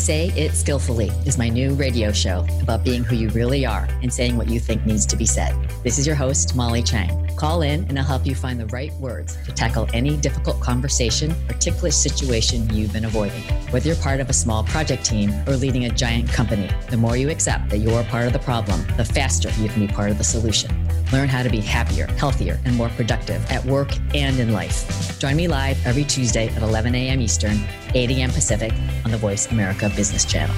Say 0.00 0.28
It 0.34 0.52
Skillfully 0.52 1.10
is 1.26 1.36
my 1.36 1.50
new 1.50 1.74
radio 1.74 2.10
show 2.10 2.46
about 2.62 2.82
being 2.82 3.04
who 3.04 3.14
you 3.14 3.28
really 3.28 3.66
are 3.66 3.86
and 4.02 4.10
saying 4.10 4.38
what 4.38 4.48
you 4.48 4.58
think 4.58 4.86
needs 4.86 5.04
to 5.04 5.14
be 5.14 5.26
said. 5.26 5.54
This 5.84 5.98
is 5.98 6.06
your 6.06 6.16
host, 6.16 6.56
Molly 6.56 6.82
Chang. 6.82 7.28
Call 7.36 7.60
in 7.60 7.84
and 7.84 7.98
I'll 7.98 8.04
help 8.06 8.24
you 8.24 8.34
find 8.34 8.58
the 8.58 8.66
right 8.68 8.94
words 8.94 9.36
to 9.44 9.52
tackle 9.52 9.86
any 9.92 10.16
difficult 10.16 10.58
conversation 10.58 11.32
or 11.50 11.54
ticklish 11.58 11.94
situation 11.94 12.72
you've 12.74 12.94
been 12.94 13.04
avoiding. 13.04 13.42
Whether 13.72 13.88
you're 13.88 13.96
part 13.96 14.20
of 14.20 14.30
a 14.30 14.32
small 14.32 14.64
project 14.64 15.04
team 15.04 15.34
or 15.46 15.54
leading 15.54 15.84
a 15.84 15.90
giant 15.90 16.30
company, 16.30 16.70
the 16.88 16.96
more 16.96 17.18
you 17.18 17.28
accept 17.28 17.68
that 17.68 17.78
you're 17.78 18.02
part 18.04 18.26
of 18.26 18.32
the 18.32 18.38
problem, 18.38 18.82
the 18.96 19.04
faster 19.04 19.50
you 19.60 19.68
can 19.68 19.86
be 19.86 19.92
part 19.92 20.10
of 20.10 20.16
the 20.16 20.24
solution. 20.24 20.70
Learn 21.12 21.28
how 21.28 21.42
to 21.42 21.50
be 21.50 21.60
happier, 21.60 22.06
healthier, 22.06 22.58
and 22.64 22.76
more 22.76 22.88
productive 22.90 23.44
at 23.50 23.64
work 23.64 23.90
and 24.14 24.38
in 24.38 24.52
life. 24.52 25.18
Join 25.18 25.36
me 25.36 25.48
live 25.48 25.84
every 25.84 26.04
Tuesday 26.04 26.48
at 26.48 26.62
11 26.62 26.94
a.m. 26.94 27.20
Eastern, 27.20 27.60
8 27.94 28.10
a.m. 28.10 28.30
Pacific 28.30 28.72
on 29.04 29.10
the 29.10 29.16
Voice 29.16 29.50
America 29.50 29.89
Business 29.90 30.24
Channel. 30.24 30.54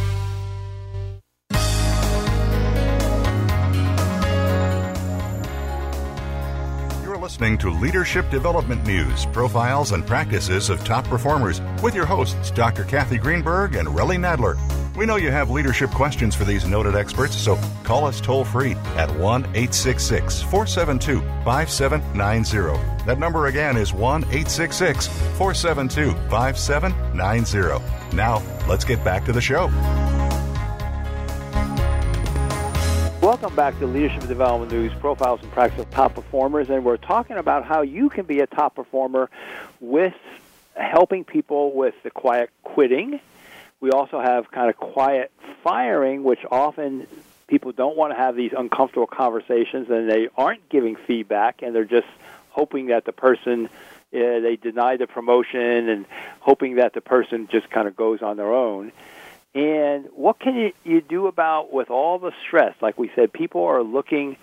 You're 7.02 7.18
listening 7.18 7.58
to 7.58 7.70
Leadership 7.70 8.30
Development 8.30 8.84
News, 8.86 9.26
profiles 9.26 9.92
and 9.92 10.06
practices 10.06 10.70
of 10.70 10.84
top 10.84 11.04
performers 11.04 11.60
with 11.82 11.94
your 11.94 12.06
hosts, 12.06 12.50
Dr. 12.50 12.84
Kathy 12.84 13.18
Greenberg 13.18 13.74
and 13.74 13.88
Relly 13.88 14.16
Nadler. 14.16 14.58
We 14.96 15.06
know 15.06 15.16
you 15.16 15.30
have 15.30 15.50
leadership 15.50 15.90
questions 15.90 16.34
for 16.34 16.44
these 16.44 16.66
noted 16.66 16.94
experts, 16.94 17.34
so 17.36 17.58
call 17.82 18.04
us 18.04 18.20
toll 18.20 18.44
free 18.44 18.72
at 18.96 19.10
1 19.16 19.42
866 19.42 20.42
472 20.42 21.20
5790. 21.44 23.04
That 23.06 23.18
number 23.18 23.46
again 23.46 23.76
is 23.76 23.92
1 23.94 24.24
866 24.24 25.06
472 25.38 26.12
5790. 26.28 28.01
Now, 28.14 28.42
let's 28.68 28.84
get 28.84 29.02
back 29.04 29.24
to 29.26 29.32
the 29.32 29.40
show. 29.40 29.68
Welcome 33.20 33.54
back 33.54 33.78
to 33.78 33.86
Leadership 33.86 34.26
Development 34.26 34.70
News 34.70 34.92
Profiles 35.00 35.42
and 35.42 35.50
Practice 35.52 35.80
of 35.80 35.90
Top 35.90 36.14
Performers, 36.14 36.70
and 36.70 36.84
we're 36.84 36.96
talking 36.96 37.36
about 37.36 37.64
how 37.64 37.82
you 37.82 38.08
can 38.08 38.26
be 38.26 38.40
a 38.40 38.46
top 38.46 38.74
performer 38.74 39.30
with 39.80 40.14
helping 40.74 41.24
people 41.24 41.72
with 41.72 41.94
the 42.02 42.10
quiet 42.10 42.50
quitting 42.62 43.20
we 43.82 43.90
also 43.90 44.20
have 44.20 44.48
kind 44.52 44.70
of 44.70 44.76
quiet 44.76 45.32
firing, 45.64 46.22
which 46.22 46.38
often 46.50 47.08
people 47.48 47.72
don't 47.72 47.96
want 47.96 48.12
to 48.12 48.16
have 48.16 48.36
these 48.36 48.52
uncomfortable 48.56 49.08
conversations 49.08 49.90
and 49.90 50.08
they 50.08 50.28
aren't 50.36 50.66
giving 50.68 50.94
feedback 50.94 51.62
and 51.62 51.74
they're 51.74 51.84
just 51.84 52.06
hoping 52.50 52.86
that 52.86 53.04
the 53.04 53.12
person 53.12 53.68
uh, 54.14 54.40
they 54.40 54.58
deny 54.60 54.96
the 54.96 55.06
promotion 55.06 55.88
and 55.88 56.06
hoping 56.40 56.76
that 56.76 56.92
the 56.92 57.00
person 57.00 57.48
just 57.50 57.70
kind 57.70 57.88
of 57.88 57.96
goes 57.96 58.22
on 58.22 58.36
their 58.36 58.52
own. 58.52 58.92
And 59.54 60.06
what 60.14 60.38
can 60.38 60.54
you, 60.54 60.72
you 60.84 61.00
do 61.00 61.26
about 61.26 61.72
with 61.72 61.90
all 61.90 62.18
the 62.18 62.32
stress? 62.46 62.74
Like 62.80 62.98
we 62.98 63.10
said, 63.14 63.32
people 63.32 63.64
are 63.64 63.82
looking 63.82 64.36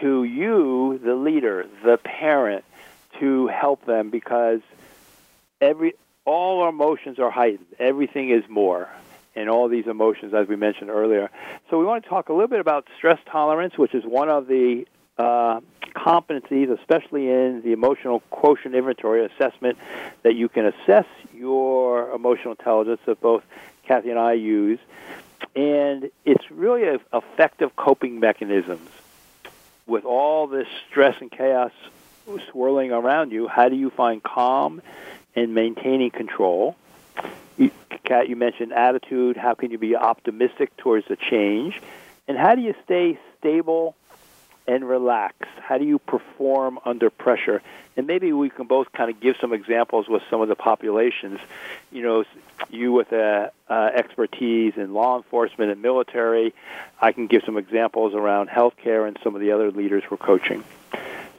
to 0.00 0.24
you, 0.24 0.98
the 1.04 1.14
leader, 1.14 1.66
the 1.84 1.98
parent, 1.98 2.64
to 3.20 3.46
help 3.48 3.84
them 3.84 4.10
because 4.10 4.60
every 5.60 5.94
all 6.24 6.62
our 6.62 6.70
emotions 6.70 7.18
are 7.18 7.30
heightened. 7.30 7.66
Everything 7.78 8.30
is 8.30 8.44
more 8.48 8.88
and 9.34 9.48
all 9.48 9.68
these 9.68 9.86
emotions, 9.86 10.34
as 10.34 10.46
we 10.46 10.56
mentioned 10.56 10.90
earlier. 10.90 11.30
So 11.70 11.78
we 11.78 11.84
want 11.84 12.04
to 12.04 12.08
talk 12.08 12.28
a 12.28 12.32
little 12.32 12.48
bit 12.48 12.60
about 12.60 12.86
stress 12.96 13.18
tolerance, 13.30 13.76
which 13.78 13.94
is 13.94 14.04
one 14.04 14.28
of 14.28 14.46
the 14.46 14.86
uh, 15.18 15.60
competencies, 15.94 16.70
especially 16.70 17.28
in 17.28 17.62
the 17.62 17.72
emotional 17.72 18.20
quotient 18.30 18.74
inventory 18.74 19.24
assessment, 19.24 19.78
that 20.22 20.34
you 20.34 20.48
can 20.48 20.66
assess 20.66 21.06
your 21.34 22.10
emotional 22.12 22.52
intelligence 22.52 23.00
that 23.06 23.20
both 23.20 23.42
Kathy 23.84 24.10
and 24.10 24.18
I 24.18 24.34
use. 24.34 24.78
And 25.54 26.10
it's 26.24 26.50
really 26.50 26.84
a, 26.84 27.00
effective 27.12 27.74
coping 27.76 28.20
mechanisms. 28.20 28.88
With 29.86 30.04
all 30.04 30.46
this 30.46 30.68
stress 30.88 31.16
and 31.20 31.30
chaos 31.30 31.72
swirling 32.50 32.92
around 32.92 33.32
you, 33.32 33.48
how 33.48 33.68
do 33.68 33.76
you 33.76 33.90
find 33.90 34.22
calm 34.22 34.80
and 35.34 35.54
maintaining 35.54 36.10
control. 36.10 36.76
You, 37.56 37.70
Kat, 38.04 38.28
you 38.28 38.36
mentioned 38.36 38.72
attitude. 38.72 39.36
How 39.36 39.54
can 39.54 39.70
you 39.70 39.78
be 39.78 39.96
optimistic 39.96 40.76
towards 40.76 41.06
the 41.08 41.16
change? 41.16 41.80
And 42.28 42.36
how 42.36 42.54
do 42.54 42.62
you 42.62 42.74
stay 42.84 43.18
stable 43.38 43.96
and 44.66 44.88
relax? 44.88 45.34
How 45.60 45.78
do 45.78 45.84
you 45.84 45.98
perform 45.98 46.78
under 46.84 47.10
pressure? 47.10 47.62
And 47.96 48.06
maybe 48.06 48.32
we 48.32 48.48
can 48.48 48.66
both 48.66 48.92
kind 48.92 49.10
of 49.10 49.20
give 49.20 49.36
some 49.40 49.52
examples 49.52 50.08
with 50.08 50.22
some 50.30 50.40
of 50.40 50.48
the 50.48 50.56
populations. 50.56 51.40
You 51.90 52.02
know, 52.02 52.24
you 52.70 52.92
with 52.92 53.12
uh, 53.12 53.50
uh, 53.68 53.90
expertise 53.94 54.74
in 54.76 54.94
law 54.94 55.16
enforcement 55.16 55.70
and 55.70 55.82
military. 55.82 56.54
I 57.00 57.12
can 57.12 57.26
give 57.26 57.42
some 57.44 57.58
examples 57.58 58.14
around 58.14 58.48
healthcare 58.48 59.06
and 59.06 59.18
some 59.22 59.34
of 59.34 59.40
the 59.40 59.52
other 59.52 59.70
leaders 59.70 60.04
we're 60.10 60.16
coaching. 60.16 60.64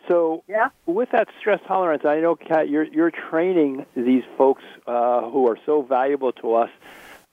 So, 0.07 0.43
yeah. 0.47 0.69
with 0.85 1.11
that 1.11 1.29
stress 1.39 1.61
tolerance, 1.65 2.03
I 2.03 2.19
know, 2.19 2.35
Kat, 2.35 2.69
you're 2.69 2.83
you're 2.83 3.11
training 3.11 3.85
these 3.95 4.23
folks 4.37 4.63
uh, 4.85 5.29
who 5.29 5.47
are 5.47 5.57
so 5.65 5.81
valuable 5.81 6.33
to 6.33 6.55
us, 6.55 6.69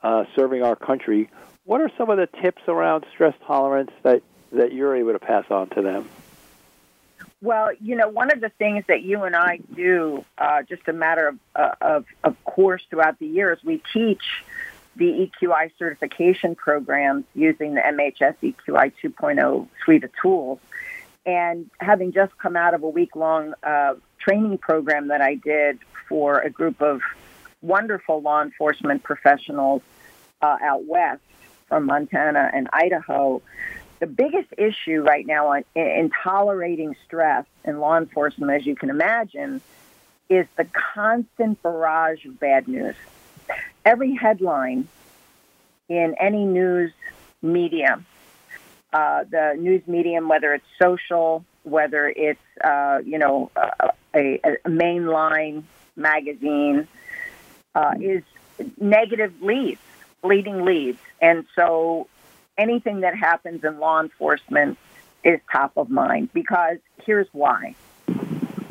uh, 0.02 0.24
serving 0.36 0.62
our 0.62 0.76
country. 0.76 1.30
What 1.64 1.80
are 1.80 1.90
some 1.98 2.10
of 2.10 2.16
the 2.16 2.28
tips 2.40 2.62
around 2.68 3.04
stress 3.12 3.34
tolerance 3.46 3.90
that 4.02 4.22
that 4.52 4.72
you're 4.72 4.96
able 4.96 5.12
to 5.12 5.18
pass 5.18 5.44
on 5.50 5.68
to 5.70 5.82
them? 5.82 6.08
Well, 7.42 7.70
you 7.80 7.96
know, 7.96 8.08
one 8.08 8.30
of 8.30 8.40
the 8.40 8.50
things 8.50 8.84
that 8.88 9.02
you 9.02 9.22
and 9.22 9.34
I 9.34 9.60
do, 9.74 10.24
uh, 10.36 10.62
just 10.62 10.86
a 10.88 10.92
matter 10.92 11.28
of, 11.28 11.38
uh, 11.54 11.70
of, 11.80 12.04
of 12.22 12.44
course, 12.44 12.82
throughout 12.90 13.18
the 13.18 13.26
years, 13.26 13.58
we 13.64 13.82
teach 13.92 14.22
the 14.96 15.30
EQI 15.42 15.70
certification 15.78 16.54
programs 16.54 17.24
using 17.34 17.74
the 17.74 17.80
MHS 17.80 18.36
EQI 18.42 18.92
2.0 19.02 19.68
suite 19.84 20.04
of 20.04 20.10
tools. 20.20 20.58
And 21.24 21.70
having 21.80 22.12
just 22.12 22.36
come 22.38 22.56
out 22.56 22.74
of 22.74 22.82
a 22.82 22.88
week 22.88 23.16
long 23.16 23.54
uh, 23.62 23.94
training 24.18 24.58
program 24.58 25.08
that 25.08 25.22
I 25.22 25.36
did 25.36 25.78
for 26.08 26.40
a 26.40 26.50
group 26.50 26.82
of 26.82 27.00
wonderful 27.62 28.20
law 28.20 28.42
enforcement 28.42 29.02
professionals 29.02 29.82
uh, 30.42 30.56
out 30.62 30.84
west 30.84 31.22
from 31.68 31.86
Montana 31.86 32.50
and 32.52 32.68
Idaho, 32.72 33.40
the 34.00 34.06
biggest 34.06 34.48
issue 34.58 35.02
right 35.02 35.26
now 35.26 35.52
in, 35.52 35.64
in 35.74 36.10
tolerating 36.22 36.96
stress 37.06 37.46
in 37.64 37.78
law 37.78 37.96
enforcement, 37.96 38.52
as 38.52 38.66
you 38.66 38.74
can 38.74 38.90
imagine, 38.90 39.60
is 40.28 40.46
the 40.56 40.66
constant 40.94 41.62
barrage 41.62 42.24
of 42.24 42.40
bad 42.40 42.66
news. 42.66 42.96
Every 43.84 44.14
headline 44.14 44.88
in 45.88 46.14
any 46.18 46.44
news 46.44 46.92
medium 47.42 48.06
uh, 48.92 49.24
the 49.30 49.54
news 49.58 49.86
medium, 49.86 50.28
whether 50.28 50.52
it's 50.54 50.66
social, 50.80 51.44
whether 51.62 52.08
it's 52.08 52.40
uh, 52.62 52.98
you 53.04 53.18
know 53.18 53.50
a, 54.14 54.40
a, 54.42 54.56
mainline 54.66 55.62
magazine, 55.96 56.88
uh, 57.74 57.94
is 58.00 58.22
negative 58.80 59.40
leads, 59.42 59.80
bleeding 60.22 60.64
leads, 60.64 60.98
and 61.20 61.46
so 61.54 62.08
anything 62.60 63.00
that 63.00 63.16
happens 63.16 63.64
in 63.64 63.80
law 63.80 64.00
enforcement 64.00 64.78
is 65.24 65.40
top 65.50 65.72
of 65.76 65.90
mind 65.90 66.32
because 66.32 66.76
here's 67.04 67.28
why: 67.32 67.74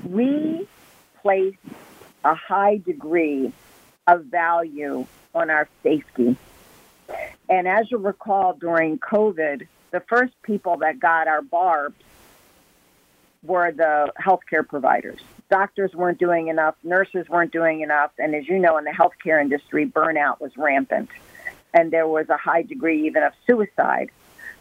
we 0.08 0.68
place 1.22 1.56
a 2.24 2.36
high 2.36 2.78
degree 2.78 3.52
of 4.08 4.26
value 4.26 5.06
on 5.34 5.50
our 5.50 5.68
safety. 5.84 6.38
And 7.50 7.68
as 7.68 7.90
you 7.90 7.98
recall, 7.98 8.54
during 8.54 9.00
COVID, 9.00 9.68
the 9.92 10.00
first 10.02 10.34
people 10.44 10.78
that 10.78 11.00
got 11.00 11.28
our 11.28 11.42
barbs 11.42 11.96
were 13.42 13.72
the 13.72 14.12
healthcare 14.20 14.68
providers. 14.68 15.20
Doctors 15.50 15.96
weren't 15.96 16.20
doing 16.20 16.50
enough, 16.50 16.76
nurses 16.84 17.28
weren't 17.28 17.52
doing 17.52 17.82
enough, 17.82 18.12
and 18.20 18.36
as 18.36 18.48
you 18.48 18.60
know, 18.60 18.78
in 18.78 18.84
the 18.84 18.92
healthcare 18.92 19.42
industry, 19.42 19.88
burnout 19.88 20.40
was 20.40 20.56
rampant. 20.58 21.10
And 21.74 21.92
there 21.92 22.08
was 22.08 22.30
a 22.30 22.38
high 22.38 22.64
degree 22.64 23.08
even 23.08 23.24
of 23.24 23.34
suicide 23.46 24.12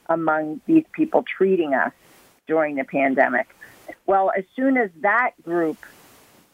among 0.09 0.61
these 0.67 0.85
people 0.93 1.23
treating 1.23 1.75
us 1.75 1.93
during 2.47 2.77
the 2.77 2.85
pandemic. 2.85 3.49
Well, 4.07 4.33
as 4.37 4.45
soon 4.57 4.77
as 4.77 4.91
that 5.01 5.33
group 5.43 5.79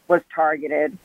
was 0.07 0.21
targeted, 0.33 0.97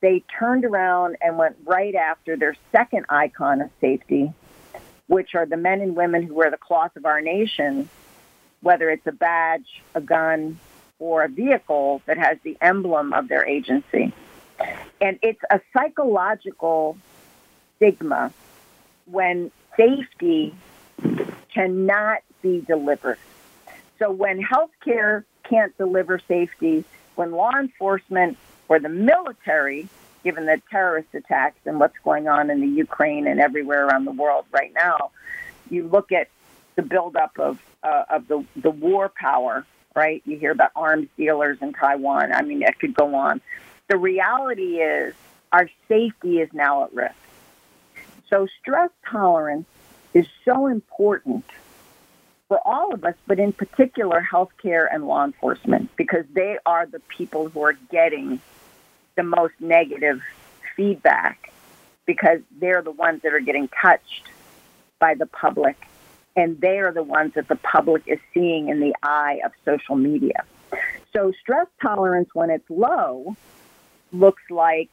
they 0.00 0.22
turned 0.38 0.64
around 0.64 1.16
and 1.20 1.38
went 1.38 1.56
right 1.64 1.94
after 1.94 2.36
their 2.36 2.56
second 2.72 3.06
icon 3.08 3.60
of 3.60 3.70
safety, 3.80 4.32
which 5.06 5.34
are 5.34 5.46
the 5.46 5.56
men 5.56 5.80
and 5.80 5.96
women 5.96 6.22
who 6.22 6.34
wear 6.34 6.50
the 6.50 6.56
cloth 6.56 6.96
of 6.96 7.04
our 7.04 7.20
nation, 7.20 7.88
whether 8.60 8.90
it's 8.90 9.06
a 9.06 9.12
badge, 9.12 9.82
a 9.94 10.00
gun, 10.00 10.58
or 10.98 11.24
a 11.24 11.28
vehicle 11.28 12.02
that 12.06 12.18
has 12.18 12.38
the 12.42 12.56
emblem 12.60 13.12
of 13.12 13.28
their 13.28 13.46
agency. 13.46 14.12
And 15.00 15.18
it's 15.22 15.40
a 15.50 15.60
psychological 15.72 16.96
stigma 17.76 18.32
when 19.10 19.50
safety 19.76 20.54
cannot 21.52 22.18
be 22.42 22.60
delivered. 22.60 23.18
So 23.98 24.10
when 24.10 24.42
healthcare 24.42 25.24
can't 25.44 25.76
deliver 25.76 26.18
safety, 26.18 26.84
when 27.16 27.32
law 27.32 27.52
enforcement 27.58 28.36
or 28.68 28.78
the 28.78 28.88
military, 28.88 29.88
given 30.22 30.46
the 30.46 30.60
terrorist 30.70 31.08
attacks 31.14 31.58
and 31.64 31.80
what's 31.80 31.98
going 32.04 32.28
on 32.28 32.50
in 32.50 32.60
the 32.60 32.66
Ukraine 32.66 33.26
and 33.26 33.40
everywhere 33.40 33.86
around 33.86 34.04
the 34.04 34.12
world 34.12 34.44
right 34.52 34.72
now, 34.74 35.10
you 35.70 35.88
look 35.88 36.12
at 36.12 36.28
the 36.76 36.82
buildup 36.82 37.38
of 37.38 37.58
uh, 37.82 38.04
of 38.10 38.28
the 38.28 38.44
the 38.56 38.70
war 38.70 39.08
power, 39.08 39.66
right? 39.94 40.22
You 40.26 40.38
hear 40.38 40.52
about 40.52 40.70
arms 40.76 41.08
dealers 41.16 41.58
in 41.60 41.72
Taiwan. 41.72 42.32
I 42.32 42.42
mean, 42.42 42.62
it 42.62 42.78
could 42.78 42.94
go 42.94 43.14
on. 43.14 43.40
The 43.88 43.96
reality 43.96 44.76
is 44.76 45.14
our 45.50 45.68
safety 45.88 46.38
is 46.40 46.50
now 46.52 46.84
at 46.84 46.94
risk. 46.94 47.14
So 48.30 48.46
stress 48.60 48.90
tolerance 49.10 49.66
is 50.14 50.26
so 50.44 50.66
important 50.66 51.44
for 52.48 52.60
all 52.66 52.94
of 52.94 53.04
us, 53.04 53.14
but 53.26 53.38
in 53.38 53.52
particular 53.52 54.26
healthcare 54.30 54.86
and 54.90 55.06
law 55.06 55.24
enforcement, 55.24 55.94
because 55.96 56.24
they 56.32 56.58
are 56.64 56.86
the 56.86 57.00
people 57.00 57.48
who 57.48 57.62
are 57.62 57.74
getting 57.90 58.40
the 59.16 59.22
most 59.22 59.54
negative 59.60 60.22
feedback 60.76 61.52
because 62.06 62.40
they're 62.58 62.82
the 62.82 62.90
ones 62.90 63.22
that 63.22 63.34
are 63.34 63.40
getting 63.40 63.68
touched 63.68 64.28
by 64.98 65.14
the 65.14 65.26
public 65.26 65.76
and 66.36 66.60
they 66.60 66.78
are 66.78 66.92
the 66.92 67.02
ones 67.02 67.34
that 67.34 67.48
the 67.48 67.56
public 67.56 68.04
is 68.06 68.18
seeing 68.32 68.68
in 68.68 68.80
the 68.80 68.94
eye 69.02 69.40
of 69.44 69.52
social 69.64 69.96
media. 69.96 70.44
So 71.12 71.32
stress 71.40 71.66
tolerance 71.82 72.28
when 72.32 72.50
it's 72.50 72.68
low 72.70 73.36
looks 74.12 74.42
like 74.48 74.92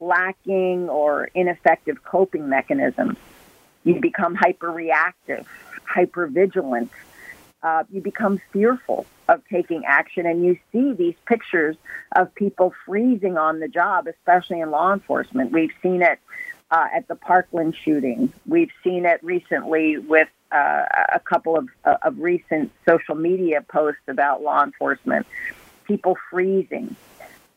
lacking 0.00 0.88
or 0.88 1.28
ineffective 1.34 2.02
coping 2.02 2.48
mechanisms. 2.48 3.16
You 3.84 4.00
become 4.00 4.36
hyperreactive, 4.36 5.46
hypervigilant. 5.88 6.88
Uh, 7.62 7.84
you 7.90 8.00
become 8.00 8.40
fearful 8.52 9.06
of 9.28 9.42
taking 9.48 9.84
action, 9.84 10.26
and 10.26 10.44
you 10.44 10.58
see 10.72 10.92
these 10.92 11.14
pictures 11.26 11.76
of 12.16 12.34
people 12.34 12.74
freezing 12.86 13.36
on 13.36 13.60
the 13.60 13.68
job, 13.68 14.06
especially 14.06 14.60
in 14.60 14.70
law 14.70 14.92
enforcement. 14.92 15.52
We've 15.52 15.72
seen 15.82 16.02
it 16.02 16.18
uh, 16.70 16.86
at 16.92 17.06
the 17.08 17.16
Parkland 17.16 17.76
shooting. 17.76 18.32
We've 18.46 18.72
seen 18.82 19.04
it 19.04 19.22
recently 19.22 19.98
with 19.98 20.28
uh, 20.52 20.84
a 21.14 21.20
couple 21.20 21.56
of, 21.56 21.68
of 21.84 22.18
recent 22.18 22.72
social 22.88 23.14
media 23.14 23.62
posts 23.62 24.02
about 24.08 24.42
law 24.42 24.64
enforcement. 24.64 25.26
People 25.84 26.16
freezing. 26.30 26.96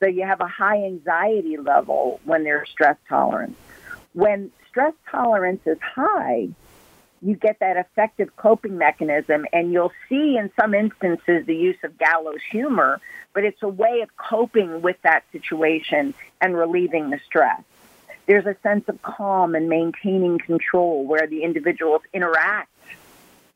So 0.04 0.10
you 0.10 0.26
have 0.26 0.42
a 0.42 0.48
high 0.48 0.84
anxiety 0.84 1.56
level 1.56 2.20
when 2.26 2.44
there's 2.44 2.70
stress 2.70 2.98
tolerance. 3.08 3.56
When 4.12 4.52
stress 4.68 4.94
tolerance 5.10 5.62
is 5.66 5.78
high, 5.80 6.50
you 7.22 7.36
get 7.36 7.60
that 7.62 7.78
effective 7.78 8.36
coping 8.36 8.78
mechanism, 8.78 9.46
and 9.54 9.72
you'll 9.72 9.94
see 10.10 10.36
in 10.36 10.52
some 10.60 10.74
instances 10.74 11.46
the 11.46 11.56
use 11.56 11.78
of 11.86 11.98
gallows 11.98 12.42
humor, 12.52 13.00
but 13.32 13.46
it's 13.46 13.64
a 13.64 13.68
way 13.70 14.02
of 14.02 14.10
coping 14.18 14.82
with 14.82 15.02
that 15.04 15.24
situation 15.32 16.14
and 16.42 16.58
relieving 16.58 17.10
the 17.10 17.22
stress. 17.26 17.62
There's 18.26 18.46
a 18.46 18.58
sense 18.62 18.90
of 18.90 19.02
calm 19.04 19.56
and 19.56 19.70
maintaining 19.70 20.38
control 20.38 21.06
where 21.06 21.28
the 21.28 21.44
individuals 21.44 22.02
interact 22.12 22.70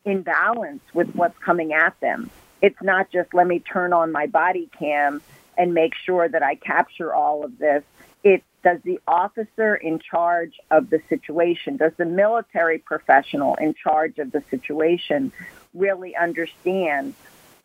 in 0.06 0.22
balance 0.22 0.84
with 0.94 1.14
what's 1.14 1.38
coming 1.40 1.74
at 1.74 2.00
them. 2.00 2.30
It's 2.62 2.82
not 2.82 3.12
just 3.12 3.34
let 3.34 3.48
me 3.48 3.60
turn 3.60 3.92
on 3.92 4.14
my 4.14 4.28
body 4.28 4.70
cam 4.80 5.22
and 5.58 5.74
make 5.74 5.94
sure 5.96 6.28
that 6.28 6.44
I 6.44 6.56
capture 6.56 7.14
all 7.14 7.44
of 7.44 7.58
this. 7.58 7.84
It's 8.24 8.44
does 8.68 8.80
the 8.84 9.00
officer 9.08 9.76
in 9.76 9.98
charge 10.00 10.60
of 10.72 10.90
the 10.90 11.02
situation, 11.08 11.78
does 11.78 11.94
the 11.96 12.06
military 12.06 12.80
professional 12.80 13.56
in 13.56 13.74
charge 13.74 14.20
of 14.20 14.32
the 14.34 14.44
situation 14.50 15.32
really 15.74 16.16
understand 16.18 17.14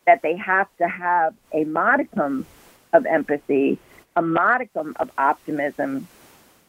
that 0.07 0.22
they 0.22 0.36
have 0.36 0.68
to 0.78 0.86
have 0.86 1.34
a 1.53 1.64
modicum 1.64 2.47
of 2.93 3.05
empathy, 3.05 3.78
a 4.14 4.22
modicum 4.22 4.95
of 5.01 5.11
optimism 5.18 6.07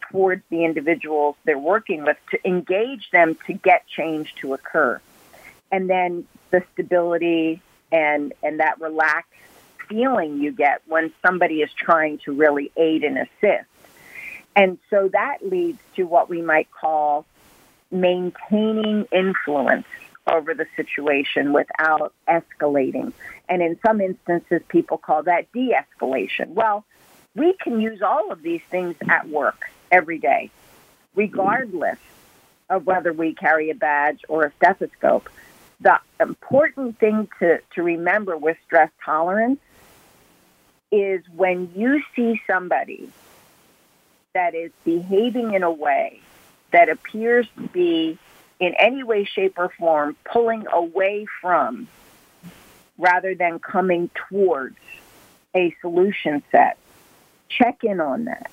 towards 0.09 0.41
the 0.49 0.63
individuals 0.63 1.35
they're 1.43 1.57
working 1.57 2.03
with 2.03 2.17
to 2.31 2.39
engage 2.47 3.11
them 3.11 3.37
to 3.45 3.53
get 3.53 3.85
change 3.87 4.33
to 4.35 4.55
occur. 4.55 4.99
And 5.71 5.87
then 5.87 6.25
the 6.49 6.63
stability 6.73 7.61
and, 7.91 8.33
and 8.41 8.59
that 8.59 8.81
relaxed 8.81 9.31
feeling 9.93 10.41
you 10.41 10.51
get 10.51 10.81
when 10.87 11.13
somebody 11.23 11.61
is 11.61 11.71
trying 11.71 12.17
to 12.17 12.31
really 12.31 12.71
aid 12.75 13.03
and 13.03 13.17
assist. 13.17 13.69
And 14.55 14.79
so 14.89 15.07
that 15.09 15.47
leads 15.47 15.79
to 15.95 16.03
what 16.03 16.29
we 16.29 16.41
might 16.41 16.69
call 16.71 17.25
maintaining 17.91 19.05
influence 19.11 19.85
over 20.25 20.55
the 20.55 20.65
situation 20.75 21.53
without 21.53 22.13
escalating. 22.27 23.13
And 23.47 23.61
in 23.61 23.77
some 23.85 24.01
instances, 24.01 24.61
people 24.67 24.97
call 24.97 25.23
that 25.23 25.51
de 25.51 25.75
escalation. 25.75 26.49
Well, 26.49 26.85
we 27.35 27.53
can 27.53 27.79
use 27.79 28.01
all 28.01 28.31
of 28.31 28.41
these 28.41 28.61
things 28.71 28.95
at 29.07 29.29
work 29.29 29.61
every 29.91 30.17
day, 30.17 30.49
regardless 31.13 31.99
of 32.69 32.87
whether 32.87 33.13
we 33.13 33.35
carry 33.35 33.69
a 33.69 33.75
badge 33.75 34.21
or 34.27 34.45
a 34.45 34.51
stethoscope. 34.53 35.29
The 35.81 35.99
important 36.19 36.97
thing 36.97 37.27
to, 37.39 37.59
to 37.75 37.83
remember 37.83 38.37
with 38.37 38.57
stress 38.65 38.89
tolerance 39.03 39.59
is 40.93 41.23
when 41.35 41.71
you 41.75 42.03
see 42.15 42.39
somebody 42.45 43.09
that 44.33 44.53
is 44.53 44.71
behaving 44.85 45.55
in 45.55 45.63
a 45.63 45.71
way 45.71 46.19
that 46.71 46.87
appears 46.87 47.47
to 47.57 47.67
be 47.69 48.17
in 48.59 48.75
any 48.75 49.01
way, 49.01 49.25
shape, 49.25 49.57
or 49.57 49.69
form 49.69 50.15
pulling 50.23 50.67
away 50.71 51.25
from 51.41 51.87
rather 52.99 53.33
than 53.33 53.57
coming 53.57 54.11
towards 54.29 54.77
a 55.55 55.75
solution 55.81 56.43
set. 56.51 56.77
Check 57.49 57.83
in 57.83 57.99
on 57.99 58.25
that. 58.25 58.51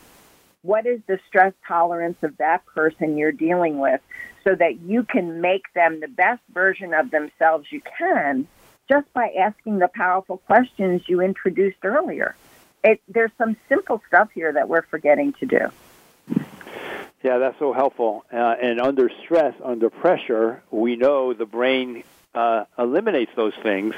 What 0.62 0.86
is 0.86 1.00
the 1.06 1.20
stress 1.28 1.52
tolerance 1.68 2.22
of 2.22 2.38
that 2.38 2.64
person 2.64 3.18
you're 3.18 3.32
dealing 3.32 3.78
with 3.78 4.00
so 4.44 4.54
that 4.54 4.80
you 4.80 5.02
can 5.02 5.42
make 5.42 5.70
them 5.74 6.00
the 6.00 6.08
best 6.08 6.40
version 6.54 6.94
of 6.94 7.10
themselves 7.10 7.70
you 7.70 7.82
can 7.98 8.48
just 8.90 9.12
by 9.12 9.32
asking 9.38 9.78
the 9.78 9.88
powerful 9.88 10.38
questions 10.38 11.02
you 11.06 11.20
introduced 11.20 11.84
earlier? 11.84 12.34
it, 12.82 13.00
there's 13.08 13.30
some 13.38 13.56
simple 13.68 14.02
stuff 14.08 14.30
here 14.32 14.52
that 14.52 14.68
we're 14.68 14.82
forgetting 14.82 15.32
to 15.34 15.46
do. 15.46 16.44
Yeah, 17.22 17.38
that's 17.38 17.58
so 17.58 17.72
helpful. 17.72 18.24
Uh, 18.32 18.36
and 18.36 18.80
under 18.80 19.10
stress, 19.24 19.54
under 19.62 19.90
pressure, 19.90 20.62
we 20.70 20.96
know 20.96 21.34
the 21.34 21.44
brain 21.44 22.04
uh, 22.34 22.64
eliminates 22.78 23.32
those 23.36 23.52
things, 23.62 23.94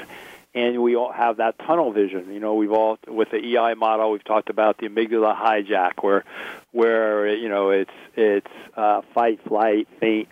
and 0.53 0.83
we 0.83 0.97
all 0.97 1.11
have 1.11 1.37
that 1.37 1.57
tunnel 1.59 1.93
vision. 1.93 2.33
You 2.33 2.41
know, 2.41 2.55
we've 2.55 2.71
all 2.71 2.99
with 3.07 3.31
the 3.31 3.37
EI 3.37 3.75
model, 3.75 4.11
we've 4.11 4.23
talked 4.23 4.49
about 4.49 4.77
the 4.77 4.89
amygdala 4.89 5.37
hijack, 5.37 6.03
where 6.03 6.25
where 6.71 7.33
you 7.33 7.47
know 7.47 7.69
it's 7.69 7.93
it's 8.15 8.51
uh, 8.75 9.03
fight, 9.13 9.39
flight, 9.47 9.87
faint, 10.01 10.27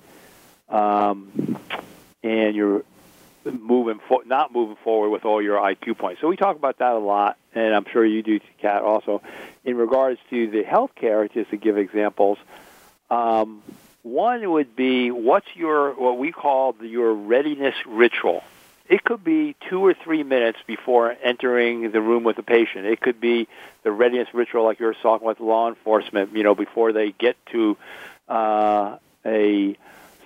um, 0.68 1.58
and 2.24 2.56
you're 2.58 2.84
moving 3.46 4.00
fo- 4.08 4.24
not 4.26 4.54
moving 4.54 4.78
forward 4.84 5.10
with 5.10 5.26
all 5.26 5.42
your 5.42 5.58
IQ 5.58 5.98
points. 5.98 6.22
So 6.22 6.28
we 6.28 6.36
talk 6.38 6.56
about 6.56 6.80
that 6.80 6.94
a 6.94 7.00
lot, 7.00 7.38
and 7.54 7.74
I'm 7.74 7.86
sure 7.92 8.06
you 8.06 8.24
do, 8.24 8.40
Kat, 8.60 8.82
also. 8.84 9.22
In 9.64 9.78
regards 9.78 10.20
to 10.30 10.50
the 10.50 10.64
healthcare, 10.64 11.32
just 11.32 11.50
to 11.52 11.58
give 11.58 11.78
examples, 11.78 12.38
um, 13.10 13.62
one 14.04 14.50
would 14.52 14.76
be 14.76 15.12
what's 15.12 15.56
your 15.56 15.94
what 15.94 16.18
we 16.18 16.32
call 16.32 16.74
the, 16.74 16.88
your 16.88 17.14
readiness 17.14 17.76
ritual. 17.86 18.44
It 18.90 19.04
could 19.04 19.24
be 19.24 19.56
two 19.70 19.86
or 19.86 19.94
three 19.94 20.24
minutes 20.24 20.60
before 20.68 21.16
entering 21.24 21.92
the 21.92 22.02
room 22.02 22.24
with 22.24 22.38
a 22.40 22.44
patient. 22.44 22.86
It 22.86 23.00
could 23.00 23.22
be 23.22 23.48
the 23.84 23.92
readiness 23.92 24.28
ritual, 24.34 24.66
like 24.66 24.80
you're 24.80 24.94
talking 24.96 25.26
with 25.26 25.40
law 25.40 25.70
enforcement. 25.70 26.36
You 26.36 26.44
know, 26.44 26.56
before 26.56 26.92
they 26.92 27.12
get 27.12 27.38
to 27.48 27.78
uh, 28.28 28.98
a 29.26 29.78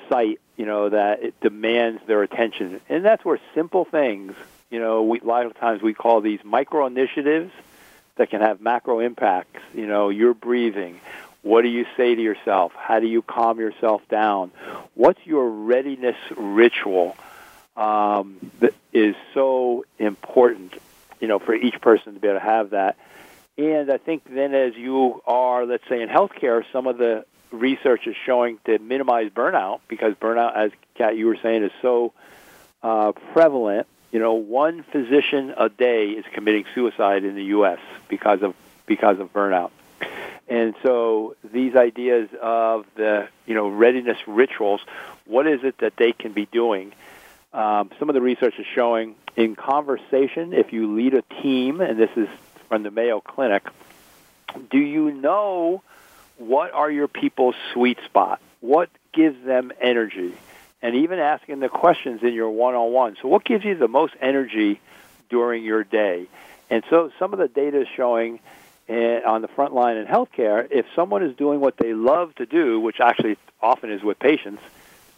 site 0.10 0.40
you 0.58 0.66
know, 0.66 0.90
that 0.90 1.24
it 1.24 1.40
demands 1.42 2.02
their 2.08 2.24
attention. 2.24 2.82
And 2.90 3.04
that's 3.04 3.24
where 3.26 3.40
simple 3.54 3.86
things, 3.86 4.34
you 4.70 4.80
know, 4.80 5.04
we, 5.04 5.20
a 5.20 5.24
lot 5.24 5.46
of 5.46 5.56
times 5.58 5.82
we 5.82 5.94
call 5.94 6.22
these 6.22 6.40
micro 6.44 6.86
initiatives 6.86 7.52
that 8.16 8.30
can 8.30 8.42
have 8.42 8.62
macro 8.62 9.00
impacts. 9.00 9.62
You 9.74 9.88
know, 9.88 10.10
you're 10.10 10.34
breathing. 10.34 11.00
What 11.42 11.62
do 11.62 11.68
you 11.68 11.86
say 11.96 12.16
to 12.16 12.22
yourself? 12.22 12.74
How 12.76 13.00
do 13.00 13.08
you 13.08 13.22
calm 13.22 13.60
yourself 13.60 14.02
down? 14.10 14.52
What's 14.96 15.20
your 15.26 15.48
readiness 15.50 16.16
ritual 16.36 17.16
um, 17.76 18.52
that 18.60 18.74
is 18.94 19.16
so 19.34 19.86
important, 20.00 20.74
you 21.20 21.28
know, 21.28 21.40
for 21.40 21.54
each 21.54 21.80
person 21.82 22.14
to 22.14 22.20
be 22.20 22.28
able 22.28 22.40
to 22.40 22.46
have 22.46 22.72
that. 22.72 22.98
And 23.58 23.92
I 23.92 23.98
think 23.98 24.24
then, 24.30 24.54
as 24.54 24.76
you 24.76 25.22
are, 25.26 25.66
let's 25.66 25.88
say, 25.88 26.02
in 26.02 26.10
healthcare, 26.10 26.64
some 26.72 26.88
of 26.88 26.98
the 26.98 27.26
research 27.56 28.08
is 28.08 28.16
showing 28.26 28.60
to 28.66 28.80
minimize 28.80 29.30
burnout 29.32 29.80
because 29.88 30.14
burnout, 30.16 30.56
as 30.56 30.72
Kat 30.96 31.18
you 31.18 31.28
were 31.28 31.38
saying, 31.42 31.64
is 31.64 31.72
so 31.82 32.14
uh, 32.84 33.12
prevalent. 33.34 33.88
You 34.12 34.20
know, 34.20 34.34
one 34.36 34.84
physician 34.84 35.54
a 35.58 35.70
day 35.70 36.10
is 36.10 36.26
committing 36.34 36.66
suicide 36.74 37.24
in 37.24 37.36
the 37.36 37.46
U.S. 37.46 37.80
because 38.08 38.42
of 38.42 38.56
because 38.86 39.20
of 39.20 39.34
burnout. 39.34 39.72
And 40.48 40.76
so 40.84 41.36
these 41.44 41.76
ideas 41.76 42.30
of 42.42 42.86
the 42.96 43.28
you 43.46 43.56
know 43.56 43.68
readiness 43.68 44.18
rituals, 44.28 44.82
what 45.26 45.48
is 45.48 45.64
it 45.64 45.80
that 45.80 45.98
they 45.98 46.12
can 46.12 46.34
be 46.34 46.46
doing? 46.46 46.94
Um, 47.54 47.90
some 48.00 48.10
of 48.10 48.16
the 48.16 48.22
research 48.22 48.60
is 48.60 48.66
showing 48.74 49.16
in 49.36 49.56
conversation, 49.56 50.54
if 50.54 50.72
you 50.74 50.96
lead 50.96 51.14
a 51.14 51.22
team, 51.42 51.82
and 51.82 51.98
this 51.98 52.12
is 52.16 52.28
from 52.68 52.84
the 52.84 52.92
Mayo 52.92 53.22
Clinic, 53.22 53.64
do 54.70 54.78
you 54.78 55.12
know 55.12 55.82
what 56.38 56.74
are 56.74 56.90
your 56.90 57.08
people's 57.08 57.56
sweet 57.74 57.98
spot? 58.06 58.42
What 58.62 58.90
gives 59.14 59.44
them 59.46 59.72
energy? 59.82 60.34
And 60.82 60.96
even 60.96 61.20
asking 61.20 61.60
the 61.60 61.70
questions 61.70 62.22
in 62.22 62.34
your 62.34 62.50
one-on-one. 62.50 63.18
So, 63.22 63.28
what 63.28 63.44
gives 63.44 63.66
you 63.66 63.76
the 63.76 63.88
most 63.88 64.14
energy 64.22 64.80
during 65.30 65.64
your 65.64 65.84
day? 65.84 66.28
And 66.70 66.84
so, 66.90 67.12
some 67.18 67.34
of 67.34 67.40
the 67.40 67.48
data 67.48 67.82
is 67.82 67.88
showing 67.96 68.40
uh, 68.88 68.94
on 68.94 69.42
the 69.42 69.48
front 69.48 69.74
line 69.74 69.98
in 69.98 70.06
healthcare, 70.06 70.68
if 70.70 70.86
someone 70.96 71.24
is 71.24 71.36
doing 71.36 71.60
what 71.60 71.78
they 71.78 71.94
love 71.94 72.36
to 72.36 72.46
do, 72.46 72.80
which 72.80 73.00
actually 73.00 73.38
often 73.62 73.92
is 73.92 74.04
with 74.04 74.20
patients, 74.20 74.62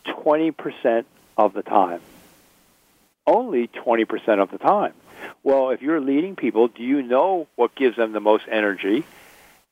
20% 0.06 1.06
of 1.38 1.54
the 1.54 1.64
time. 1.64 2.00
Only 3.26 3.68
20% 3.68 4.42
of 4.42 4.52
the 4.52 4.58
time. 4.58 4.94
Well, 5.44 5.72
if 5.72 5.82
you're 5.82 6.00
leading 6.00 6.36
people, 6.36 6.70
do 6.70 6.84
you 6.84 7.02
know 7.02 7.48
what 7.56 7.76
gives 7.76 7.98
them 7.98 8.14
the 8.14 8.22
most 8.22 8.46
energy? 8.50 9.04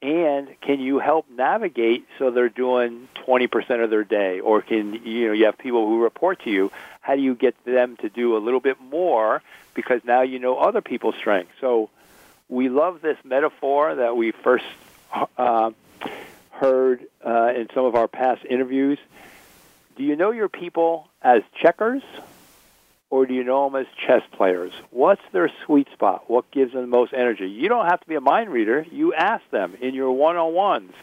And 0.01 0.49
can 0.61 0.79
you 0.79 0.99
help 0.99 1.25
navigate 1.29 2.05
so 2.19 2.29
they're 2.29 2.49
doing 2.49 3.07
20% 3.27 3.83
of 3.83 3.89
their 3.89 4.03
day? 4.03 4.39
Or 4.39 4.61
can 4.61 4.93
you 5.05 5.27
know 5.27 5.33
you 5.33 5.45
have 5.45 5.57
people 5.57 5.87
who 5.87 6.03
report 6.03 6.43
to 6.43 6.51
you? 6.51 6.71
How 7.01 7.15
do 7.15 7.21
you 7.21 7.33
get 7.33 7.55
them 7.65 7.97
to 7.97 8.09
do 8.09 8.37
a 8.37 8.39
little 8.39 8.59
bit 8.59 8.79
more 8.79 9.41
because 9.73 10.01
now 10.03 10.21
you 10.21 10.39
know 10.39 10.57
other 10.57 10.81
people's 10.81 11.15
strengths? 11.15 11.53
So 11.59 11.89
we 12.49 12.69
love 12.69 13.01
this 13.01 13.17
metaphor 13.23 13.95
that 13.95 14.15
we 14.15 14.31
first 14.31 14.65
uh, 15.37 15.71
heard 16.51 17.05
uh, 17.25 17.53
in 17.55 17.69
some 17.73 17.85
of 17.85 17.95
our 17.95 18.07
past 18.07 18.45
interviews. 18.45 18.99
Do 19.95 20.03
you 20.03 20.15
know 20.15 20.31
your 20.31 20.49
people 20.49 21.07
as 21.21 21.41
checkers 21.61 22.03
or 23.09 23.25
do 23.25 23.33
you 23.33 23.43
know 23.43 23.69
them 23.69 23.79
as 23.79 23.87
chess 24.05 24.23
players? 24.31 24.73
What's 24.91 25.21
their 25.31 25.51
sweet 25.65 25.87
spot? 25.93 26.29
What 26.29 26.49
gives 26.51 26.73
them 26.73 26.81
the 26.81 26.87
most 26.87 27.13
energy? 27.13 27.49
You 27.49 27.69
don't 27.69 27.85
have 27.85 28.01
to 28.01 28.07
be 28.07 28.15
a 28.15 28.21
mind 28.21 28.49
reader. 28.49 28.85
You 28.91 29.13
ask 29.13 29.47
them 29.51 29.77
in 29.79 29.93
your 29.93 30.11
one-on-ones. 30.11 30.93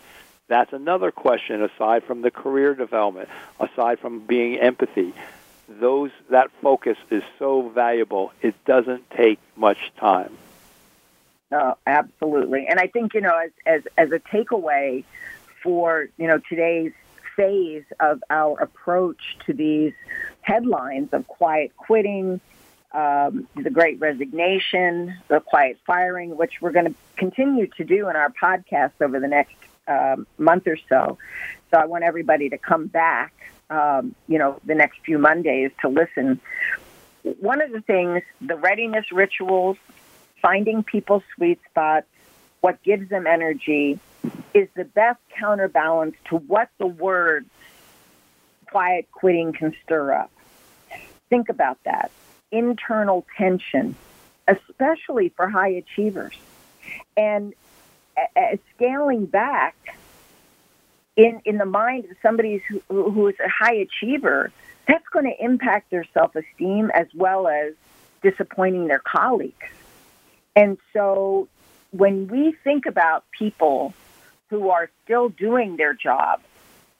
That's 0.48 0.72
another 0.72 1.10
question 1.10 1.62
aside 1.62 2.04
from 2.04 2.22
the 2.22 2.30
career 2.30 2.74
development, 2.74 3.28
aside 3.58 4.00
from 4.00 4.20
being 4.20 4.58
empathy. 4.58 5.14
Those 5.68 6.10
that 6.28 6.50
focus 6.60 6.98
is 7.10 7.22
so 7.38 7.68
valuable. 7.68 8.32
It 8.42 8.54
doesn't 8.64 9.08
take 9.10 9.38
much 9.56 9.78
time. 9.96 10.36
Oh, 11.52 11.76
absolutely. 11.86 12.66
And 12.68 12.80
I 12.80 12.88
think, 12.88 13.14
you 13.14 13.20
know, 13.20 13.38
as, 13.38 13.50
as, 13.64 13.82
as 13.96 14.12
a 14.12 14.18
takeaway 14.18 15.04
for, 15.62 16.08
you 16.18 16.26
know, 16.26 16.40
today's 16.48 16.92
phase 17.36 17.84
of 18.00 18.22
our 18.30 18.58
approach 18.60 19.36
to 19.46 19.52
these 19.52 19.92
headlines 20.40 21.12
of 21.12 21.26
quiet 21.26 21.76
quitting, 21.76 22.40
um, 22.92 23.48
the 23.54 23.70
great 23.70 24.00
resignation, 24.00 25.16
the 25.28 25.40
quiet 25.40 25.78
firing, 25.86 26.36
which 26.36 26.60
we're 26.60 26.72
going 26.72 26.86
to 26.86 26.94
continue 27.16 27.66
to 27.66 27.84
do 27.84 28.08
in 28.08 28.16
our 28.16 28.30
podcast 28.30 28.92
over 29.00 29.18
the 29.18 29.28
next 29.28 29.54
um, 29.88 30.26
month 30.38 30.66
or 30.66 30.76
so. 30.88 31.18
So 31.70 31.78
I 31.78 31.86
want 31.86 32.04
everybody 32.04 32.50
to 32.50 32.58
come 32.58 32.86
back, 32.86 33.32
um, 33.70 34.14
you 34.28 34.38
know, 34.38 34.60
the 34.64 34.74
next 34.74 35.00
few 35.00 35.18
Mondays 35.18 35.70
to 35.80 35.88
listen. 35.88 36.40
One 37.22 37.62
of 37.62 37.70
the 37.70 37.80
things, 37.80 38.22
the 38.40 38.56
readiness 38.56 39.10
rituals, 39.10 39.78
finding 40.40 40.82
people's 40.82 41.22
sweet 41.34 41.60
spots, 41.70 42.06
what 42.60 42.82
gives 42.82 43.08
them 43.08 43.26
energy, 43.26 43.98
is 44.54 44.68
the 44.74 44.84
best 44.84 45.20
counterbalance 45.38 46.14
to 46.26 46.36
what 46.36 46.68
the 46.78 46.86
words 46.86 47.48
quiet 48.70 49.08
quitting 49.12 49.52
can 49.52 49.74
stir 49.84 50.12
up. 50.12 50.30
Think 51.28 51.48
about 51.48 51.78
that. 51.84 52.10
Internal 52.50 53.24
tension, 53.36 53.94
especially 54.48 55.30
for 55.30 55.48
high 55.48 55.70
achievers. 55.70 56.34
And 57.16 57.54
uh, 58.16 58.56
scaling 58.74 59.26
back 59.26 59.76
in, 61.16 61.40
in 61.44 61.58
the 61.58 61.66
mind 61.66 62.06
of 62.06 62.16
somebody 62.22 62.62
who, 62.68 62.80
who 62.88 63.28
is 63.28 63.36
a 63.40 63.48
high 63.48 63.74
achiever, 63.74 64.50
that's 64.86 65.06
going 65.08 65.24
to 65.24 65.44
impact 65.44 65.90
their 65.90 66.04
self 66.12 66.34
esteem 66.34 66.90
as 66.92 67.06
well 67.14 67.48
as 67.48 67.74
disappointing 68.22 68.88
their 68.88 68.98
colleagues. 69.00 69.54
And 70.54 70.78
so 70.92 71.48
when 71.90 72.28
we 72.28 72.52
think 72.64 72.86
about 72.86 73.24
people 73.30 73.94
who 74.52 74.68
are 74.68 74.90
still 75.02 75.30
doing 75.30 75.78
their 75.78 75.94
job 75.94 76.42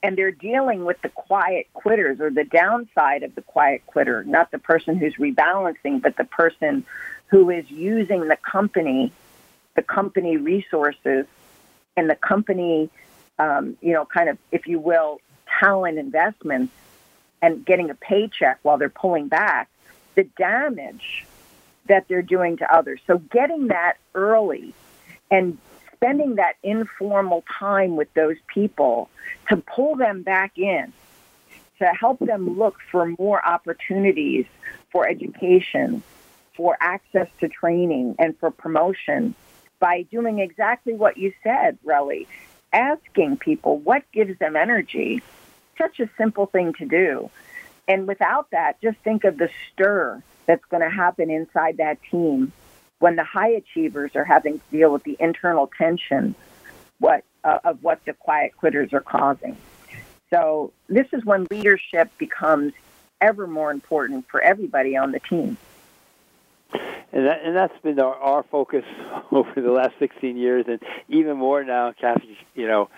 and 0.02 0.16
they're 0.16 0.32
dealing 0.32 0.86
with 0.86 0.98
the 1.02 1.10
quiet 1.10 1.66
quitters 1.74 2.18
or 2.18 2.30
the 2.30 2.44
downside 2.44 3.22
of 3.22 3.34
the 3.34 3.42
quiet 3.42 3.82
quitter, 3.86 4.24
not 4.24 4.50
the 4.50 4.58
person 4.58 4.96
who's 4.96 5.16
rebalancing, 5.16 6.00
but 6.00 6.16
the 6.16 6.24
person 6.24 6.82
who 7.26 7.50
is 7.50 7.70
using 7.70 8.26
the 8.26 8.38
company, 8.38 9.12
the 9.74 9.82
company 9.82 10.38
resources 10.38 11.26
and 11.94 12.08
the 12.08 12.16
company, 12.16 12.88
um, 13.38 13.76
you 13.82 13.92
know, 13.92 14.06
kind 14.06 14.30
of, 14.30 14.38
if 14.50 14.66
you 14.66 14.78
will, 14.78 15.20
talent 15.60 15.98
investments 15.98 16.72
and 17.42 17.66
getting 17.66 17.90
a 17.90 17.94
paycheck 17.94 18.60
while 18.62 18.78
they're 18.78 18.88
pulling 18.88 19.28
back, 19.28 19.68
the 20.14 20.24
damage 20.38 21.26
that 21.84 22.08
they're 22.08 22.22
doing 22.22 22.56
to 22.56 22.74
others. 22.74 22.98
So 23.06 23.18
getting 23.18 23.66
that 23.66 23.98
early 24.14 24.72
and 25.30 25.58
spending 26.02 26.34
that 26.34 26.56
informal 26.64 27.44
time 27.58 27.94
with 27.94 28.12
those 28.14 28.36
people 28.48 29.08
to 29.48 29.56
pull 29.56 29.94
them 29.94 30.22
back 30.22 30.58
in, 30.58 30.92
to 31.78 31.86
help 31.86 32.18
them 32.18 32.58
look 32.58 32.76
for 32.90 33.14
more 33.18 33.44
opportunities 33.46 34.44
for 34.90 35.06
education, 35.08 36.02
for 36.56 36.76
access 36.80 37.28
to 37.38 37.48
training, 37.48 38.16
and 38.18 38.36
for 38.38 38.50
promotion 38.50 39.34
by 39.78 40.02
doing 40.02 40.40
exactly 40.40 40.92
what 40.92 41.16
you 41.16 41.32
said, 41.44 41.78
Relly, 41.84 42.26
asking 42.72 43.36
people 43.36 43.78
what 43.78 44.02
gives 44.12 44.36
them 44.40 44.56
energy. 44.56 45.22
Such 45.78 46.00
a 46.00 46.10
simple 46.18 46.46
thing 46.46 46.72
to 46.74 46.84
do. 46.84 47.30
And 47.86 48.08
without 48.08 48.50
that, 48.50 48.80
just 48.80 48.98
think 48.98 49.22
of 49.22 49.38
the 49.38 49.50
stir 49.72 50.20
that's 50.46 50.64
going 50.64 50.82
to 50.82 50.90
happen 50.90 51.30
inside 51.30 51.76
that 51.76 51.98
team 52.10 52.52
when 53.02 53.16
the 53.16 53.24
high 53.24 53.48
achievers 53.48 54.12
are 54.14 54.24
having 54.24 54.60
to 54.60 54.64
deal 54.70 54.92
with 54.92 55.02
the 55.02 55.16
internal 55.18 55.68
tension 55.76 56.36
what 57.00 57.24
uh, 57.42 57.58
of 57.64 57.82
what 57.82 58.04
the 58.04 58.12
quiet 58.12 58.56
quitters 58.56 58.92
are 58.92 59.00
causing. 59.00 59.56
So 60.30 60.72
this 60.86 61.08
is 61.12 61.24
when 61.24 61.48
leadership 61.50 62.16
becomes 62.16 62.72
ever 63.20 63.48
more 63.48 63.72
important 63.72 64.28
for 64.28 64.40
everybody 64.40 64.96
on 64.96 65.10
the 65.10 65.18
team. 65.18 65.56
And, 67.12 67.26
that, 67.26 67.40
and 67.44 67.56
that's 67.56 67.76
been 67.82 67.98
our, 67.98 68.14
our 68.14 68.42
focus 68.44 68.84
over 69.32 69.60
the 69.60 69.72
last 69.72 69.94
16 69.98 70.36
years, 70.36 70.66
and 70.68 70.80
even 71.08 71.36
more 71.36 71.64
now, 71.64 71.92
Kathy. 71.92 72.38
You 72.54 72.68
know 72.68 72.88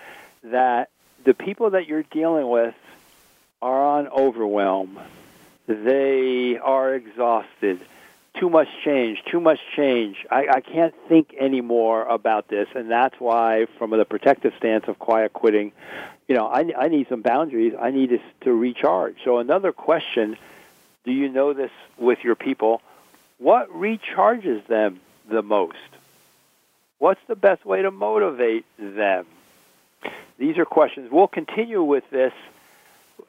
that 0.42 0.90
the 1.24 1.32
people 1.32 1.70
that 1.70 1.88
you're 1.88 2.04
dealing 2.04 2.48
with 2.48 2.74
are 3.62 3.98
on 3.98 4.08
overwhelm 4.08 4.98
they 5.66 6.58
are 6.62 6.94
exhausted. 6.94 7.80
Too 8.38 8.50
much 8.50 8.68
change, 8.84 9.22
too 9.30 9.40
much 9.40 9.60
change. 9.76 10.26
I, 10.30 10.46
I 10.54 10.60
can't 10.60 10.94
think 11.08 11.34
anymore 11.38 12.02
about 12.02 12.48
this, 12.48 12.68
and 12.74 12.90
that's 12.90 13.18
why, 13.20 13.66
from 13.78 13.90
the 13.90 14.04
protective 14.04 14.54
stance 14.56 14.88
of 14.88 14.98
quiet 14.98 15.32
quitting, 15.32 15.72
you 16.26 16.34
know, 16.34 16.46
I, 16.46 16.72
I 16.76 16.88
need 16.88 17.08
some 17.08 17.22
boundaries. 17.22 17.74
I 17.78 17.90
need 17.90 18.10
to, 18.10 18.18
to 18.42 18.52
recharge. 18.52 19.16
So, 19.24 19.38
another 19.38 19.72
question 19.72 20.36
do 21.04 21.12
you 21.12 21.28
know 21.28 21.52
this 21.52 21.70
with 21.98 22.24
your 22.24 22.34
people? 22.34 22.80
What 23.38 23.70
recharges 23.70 24.66
them 24.66 25.00
the 25.28 25.42
most? 25.42 25.76
What's 26.98 27.20
the 27.28 27.36
best 27.36 27.64
way 27.64 27.82
to 27.82 27.90
motivate 27.90 28.64
them? 28.78 29.26
These 30.38 30.58
are 30.58 30.64
questions. 30.64 31.10
We'll 31.10 31.28
continue 31.28 31.82
with 31.82 32.08
this 32.10 32.32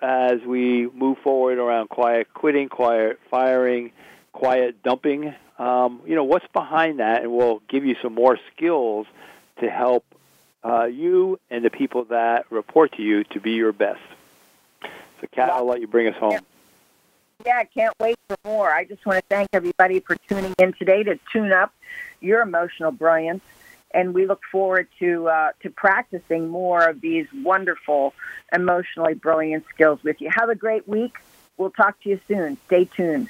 as 0.02 0.42
we 0.42 0.88
move 0.88 1.18
forward 1.20 1.58
around 1.58 1.90
quiet 1.90 2.34
quitting, 2.34 2.70
quiet 2.70 3.20
firing, 3.30 3.92
quiet 4.36 4.84
dumping. 4.84 5.34
Um, 5.58 6.02
you 6.06 6.14
know, 6.14 6.26
what's 6.26 6.46
behind 6.54 7.00
that? 7.00 7.24
And 7.24 7.32
we'll 7.32 7.62
give 7.70 7.86
you 7.86 7.96
some 8.02 8.14
more 8.14 8.38
skills 8.54 9.08
to 9.62 9.70
help 9.70 10.06
uh, 10.64 10.86
you 10.86 11.40
and 11.50 11.64
the 11.64 11.70
people 11.70 12.04
that 12.06 12.52
report 12.52 12.92
to 12.98 13.02
you 13.02 13.24
to 13.24 13.40
be 13.40 13.52
your 13.52 13.72
best. 13.72 14.02
So, 15.22 15.28
Kat, 15.32 15.50
I'll 15.50 15.66
let 15.66 15.80
you 15.80 15.88
bring 15.88 16.08
us 16.08 16.16
home. 16.20 16.40
Yeah, 17.46 17.58
I 17.58 17.64
can't 17.64 17.94
wait 18.00 18.18
for 18.28 18.36
more. 18.44 18.70
I 18.70 18.84
just 18.84 19.06
want 19.06 19.20
to 19.20 19.26
thank 19.30 19.50
everybody 19.54 20.02
for 20.02 20.18
tuning 20.28 20.54
in 20.60 20.74
today 20.74 21.04
to 21.04 21.18
tune 21.32 21.54
up 21.54 21.74
your 22.20 22.42
emotional 22.42 22.92
brilliance. 22.92 23.44
and 23.92 24.14
we 24.14 24.26
look 24.26 24.42
forward 24.52 24.88
to 25.00 25.30
uh, 25.30 25.52
to 25.62 25.70
practicing 25.70 26.50
more 26.50 26.90
of 26.90 27.00
these 27.00 27.28
wonderful, 27.44 28.14
emotionally 28.52 29.14
brilliant 29.14 29.64
skills 29.74 30.04
with 30.04 30.20
you. 30.20 30.30
Have 30.30 30.50
a 30.50 30.56
great 30.56 30.86
week. 30.88 31.16
We'll 31.58 31.72
talk 31.72 32.02
to 32.02 32.10
you 32.10 32.20
soon. 32.28 32.58
Stay 32.68 32.84
tuned. 32.86 33.30